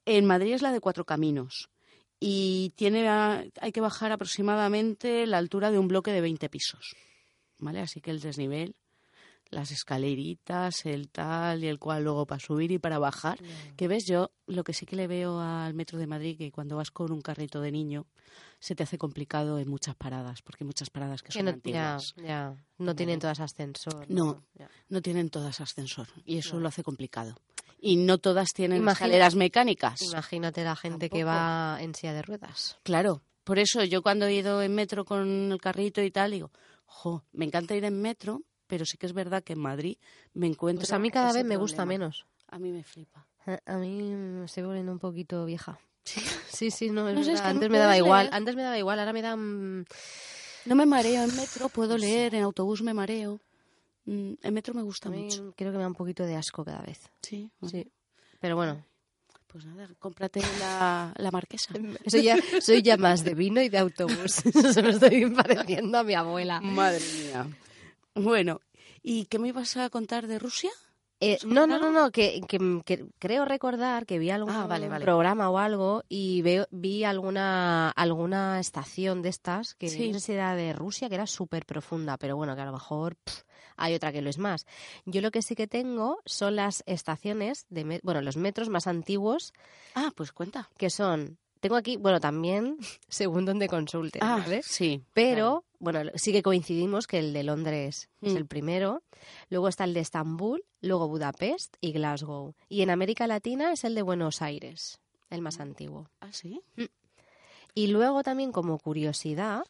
En 0.04 0.24
Madrid 0.24 0.54
es 0.54 0.62
la 0.62 0.72
de 0.72 0.80
Cuatro 0.80 1.04
Caminos 1.04 1.68
y 2.20 2.72
tiene 2.76 3.08
a- 3.08 3.44
hay 3.60 3.72
que 3.72 3.80
bajar 3.80 4.12
aproximadamente 4.12 5.26
la 5.26 5.38
altura 5.38 5.70
de 5.70 5.78
un 5.78 5.88
bloque 5.88 6.10
de 6.12 6.20
20 6.20 6.48
pisos, 6.48 6.94
¿vale? 7.58 7.80
Así 7.80 8.00
que 8.00 8.10
el 8.10 8.20
desnivel, 8.20 8.74
las 9.50 9.70
escaleritas, 9.70 10.84
el 10.86 11.08
tal 11.10 11.64
y 11.64 11.68
el 11.68 11.78
cual 11.78 12.04
luego 12.04 12.26
para 12.26 12.38
subir 12.40 12.70
y 12.72 12.78
para 12.78 12.98
bajar. 12.98 13.38
Que 13.76 13.88
ves, 13.88 14.04
yo 14.06 14.30
lo 14.46 14.64
que 14.64 14.72
sí 14.72 14.86
que 14.86 14.96
le 14.96 15.06
veo 15.06 15.40
al 15.40 15.74
metro 15.74 15.98
de 15.98 16.06
Madrid 16.06 16.36
que 16.36 16.50
cuando 16.52 16.76
vas 16.76 16.90
con 16.90 17.12
un 17.12 17.20
carrito 17.22 17.60
de 17.60 17.72
niño 17.72 18.06
se 18.60 18.74
te 18.74 18.82
hace 18.82 18.98
complicado 18.98 19.58
en 19.58 19.68
muchas 19.68 19.94
paradas, 19.94 20.42
porque 20.42 20.64
hay 20.64 20.66
muchas 20.66 20.90
paradas 20.90 21.22
que 21.22 21.28
Que 21.28 21.34
son 21.38 21.44
no, 21.46 21.50
antiguas. 21.52 22.14
ya, 22.16 22.54
no 22.78 22.94
tienen 22.94 23.20
todas 23.20 23.40
ascensor. 23.40 24.04
No. 24.08 24.44
No 24.88 25.00
tienen 25.02 25.30
todas 25.30 25.60
ascensor 25.60 26.08
y 26.24 26.38
eso 26.38 26.54
No. 26.56 26.60
lo 26.62 26.68
hace 26.68 26.82
complicado. 26.82 27.36
Y 27.80 27.96
no 27.96 28.18
todas 28.18 28.48
tienen 28.52 28.78
Imagina- 28.78 29.06
escaleras 29.06 29.34
mecánicas. 29.36 30.02
Imagínate 30.02 30.64
la 30.64 30.74
gente 30.76 31.08
que 31.08 31.22
va 31.24 31.78
en 31.80 31.94
silla 31.94 32.12
de 32.12 32.22
ruedas. 32.22 32.76
Claro, 32.82 33.22
por 33.44 33.58
eso 33.60 33.84
yo 33.84 34.02
cuando 34.02 34.26
he 34.26 34.34
ido 34.34 34.60
en 34.62 34.74
metro 34.74 35.04
con 35.04 35.52
el 35.52 35.60
carrito 35.60 36.02
y 36.02 36.10
tal, 36.10 36.32
digo, 36.32 36.50
jo, 36.84 37.22
me 37.32 37.44
encanta 37.44 37.76
ir 37.76 37.84
en 37.84 38.00
metro, 38.02 38.42
pero 38.68 38.84
sí 38.84 38.96
que 38.96 39.06
es 39.06 39.12
verdad 39.12 39.42
que 39.42 39.54
en 39.54 39.58
Madrid 39.60 39.96
me 40.34 40.46
encuentro. 40.46 40.82
Pues 40.82 40.92
a 40.92 40.98
mí 41.00 41.10
cada 41.10 41.32
vez 41.32 41.44
me 41.44 41.56
gusta 41.56 41.84
menos. 41.84 42.24
A 42.46 42.58
mí 42.60 42.70
me 42.70 42.84
flipa. 42.84 43.26
A 43.46 43.58
a 43.74 43.78
mí 43.78 44.00
me 44.00 44.44
estoy 44.44 44.62
volviendo 44.62 44.92
un 44.92 44.98
poquito 45.00 45.44
vieja. 45.44 45.80
Sí, 46.48 46.70
sí, 46.70 46.90
no, 46.90 47.08
es 47.08 47.14
No 47.16 47.24
sé, 47.24 47.32
es 47.32 47.38
verdad. 47.40 47.42
que 47.44 47.50
Antes 47.50 47.68
no 47.68 47.72
me 47.72 47.78
daba 47.78 47.96
igual. 47.96 48.28
Antes 48.32 48.54
me 48.56 48.62
daba 48.62 48.78
igual, 48.78 48.98
ahora 49.00 49.12
me 49.12 49.22
da... 49.22 49.36
No 49.36 50.74
me 50.74 50.86
mareo 50.86 51.22
en 51.24 51.34
metro, 51.36 51.68
puedo 51.68 51.96
leer, 51.98 52.34
en 52.34 52.42
autobús 52.44 52.82
me 52.82 52.94
mareo. 52.94 53.40
Mm, 54.04 54.34
En 54.42 54.54
metro 54.54 54.72
me 54.74 54.82
gusta 54.82 55.08
a 55.08 55.12
mí 55.12 55.24
mucho. 55.24 55.52
creo 55.56 55.70
que 55.72 55.76
me 55.78 55.82
da 55.82 55.88
un 55.88 55.94
poquito 55.94 56.24
de 56.24 56.36
asco 56.36 56.64
cada 56.64 56.80
vez. 56.82 57.10
Sí, 57.22 57.50
bueno, 57.60 57.70
Sí. 57.70 57.90
Pero 58.40 58.56
bueno, 58.56 58.84
pues 59.46 59.64
nada, 59.66 59.88
cómprate 59.98 60.40
la, 60.60 61.12
la 61.16 61.30
marquesa. 61.30 61.72
soy 62.06 62.22
ya, 62.22 62.36
soy 62.60 62.82
ya 62.82 62.96
más 62.96 63.24
de 63.24 63.34
vino 63.34 63.60
y 63.60 63.68
de 63.68 63.78
autobús. 63.78 64.32
Se 64.72 64.82
me 64.82 64.90
estoy 64.90 65.28
pareciendo 65.30 65.98
a 65.98 66.04
mi 66.04 66.14
abuela. 66.14 66.60
Madre 66.60 67.00
mía. 67.22 67.46
Bueno, 68.18 68.60
¿y 69.02 69.26
qué 69.26 69.38
me 69.38 69.48
ibas 69.48 69.76
a 69.76 69.88
contar 69.90 70.26
de 70.26 70.38
Rusia? 70.38 70.70
Eh, 71.20 71.38
no, 71.44 71.66
no, 71.66 71.78
no, 71.80 71.90
no, 71.90 72.12
que, 72.12 72.40
que- 72.46 72.80
que 72.84 73.04
creo 73.18 73.44
recordar 73.44 74.06
que 74.06 74.20
vi 74.20 74.30
algún 74.30 74.54
Ah, 74.54 74.66
vale, 74.68 74.88
vale. 74.88 75.04
programa 75.04 75.50
o 75.50 75.58
algo 75.58 76.04
y 76.08 76.42
veo, 76.42 76.68
vi 76.70 77.02
alguna 77.02 77.90
alguna 77.90 78.60
estación 78.60 79.20
de 79.20 79.30
estas 79.30 79.74
que 79.74 79.88
Sí. 79.88 80.08
no 80.12 80.14
sé 80.14 80.26
si 80.26 80.32
era 80.34 80.54
de 80.54 80.72
Rusia, 80.72 81.08
que 81.08 81.16
era 81.16 81.26
súper 81.26 81.66
profunda, 81.66 82.18
pero 82.18 82.36
bueno, 82.36 82.54
que 82.54 82.62
a 82.62 82.66
lo 82.66 82.72
mejor 82.72 83.16
hay 83.76 83.94
otra 83.94 84.12
que 84.12 84.22
lo 84.22 84.30
es 84.30 84.38
más. 84.38 84.64
Yo 85.06 85.20
lo 85.20 85.32
que 85.32 85.42
sí 85.42 85.56
que 85.56 85.66
tengo 85.66 86.20
son 86.24 86.54
las 86.54 86.84
estaciones, 86.86 87.66
de 87.68 88.00
bueno, 88.04 88.20
los 88.22 88.36
metros 88.36 88.68
más 88.68 88.86
antiguos, 88.86 89.52
Ah, 89.96 90.12
pues 90.14 90.30
cuenta. 90.30 90.70
que 90.78 90.88
son, 90.88 91.36
tengo 91.58 91.74
aquí, 91.74 91.96
bueno, 91.96 92.20
también 92.20 92.76
según 93.08 93.44
donde 93.44 93.66
consultes, 93.66 94.22
Ah, 94.22 94.36
¿vale? 94.38 94.62
sí. 94.62 95.02
Pero, 95.14 95.64
bueno, 95.80 96.10
sí 96.14 96.32
que 96.32 96.42
coincidimos 96.42 97.06
que 97.06 97.18
el 97.18 97.32
de 97.32 97.42
Londres 97.44 98.08
es 98.20 98.32
Mm. 98.32 98.36
el 98.36 98.46
primero, 98.46 99.02
luego 99.50 99.68
está 99.68 99.84
el 99.84 99.94
de 99.94 100.00
Estambul, 100.00 100.64
luego 100.80 101.08
Budapest 101.08 101.76
y 101.80 101.92
Glasgow. 101.92 102.54
Y 102.68 102.82
en 102.82 102.90
América 102.90 103.26
Latina 103.26 103.72
es 103.72 103.84
el 103.84 103.94
de 103.94 104.02
Buenos 104.02 104.42
Aires, 104.42 105.00
el 105.30 105.40
más 105.42 105.60
antiguo. 105.60 106.08
Ah, 106.20 106.32
sí. 106.32 106.60
Y 107.74 107.86
luego 107.88 108.22
también, 108.22 108.50
como 108.50 108.78
curiosidad, 108.78 109.64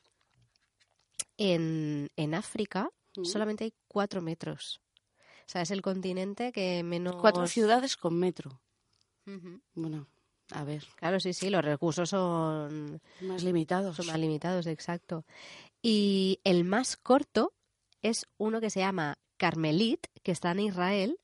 en, 1.36 2.10
en 2.16 2.34
África 2.34 2.90
Mm. 3.16 3.24
solamente 3.24 3.64
hay 3.64 3.72
cuatro 3.88 4.20
metros. 4.22 4.80
O 5.46 5.50
sea, 5.50 5.62
es 5.62 5.70
el 5.72 5.82
continente 5.82 6.52
que 6.52 6.82
menos... 6.84 7.16
Cuatro 7.16 7.46
ciudades 7.48 7.96
con 7.96 8.16
metro. 8.18 8.60
Bueno, 9.74 10.06
a 10.52 10.62
ver, 10.64 10.84
Claro, 10.96 11.18
sí, 11.18 11.32
sí, 11.32 11.50
los 11.50 11.64
recursos 11.64 12.08
son, 12.10 13.00
más 13.22 13.42
limitados. 13.42 13.96
son 13.96 14.06
más 14.06 14.18
limitados, 14.18 14.66
exacto. 14.66 15.24
Y 15.82 16.40
el 16.44 16.64
más 16.64 16.96
corto 16.96 17.52
es 18.02 18.26
uno 18.36 18.60
que 18.60 18.70
se 18.70 18.80
llama 18.80 19.18
Carmelit, 19.36 20.06
que 20.22 20.32
está 20.32 20.50
en 20.52 20.60
Israel 20.60 21.18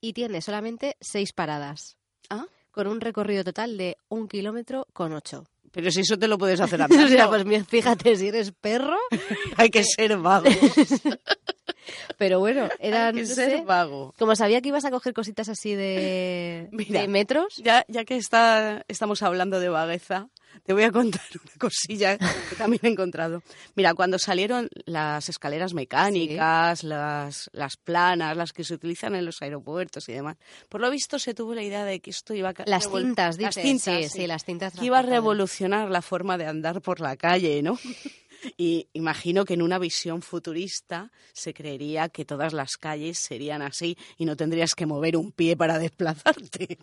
y 0.00 0.12
tiene 0.14 0.40
solamente 0.42 0.96
seis 1.00 1.32
paradas. 1.32 1.96
Ah. 2.30 2.46
Con 2.70 2.86
un 2.86 3.00
recorrido 3.00 3.44
total 3.44 3.76
de 3.76 3.96
un 4.08 4.28
kilómetro 4.28 4.86
con 4.92 5.12
ocho. 5.12 5.44
Pero 5.72 5.90
si 5.90 6.00
eso 6.00 6.18
te 6.18 6.28
lo 6.28 6.38
puedes 6.38 6.60
hacer 6.60 6.82
a 6.82 6.86
o 6.90 7.08
sea, 7.08 7.28
pues 7.28 7.44
fíjate, 7.66 8.16
si 8.16 8.28
eres 8.28 8.52
perro, 8.52 8.98
hay 9.56 9.70
que 9.70 9.84
ser 9.84 10.16
vago. 10.18 10.48
pero 12.18 12.40
bueno, 12.40 12.68
eran, 12.78 13.16
hay 13.16 13.22
que 13.22 13.26
ser 13.26 13.50
sé, 13.50 13.64
vago. 13.64 14.14
como 14.18 14.36
sabía 14.36 14.60
que 14.60 14.68
ibas 14.68 14.84
a 14.84 14.90
coger 14.90 15.14
cositas 15.14 15.48
así 15.48 15.74
de, 15.74 16.68
Mira. 16.72 17.00
de 17.00 17.08
metros, 17.08 17.56
Ya, 17.56 17.84
ya 17.88 18.04
que 18.04 18.16
está, 18.16 18.84
estamos 18.88 19.22
hablando 19.22 19.60
de 19.60 19.70
vagueza, 19.70 20.28
te 20.64 20.72
voy 20.72 20.84
a 20.84 20.92
contar 20.92 21.22
una 21.42 21.52
cosilla 21.58 22.18
que 22.18 22.56
también 22.56 22.80
he 22.84 22.88
encontrado. 22.88 23.42
Mira, 23.74 23.94
cuando 23.94 24.18
salieron 24.18 24.68
las 24.84 25.28
escaleras 25.28 25.74
mecánicas, 25.74 26.84
las, 26.84 27.50
las 27.52 27.76
planas, 27.76 28.36
las 28.36 28.52
que 28.52 28.64
se 28.64 28.74
utilizan 28.74 29.14
en 29.14 29.24
los 29.24 29.42
aeropuertos 29.42 30.08
y 30.08 30.12
demás, 30.12 30.36
por 30.68 30.80
lo 30.80 30.90
visto 30.90 31.18
se 31.18 31.34
tuvo 31.34 31.54
la 31.54 31.62
idea 31.62 31.84
de 31.84 32.00
que 32.00 32.10
esto 32.10 32.34
iba 32.34 32.50
a... 32.50 32.54
las 32.66 32.90
cintas, 32.90 33.38
las 33.38 33.54
cintas, 33.54 34.04
sí, 34.04 34.08
sí, 34.08 34.26
las 34.26 34.44
cintas. 34.44 34.74
que 34.74 34.86
iba 34.86 34.98
a 34.98 35.02
revolucionar 35.02 35.90
la 35.90 36.02
forma 36.02 36.38
de 36.38 36.46
andar 36.46 36.80
por 36.80 37.00
la 37.00 37.16
calle, 37.16 37.62
¿no? 37.62 37.78
Y 38.56 38.88
imagino 38.92 39.44
que 39.44 39.54
en 39.54 39.62
una 39.62 39.78
visión 39.78 40.20
futurista 40.20 41.12
se 41.32 41.54
creería 41.54 42.08
que 42.08 42.24
todas 42.24 42.52
las 42.52 42.76
calles 42.76 43.18
serían 43.18 43.62
así 43.62 43.96
y 44.16 44.24
no 44.24 44.36
tendrías 44.36 44.74
que 44.74 44.84
mover 44.84 45.16
un 45.16 45.30
pie 45.30 45.56
para 45.56 45.78
desplazarte. 45.78 46.78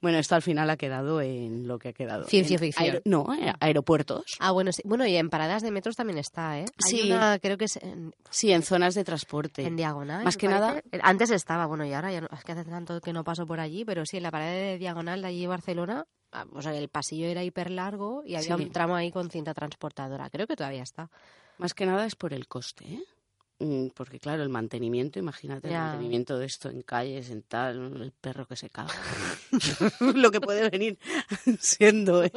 Bueno, 0.00 0.18
esto 0.18 0.34
al 0.34 0.42
final 0.42 0.68
ha 0.70 0.76
quedado 0.76 1.20
en 1.20 1.66
lo 1.66 1.78
que 1.78 1.88
ha 1.88 1.92
quedado. 1.92 2.24
Ciencia 2.24 2.54
En 2.54 2.60
ficción. 2.60 3.00
no, 3.04 3.26
eh, 3.34 3.52
aeropuertos. 3.60 4.24
Ah, 4.40 4.50
bueno, 4.52 4.72
sí. 4.72 4.82
Bueno, 4.84 5.06
y 5.06 5.16
en 5.16 5.30
paradas 5.30 5.62
de 5.62 5.70
metros 5.70 5.96
también 5.96 6.18
está, 6.18 6.58
¿eh? 6.60 6.64
Hay 6.84 6.90
Sí. 7.00 7.10
una, 7.10 7.38
creo 7.38 7.56
que 7.58 7.64
es 7.66 7.76
en, 7.76 8.14
Sí, 8.30 8.52
en 8.52 8.62
zonas 8.62 8.94
de 8.94 9.04
transporte. 9.04 9.62
en 9.64 9.76
diagonal. 9.76 10.24
Más 10.24 10.36
que 10.36 10.48
nada-. 10.48 10.82
Antes 11.02 11.30
estaba, 11.30 11.66
bueno, 11.66 11.84
y 11.84 11.92
ahora 11.92 12.12
ya 12.12 12.20
no, 12.20 12.28
es 12.32 12.44
que 12.44 12.52
hace 12.52 12.64
tanto 12.64 13.00
que 13.00 13.12
no 13.12 13.24
paso 13.24 13.46
por 13.46 13.60
allí, 13.60 13.84
pero 13.84 14.04
sí, 14.06 14.16
en 14.18 14.22
la 14.24 14.30
parada 14.30 14.50
de 14.52 14.78
diagonal 14.78 15.22
de 15.22 15.28
allí 15.28 15.40
de 15.42 15.46
Barcelona, 15.48 16.06
ah, 16.32 16.44
o 16.52 16.62
sea, 16.62 16.74
el 16.76 16.88
pasillo 16.88 17.26
era 17.26 17.42
hiper 17.44 17.70
largo 17.70 18.22
y 18.24 18.34
había 18.36 18.56
Sí. 18.56 18.62
un 18.64 18.70
tramo 18.70 18.94
ahí 18.96 19.10
con 19.10 19.30
cinta 19.30 19.54
transportadora. 19.54 20.28
Creo 20.30 20.46
que 20.46 20.56
todavía 20.56 20.82
está. 20.82 21.10
Más 21.58 21.74
que 21.74 21.86
nada 21.86 22.04
es 22.06 22.16
por 22.16 22.32
el 22.32 22.48
coste, 22.48 22.84
¿eh? 22.84 23.02
Mm, 23.58 23.88
Porque 23.94 24.18
claro, 24.18 24.42
el 24.42 24.48
mantenimiento, 24.48 25.18
imagínate 25.18 25.68
el 25.68 25.74
mantenimiento 25.74 26.38
de 26.38 26.46
esto 26.46 26.70
en 26.70 26.82
calles, 26.82 27.30
en 27.30 27.42
tal, 27.42 28.02
el 28.02 28.12
perro 28.12 28.46
que 28.46 28.56
se 28.56 28.68
caga. 28.70 28.92
Lo 30.14 30.30
que 30.30 30.40
puede 30.40 30.68
venir 30.68 30.98
siendo, 31.60 32.24
¿eh? 32.24 32.32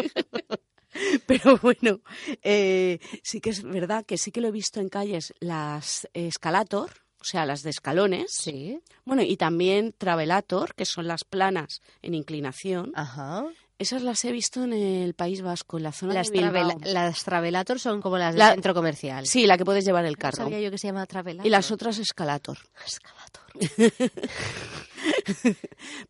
Pero 1.26 1.57
bueno, 1.57 2.01
eh, 2.41 2.99
sí 3.24 3.41
que 3.41 3.49
es 3.49 3.63
verdad 3.63 4.05
que 4.05 4.18
sí 4.18 4.32
que 4.32 4.41
lo 4.41 4.47
he 4.47 4.51
visto 4.51 4.80
en 4.80 4.89
calles 4.89 5.34
las 5.39 6.07
escalator, 6.13 6.91
o 7.20 7.24
sea, 7.24 7.45
las 7.45 7.61
de 7.63 7.72
escalones. 7.72 8.32
Sí. 8.32 8.80
Bueno, 9.05 9.22
y 9.22 9.38
también 9.38 9.93
travelator, 9.97 10.74
que 10.76 10.86
son 10.86 11.07
las 11.07 11.24
planas 11.24 11.82
en 12.01 12.13
inclinación. 12.13 12.91
Ajá. 12.95 13.45
Esas 13.80 14.02
las 14.02 14.26
he 14.26 14.32
visto 14.32 14.64
en 14.64 14.74
el 14.74 15.14
País 15.14 15.42
Vasco, 15.44 15.78
en 15.78 15.84
la 15.84 15.92
zona 15.92 16.16
Las, 16.16 16.32
de 16.32 16.40
Bilbao. 16.42 16.80
las 16.84 17.24
Travelator 17.24 17.80
son 17.80 18.02
como 18.02 18.18
las 18.18 18.34
del 18.34 18.40
La- 18.40 18.52
centro 18.54 18.74
comercial. 18.74 19.28
Sí, 19.28 19.46
la 19.46 19.56
que 19.58 19.66
puedes 19.66 19.86
llevar 19.86 20.06
el 20.06 20.14
No 20.14 20.18
carro. 20.20 20.38
sabía 20.38 20.60
yo 20.60 20.72
que 20.72 20.78
se 20.80 20.88
llama 20.88 21.06
Travelator. 21.06 21.46
Y 21.46 21.50
las 21.52 21.70
otras 21.72 22.00
escalator. 22.00 22.58
Escalator. 22.86 23.44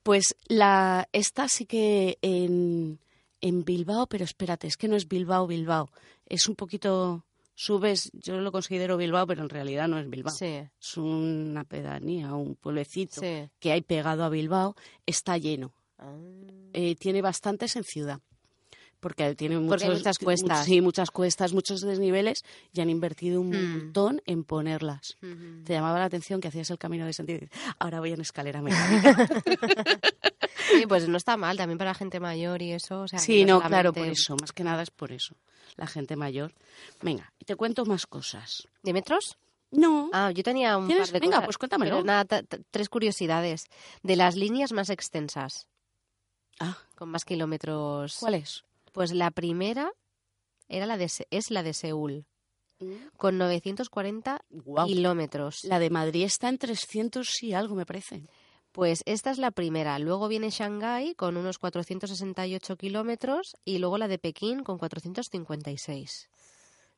Pues 0.03 0.36
la 0.47 1.07
esta 1.11 1.47
sí 1.49 1.65
que 1.65 2.18
en, 2.22 2.99
en 3.41 3.63
Bilbao, 3.65 4.07
pero 4.07 4.24
espérate, 4.24 4.68
es 4.68 4.78
que 4.78 4.88
no 4.88 4.95
es 4.95 5.07
Bilbao, 5.07 5.45
Bilbao. 5.47 5.89
Es 6.26 6.47
un 6.47 6.55
poquito 6.55 7.26
subes, 7.53 8.09
yo 8.13 8.38
lo 8.39 8.51
considero 8.51 8.97
Bilbao, 8.97 9.28
pero 9.28 9.43
en 9.43 9.49
realidad 9.49 9.88
no 9.88 9.99
es 9.99 10.09
Bilbao. 10.09 10.34
Sí, 10.34 10.45
Es 10.80 10.97
una 10.97 11.63
pedanía, 11.63 12.34
un 12.34 12.55
pueblecito 12.55 13.22
sí. 13.22 13.49
que 13.59 13.72
hay 13.72 13.82
pegado 13.82 14.24
a 14.24 14.30
Bilbao, 14.30 14.76
está 15.05 15.38
lleno. 15.38 15.74
Ah. 15.99 16.15
Eh, 16.73 16.95
tiene 16.95 17.21
bastantes 17.21 17.75
en 17.75 17.83
ciudad. 17.83 18.19
porque 18.99 19.35
tiene 19.35 19.57
muchos, 19.59 19.69
Porque 19.69 19.85
hay 19.85 19.91
muchas 19.97 20.17
cuestas. 20.17 20.65
Sí, 20.65 20.81
muchas 20.81 21.11
cuestas, 21.11 21.53
muchos 21.53 21.81
desniveles 21.81 22.43
y 22.73 22.81
han 22.81 22.89
invertido 22.89 23.39
un 23.39 23.49
Mm. 23.51 23.77
montón 23.77 24.21
en 24.25 24.43
ponerlas. 24.43 25.15
Ujú. 25.21 25.63
Te 25.65 25.73
llamaba 25.73 25.99
la 25.99 26.05
atención 26.05 26.41
que 26.41 26.47
hacías 26.47 26.71
el 26.71 26.79
camino 26.79 27.05
de 27.05 27.11
dices, 27.11 27.49
ahora 27.77 27.99
voy 27.99 28.13
en 28.13 28.21
escalera 28.21 28.59
mecánica. 28.63 29.15
Sí, 30.71 30.85
pues 30.87 31.07
no 31.07 31.15
está 31.17 31.37
mal, 31.37 31.55
también 31.57 31.77
para 31.77 31.93
gente 31.93 32.19
mayor 32.19 32.61
y 32.61 32.73
eso. 32.73 33.01
O 33.01 33.07
sea, 33.07 33.19
sí, 33.19 33.45
no, 33.45 33.57
solamente- 33.57 33.69
claro, 33.69 33.93
por 33.93 34.07
eso, 34.07 34.35
más 34.41 34.51
que 34.51 34.63
nada 34.63 34.81
es 34.83 34.89
por 34.91 35.11
eso. 35.11 35.35
La 35.77 35.87
gente 35.87 36.15
mayor. 36.15 36.53
Venga, 37.01 37.31
te 37.45 37.55
cuento 37.55 37.85
más 37.85 38.05
cosas. 38.07 38.67
¿De 38.83 38.93
metros? 38.93 39.37
No, 39.71 40.09
Ah, 40.11 40.31
yo 40.31 40.43
tenía 40.43 40.75
un 40.77 40.87
¿Tienes? 40.87 41.09
par 41.09 41.13
de 41.13 41.19
Venga, 41.19 41.35
cosas, 41.37 41.45
pues 41.45 41.57
cuéntamelo. 41.57 41.91
pero 41.97 42.03
nada, 42.03 42.25
tres 42.71 42.89
curiosidades. 42.89 43.65
De 44.03 44.15
las 44.15 44.35
líneas 44.35 44.71
más 44.73 44.89
extensas, 44.89 45.67
Ah, 46.59 46.77
con 46.95 47.09
más 47.09 47.25
kilómetros. 47.25 48.17
¿cuál 48.19 48.35
es? 48.35 48.63
Pues 48.91 49.11
la 49.11 49.31
primera 49.31 49.91
era 50.67 50.85
la 50.85 50.97
de, 50.97 51.09
es 51.29 51.51
la 51.51 51.63
de 51.63 51.73
Seúl, 51.73 52.25
con 53.15 53.37
940 53.37 54.45
Guau. 54.49 54.87
kilómetros. 54.87 55.63
La 55.63 55.79
de 55.79 55.89
Madrid 55.89 56.23
está 56.23 56.49
en 56.49 56.57
300 56.57 57.43
y 57.43 57.53
algo, 57.53 57.75
me 57.75 57.85
parece. 57.85 58.23
Pues 58.71 59.01
esta 59.05 59.31
es 59.31 59.39
la 59.39 59.51
primera. 59.51 59.97
Luego 59.97 60.27
viene 60.27 60.49
Shanghái 60.51 61.15
con 61.15 61.37
unos 61.37 61.57
468 61.57 62.77
kilómetros 62.77 63.55
y 63.65 63.79
luego 63.79 63.97
la 63.97 64.07
de 64.07 64.19
Pekín 64.19 64.63
con 64.63 64.77
456. 64.77 66.29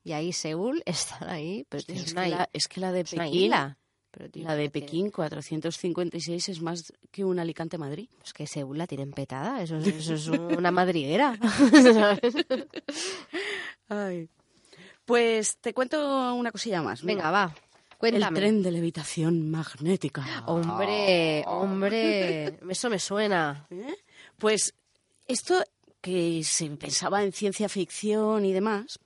Y 0.04 0.12
ahí 0.14 0.34
Seúl 0.34 0.82
está 0.86 1.32
ahí, 1.32 1.66
pero 1.70 1.84
es, 1.88 2.14
que 2.14 2.30
la, 2.30 2.50
es 2.52 2.68
que 2.68 2.80
la 2.82 2.92
de 2.92 3.06
Pekín. 3.06 3.52
Pero, 4.12 4.28
la 4.34 4.56
de 4.56 4.70
Pekín 4.72 5.12
456 5.12 6.50
es 6.50 6.62
más 6.62 6.92
que 7.12 7.24
un 7.24 7.38
Alicante-Madrid. 7.40 8.10
Es 8.24 8.34
que 8.34 8.48
Seúl 8.48 8.78
la 8.78 8.88
tienen 8.88 9.12
petada, 9.12 9.62
eso 9.62 9.78
es, 9.78 9.88
eso 9.88 10.14
es 10.16 10.28
una 10.58 10.72
madriguera. 10.72 11.38
Ay. 13.88 14.30
Pues 15.06 15.58
te 15.58 15.74
cuento 15.74 16.34
una 16.36 16.52
cosilla 16.52 16.82
más. 16.82 17.04
mira. 17.04 17.16
Venga, 17.16 17.32
va, 17.32 17.56
El 17.92 17.98
cuéntame. 17.98 18.40
tren 18.40 18.62
de 18.64 18.72
levitación 18.72 19.50
magnética. 19.50 20.44
Hombre, 20.46 21.44
hombre, 21.48 22.60
eso 22.70 22.90
me 22.90 23.00
suena. 23.00 23.68
¿Eh? 23.72 23.96
Pues 24.38 24.76
esto 25.28 25.64
que 26.02 26.44
se 26.44 26.70
pensaba 26.72 27.24
en 27.24 27.34
ciencia 27.34 27.68
ficción 27.70 28.46
y 28.46 28.54
demás, 28.54 29.00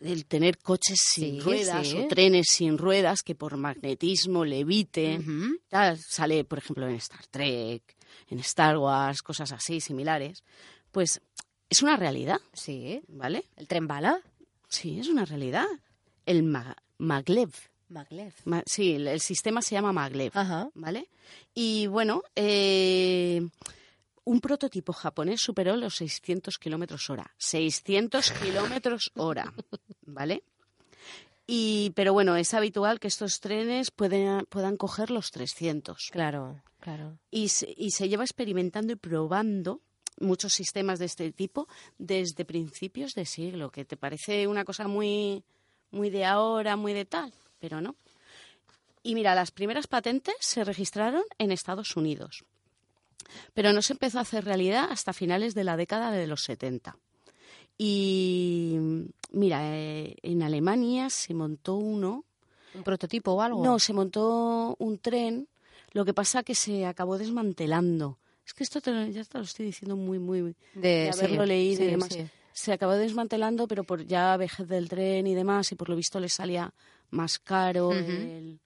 el 0.00 0.26
tener 0.26 0.58
coches 0.58 0.98
sin 1.14 1.34
Sí, 1.36 1.40
ruedas 1.40 1.88
sí. 1.88 1.96
o 1.98 2.08
trenes 2.08 2.46
sin 2.50 2.76
ruedas 2.78 3.22
que 3.22 3.34
por 3.34 3.56
magnetismo 3.56 4.44
leviten, 4.44 5.58
tal, 5.68 5.98
sale 5.98 6.44
por 6.44 6.58
ejemplo 6.58 6.86
en 6.88 6.96
Star 6.96 7.26
Trek, 7.28 7.82
en 8.28 8.38
Star 8.40 8.76
Wars, 8.78 9.22
cosas 9.22 9.52
así 9.52 9.80
similares, 9.80 10.42
pues 10.92 11.20
es 11.68 11.82
una 11.82 11.96
realidad, 11.96 12.38
Sí, 12.52 13.00
¿vale? 13.08 13.44
el 13.56 13.66
tren 13.68 13.86
bala. 13.86 14.20
Sí, 14.68 14.98
es 15.00 15.08
una 15.08 15.24
realidad. 15.24 15.66
El 16.26 16.42
ma- 16.42 16.76
maglev, 16.98 17.50
Maglev. 17.88 18.32
Ma- 18.44 18.64
sí, 18.66 18.94
el, 18.94 19.06
el 19.06 19.20
sistema 19.20 19.62
se 19.62 19.76
llama 19.76 19.92
maglev. 19.92 20.32
Ajá. 20.34 20.68
¿vale? 20.74 21.08
Y 21.54 21.86
bueno, 21.86 22.22
eh, 22.34 23.46
un 24.26 24.40
prototipo 24.40 24.92
japonés 24.92 25.40
superó 25.40 25.76
los 25.76 25.96
600 25.96 26.58
kilómetros 26.58 27.08
hora. 27.08 27.32
600 27.38 28.32
kilómetros 28.42 29.12
hora, 29.14 29.54
¿vale? 30.02 30.42
Y, 31.46 31.92
pero 31.94 32.12
bueno, 32.12 32.36
es 32.36 32.52
habitual 32.52 32.98
que 32.98 33.06
estos 33.06 33.40
trenes 33.40 33.92
pueden, 33.92 34.44
puedan 34.46 34.76
coger 34.76 35.10
los 35.10 35.30
300. 35.30 36.08
Claro, 36.10 36.60
claro. 36.80 37.18
Y 37.30 37.48
se, 37.48 37.72
y 37.76 37.92
se 37.92 38.08
lleva 38.08 38.24
experimentando 38.24 38.92
y 38.92 38.96
probando 38.96 39.80
muchos 40.18 40.54
sistemas 40.54 40.98
de 40.98 41.04
este 41.04 41.30
tipo 41.30 41.68
desde 41.98 42.44
principios 42.44 43.14
de 43.14 43.26
siglo, 43.26 43.70
que 43.70 43.84
te 43.84 43.96
parece 43.96 44.48
una 44.48 44.64
cosa 44.64 44.88
muy, 44.88 45.44
muy 45.92 46.10
de 46.10 46.24
ahora, 46.24 46.74
muy 46.74 46.94
de 46.94 47.04
tal, 47.04 47.32
pero 47.60 47.80
no. 47.80 47.94
Y 49.04 49.14
mira, 49.14 49.36
las 49.36 49.52
primeras 49.52 49.86
patentes 49.86 50.34
se 50.40 50.64
registraron 50.64 51.22
en 51.38 51.52
Estados 51.52 51.96
Unidos, 51.96 52.44
pero 53.54 53.72
no 53.72 53.82
se 53.82 53.92
empezó 53.94 54.18
a 54.18 54.22
hacer 54.22 54.44
realidad 54.44 54.88
hasta 54.90 55.12
finales 55.12 55.54
de 55.54 55.64
la 55.64 55.76
década 55.76 56.10
de 56.10 56.26
los 56.26 56.42
70. 56.44 56.96
Y 57.78 58.78
mira, 59.32 59.60
eh, 59.76 60.16
en 60.22 60.42
Alemania 60.42 61.10
se 61.10 61.34
montó 61.34 61.74
uno 61.76 62.24
¿Un 62.74 62.82
prototipo 62.82 63.32
o 63.32 63.42
algo? 63.42 63.62
no, 63.62 63.78
se 63.78 63.92
montó 63.92 64.76
un 64.78 64.98
tren, 64.98 65.48
lo 65.92 66.04
que 66.04 66.14
pasa 66.14 66.42
que 66.42 66.54
se 66.54 66.86
acabó 66.86 67.18
desmantelando. 67.18 68.18
Es 68.46 68.54
que 68.54 68.64
esto 68.64 68.80
te 68.80 68.92
lo- 68.92 69.06
ya 69.06 69.24
te 69.24 69.38
lo 69.38 69.44
estoy 69.44 69.66
diciendo 69.66 69.96
muy, 69.96 70.18
muy... 70.18 70.40
de, 70.42 70.54
de 70.74 71.10
haberlo 71.10 71.42
sí, 71.42 71.48
leído 71.48 71.84
y 71.84 71.90
demás. 71.90 72.08
sí. 72.12 72.24
Se 72.52 72.72
acabó 72.72 72.92
desmantelando, 72.94 73.66
pero 73.68 73.84
por 73.84 74.06
ya 74.06 74.36
vejez 74.38 74.66
del 74.68 74.88
tren 74.88 75.26
y 75.26 75.34
demás, 75.34 75.70
y 75.72 75.74
por 75.74 75.88
lo 75.90 75.96
visto 75.96 76.18
le 76.20 76.28
salía 76.28 76.72
más 77.10 77.38
caro 77.38 77.92
el, 77.92 78.58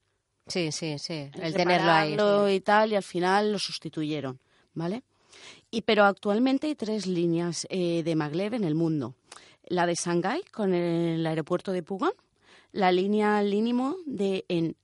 Sí, 0.47 0.71
sí, 0.73 0.99
sí. 0.99 1.31
el 1.35 1.43
El 1.43 1.53
tenerlo 1.55 1.91
ahí. 1.93 2.17
y 2.55 2.61
tal, 2.61 2.93
y 2.93 2.97
al 2.97 3.03
final 3.03 3.53
lo 3.53 3.59
sustituyeron, 3.59 4.39
¿vale? 4.75 5.03
Y 5.71 5.83
pero 5.83 6.05
actualmente 6.05 6.67
hay 6.67 6.75
tres 6.75 7.07
líneas 7.07 7.67
eh, 7.71 8.03
de 8.03 8.17
maglev 8.17 8.55
en 8.55 8.65
el 8.65 8.75
mundo. 8.75 9.15
La 9.69 9.87
de 9.87 9.95
Shanghái 9.95 10.43
con 10.53 10.75
el 10.75 11.25
aeropuerto 11.27 11.73
de 11.73 11.83
Pugon, 11.83 12.13
la 12.73 12.91
línea 12.93 13.43
Línimo 13.43 13.97
de 14.07 14.45
en 14.49 14.77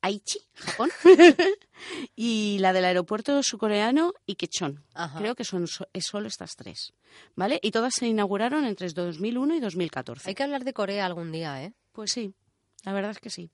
Aichi, 0.00 0.40
Japón, 0.54 0.90
y 2.16 2.58
la 2.60 2.72
del 2.72 2.84
aeropuerto 2.84 3.40
surcoreano 3.42 4.12
Ikechon. 4.26 4.82
Ajá. 4.94 5.18
Creo 5.18 5.34
que 5.34 5.44
son 5.44 5.66
so- 5.68 5.86
es 5.92 6.04
solo 6.06 6.26
estas 6.28 6.56
tres, 6.56 6.92
¿vale? 7.36 7.58
Y 7.62 7.70
todas 7.70 7.94
se 7.96 8.06
inauguraron 8.08 8.64
entre 8.64 8.88
2001 8.88 9.54
y 9.56 9.60
2014. 9.60 10.28
Hay 10.28 10.34
que 10.34 10.42
hablar 10.42 10.64
de 10.64 10.72
Corea 10.72 11.06
algún 11.06 11.30
día, 11.32 11.62
¿eh? 11.62 11.72
Pues 11.92 12.10
sí, 12.12 12.32
la 12.84 12.92
verdad 12.92 13.12
es 13.12 13.20
que 13.20 13.30
sí. 13.30 13.48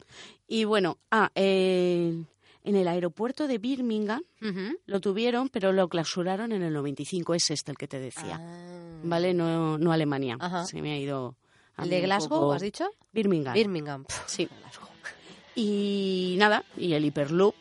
Y 0.47 0.65
bueno, 0.65 0.99
ah, 1.11 1.31
eh, 1.35 2.25
en 2.69 2.77
el 2.77 2.87
aeropuerto 2.89 3.47
de 3.49 3.59
Birmingham 3.59 4.23
lo 4.87 5.01
tuvieron, 5.01 5.49
pero 5.49 5.73
lo 5.73 5.89
clausuraron 5.89 6.53
en 6.53 6.63
el 6.63 6.73
95. 6.73 7.35
Es 7.35 7.51
este 7.51 7.71
el 7.73 7.77
que 7.79 7.89
te 7.89 7.99
decía, 7.99 8.39
Ah. 8.41 9.01
¿vale? 9.05 9.35
No, 9.35 9.79
no 9.79 9.93
Alemania. 9.93 10.37
Se 10.67 10.81
me 10.83 10.93
ha 10.93 10.99
ido. 10.99 11.37
a 11.77 11.83
¿El 11.85 11.91
mí 11.91 11.95
de 11.97 12.03
Glasgow, 12.03 12.41
poco- 12.41 12.53
has 12.53 12.63
dicho? 12.63 12.89
Birmingham. 13.13 13.55
Birmingham. 13.55 14.05
Sí. 14.27 14.49
Y 15.55 16.37
nada, 16.39 16.65
y 16.77 16.93
el 16.93 17.05
Hyperloop 17.05 17.55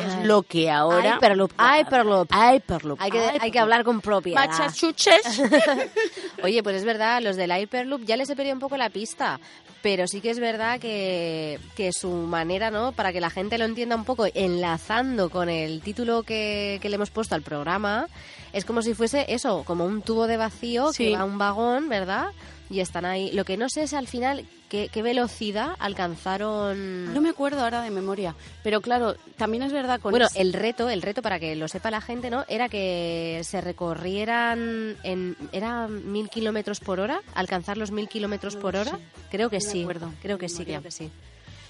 Es 0.00 0.24
lo 0.26 0.42
que 0.42 0.70
ahora. 0.70 1.16
Hyperloop, 1.16 1.52
Hyperloop. 1.52 2.30
Hyperloop. 2.32 3.00
Hay 3.00 3.10
que, 3.10 3.18
hay 3.18 3.26
que 3.30 3.36
Hyperloop. 3.36 3.56
hablar 3.62 3.84
con 3.84 4.00
propiedad. 4.00 4.48
Machachuches. 4.48 5.42
Oye, 6.42 6.62
pues 6.62 6.76
es 6.76 6.84
verdad, 6.84 7.20
los 7.22 7.36
del 7.36 7.50
Hyperloop 7.52 8.04
ya 8.04 8.16
les 8.16 8.28
he 8.30 8.36
perdido 8.36 8.54
un 8.54 8.60
poco 8.60 8.76
la 8.76 8.90
pista, 8.90 9.38
pero 9.82 10.06
sí 10.06 10.20
que 10.20 10.30
es 10.30 10.38
verdad 10.38 10.80
que, 10.80 11.58
que 11.76 11.92
su 11.92 12.10
manera, 12.10 12.70
¿no? 12.70 12.92
Para 12.92 13.12
que 13.12 13.20
la 13.20 13.30
gente 13.30 13.58
lo 13.58 13.64
entienda 13.64 13.96
un 13.96 14.04
poco, 14.04 14.26
enlazando 14.32 15.30
con 15.30 15.48
el 15.48 15.80
título 15.82 16.22
que, 16.22 16.78
que 16.80 16.88
le 16.88 16.96
hemos 16.96 17.10
puesto 17.10 17.34
al 17.34 17.42
programa, 17.42 18.06
es 18.52 18.64
como 18.64 18.82
si 18.82 18.94
fuese 18.94 19.26
eso, 19.28 19.62
como 19.64 19.84
un 19.84 20.02
tubo 20.02 20.26
de 20.26 20.36
vacío 20.36 20.92
Sí. 20.92 21.06
que 21.06 21.12
va 21.16 21.20
a 21.20 21.24
un 21.24 21.38
vagón, 21.38 21.88
¿verdad? 21.88 22.26
Y 22.72 22.80
están 22.80 23.04
ahí. 23.04 23.30
Lo 23.32 23.44
que 23.44 23.58
no 23.58 23.68
sé 23.68 23.82
es 23.82 23.92
al 23.92 24.08
final 24.08 24.46
qué, 24.70 24.88
qué 24.90 25.02
velocidad 25.02 25.76
alcanzaron. 25.78 27.12
No 27.12 27.20
me 27.20 27.28
acuerdo 27.28 27.60
ahora 27.60 27.82
de 27.82 27.90
memoria, 27.90 28.34
pero 28.62 28.80
claro, 28.80 29.14
también 29.36 29.62
es 29.62 29.72
verdad 29.72 30.00
con 30.00 30.10
Bueno, 30.10 30.26
el 30.34 30.54
reto, 30.54 30.88
el 30.88 31.02
reto 31.02 31.20
para 31.20 31.38
que 31.38 31.54
lo 31.54 31.68
sepa 31.68 31.90
la 31.90 32.00
gente, 32.00 32.30
¿no? 32.30 32.46
Era 32.48 32.70
que 32.70 33.42
se 33.44 33.60
recorrieran 33.60 34.96
en, 35.02 35.36
era 35.52 35.86
mil 35.86 36.30
kilómetros 36.30 36.80
por 36.80 36.98
hora, 36.98 37.20
alcanzar 37.34 37.76
los 37.76 37.90
mil 37.90 38.08
kilómetros 38.08 38.56
por 38.56 38.74
hora. 38.74 38.98
Creo 39.30 39.50
que 39.50 39.58
No 39.58 39.70
sí, 39.70 39.82
acuerdo, 39.82 40.12
creo 40.22 40.38
que 40.38 40.48
sí, 40.48 40.64
creo 40.64 40.82
que 40.82 40.90
sí. 40.90 41.10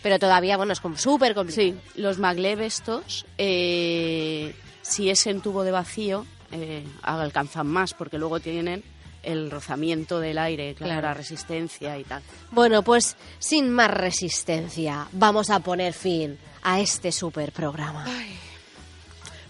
Pero 0.05 0.18
todavía, 0.18 0.57
bueno, 0.57 0.72
es 0.72 0.80
como 0.80 0.96
súper 0.96 1.34
complicado. 1.34 1.68
Sí, 1.68 2.00
los 2.00 2.18
maglev 2.18 2.61
estos, 2.61 3.26
eh, 3.38 4.55
si 4.82 5.11
es 5.11 5.26
en 5.26 5.40
tubo 5.40 5.64
de 5.64 5.70
vacío, 5.72 6.26
eh, 6.50 6.84
alcanzan 7.03 7.66
más 7.66 7.94
porque 7.94 8.18
luego 8.18 8.38
tienen 8.40 8.84
el 9.22 9.50
rozamiento 9.50 10.18
del 10.20 10.38
aire, 10.38 10.74
claro, 10.74 10.92
Claro. 10.92 11.08
la 11.08 11.14
resistencia 11.14 11.98
y 11.98 12.04
tal. 12.04 12.22
Bueno, 12.50 12.82
pues 12.82 13.16
sin 13.38 13.70
más 13.70 13.90
resistencia, 13.90 15.06
vamos 15.12 15.50
a 15.50 15.60
poner 15.60 15.92
fin 15.92 16.38
a 16.62 16.80
este 16.80 17.12
super 17.12 17.52
programa. 17.52 18.04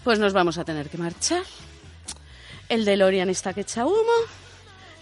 Pues 0.03 0.19
nos 0.19 0.33
vamos 0.33 0.57
a 0.57 0.65
tener 0.65 0.89
que 0.89 0.97
marchar. 0.97 1.43
El 2.69 2.85
de 2.85 2.97
Lorian 2.97 3.29
está 3.29 3.53
que 3.53 3.61
echa 3.61 3.85
humo. 3.85 3.95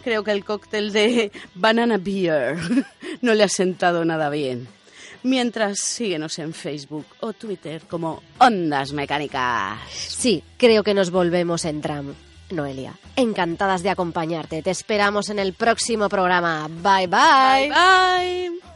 Creo 0.03 0.23
que 0.23 0.31
el 0.31 0.43
cóctel 0.43 0.91
de 0.91 1.31
Banana 1.55 1.97
Beer 1.97 2.57
no 3.21 3.33
le 3.33 3.43
ha 3.43 3.47
sentado 3.49 4.03
nada 4.05 4.29
bien. 4.29 4.67
Mientras 5.23 5.79
síguenos 5.79 6.39
en 6.39 6.53
Facebook 6.53 7.05
o 7.19 7.33
Twitter 7.33 7.83
como 7.87 8.23
Ondas 8.39 8.91
Mecánicas. 8.93 9.79
Sí, 9.91 10.43
creo 10.57 10.83
que 10.83 10.95
nos 10.95 11.11
volvemos 11.11 11.65
en 11.65 11.81
tram. 11.81 12.15
Noelia, 12.53 12.93
encantadas 13.15 13.83
de 13.83 13.89
acompañarte. 13.89 14.61
Te 14.61 14.71
esperamos 14.71 15.29
en 15.29 15.39
el 15.39 15.53
próximo 15.53 16.09
programa. 16.09 16.67
Bye 16.67 17.07
bye. 17.07 17.69
Bye. 17.69 18.51
This 18.51 18.70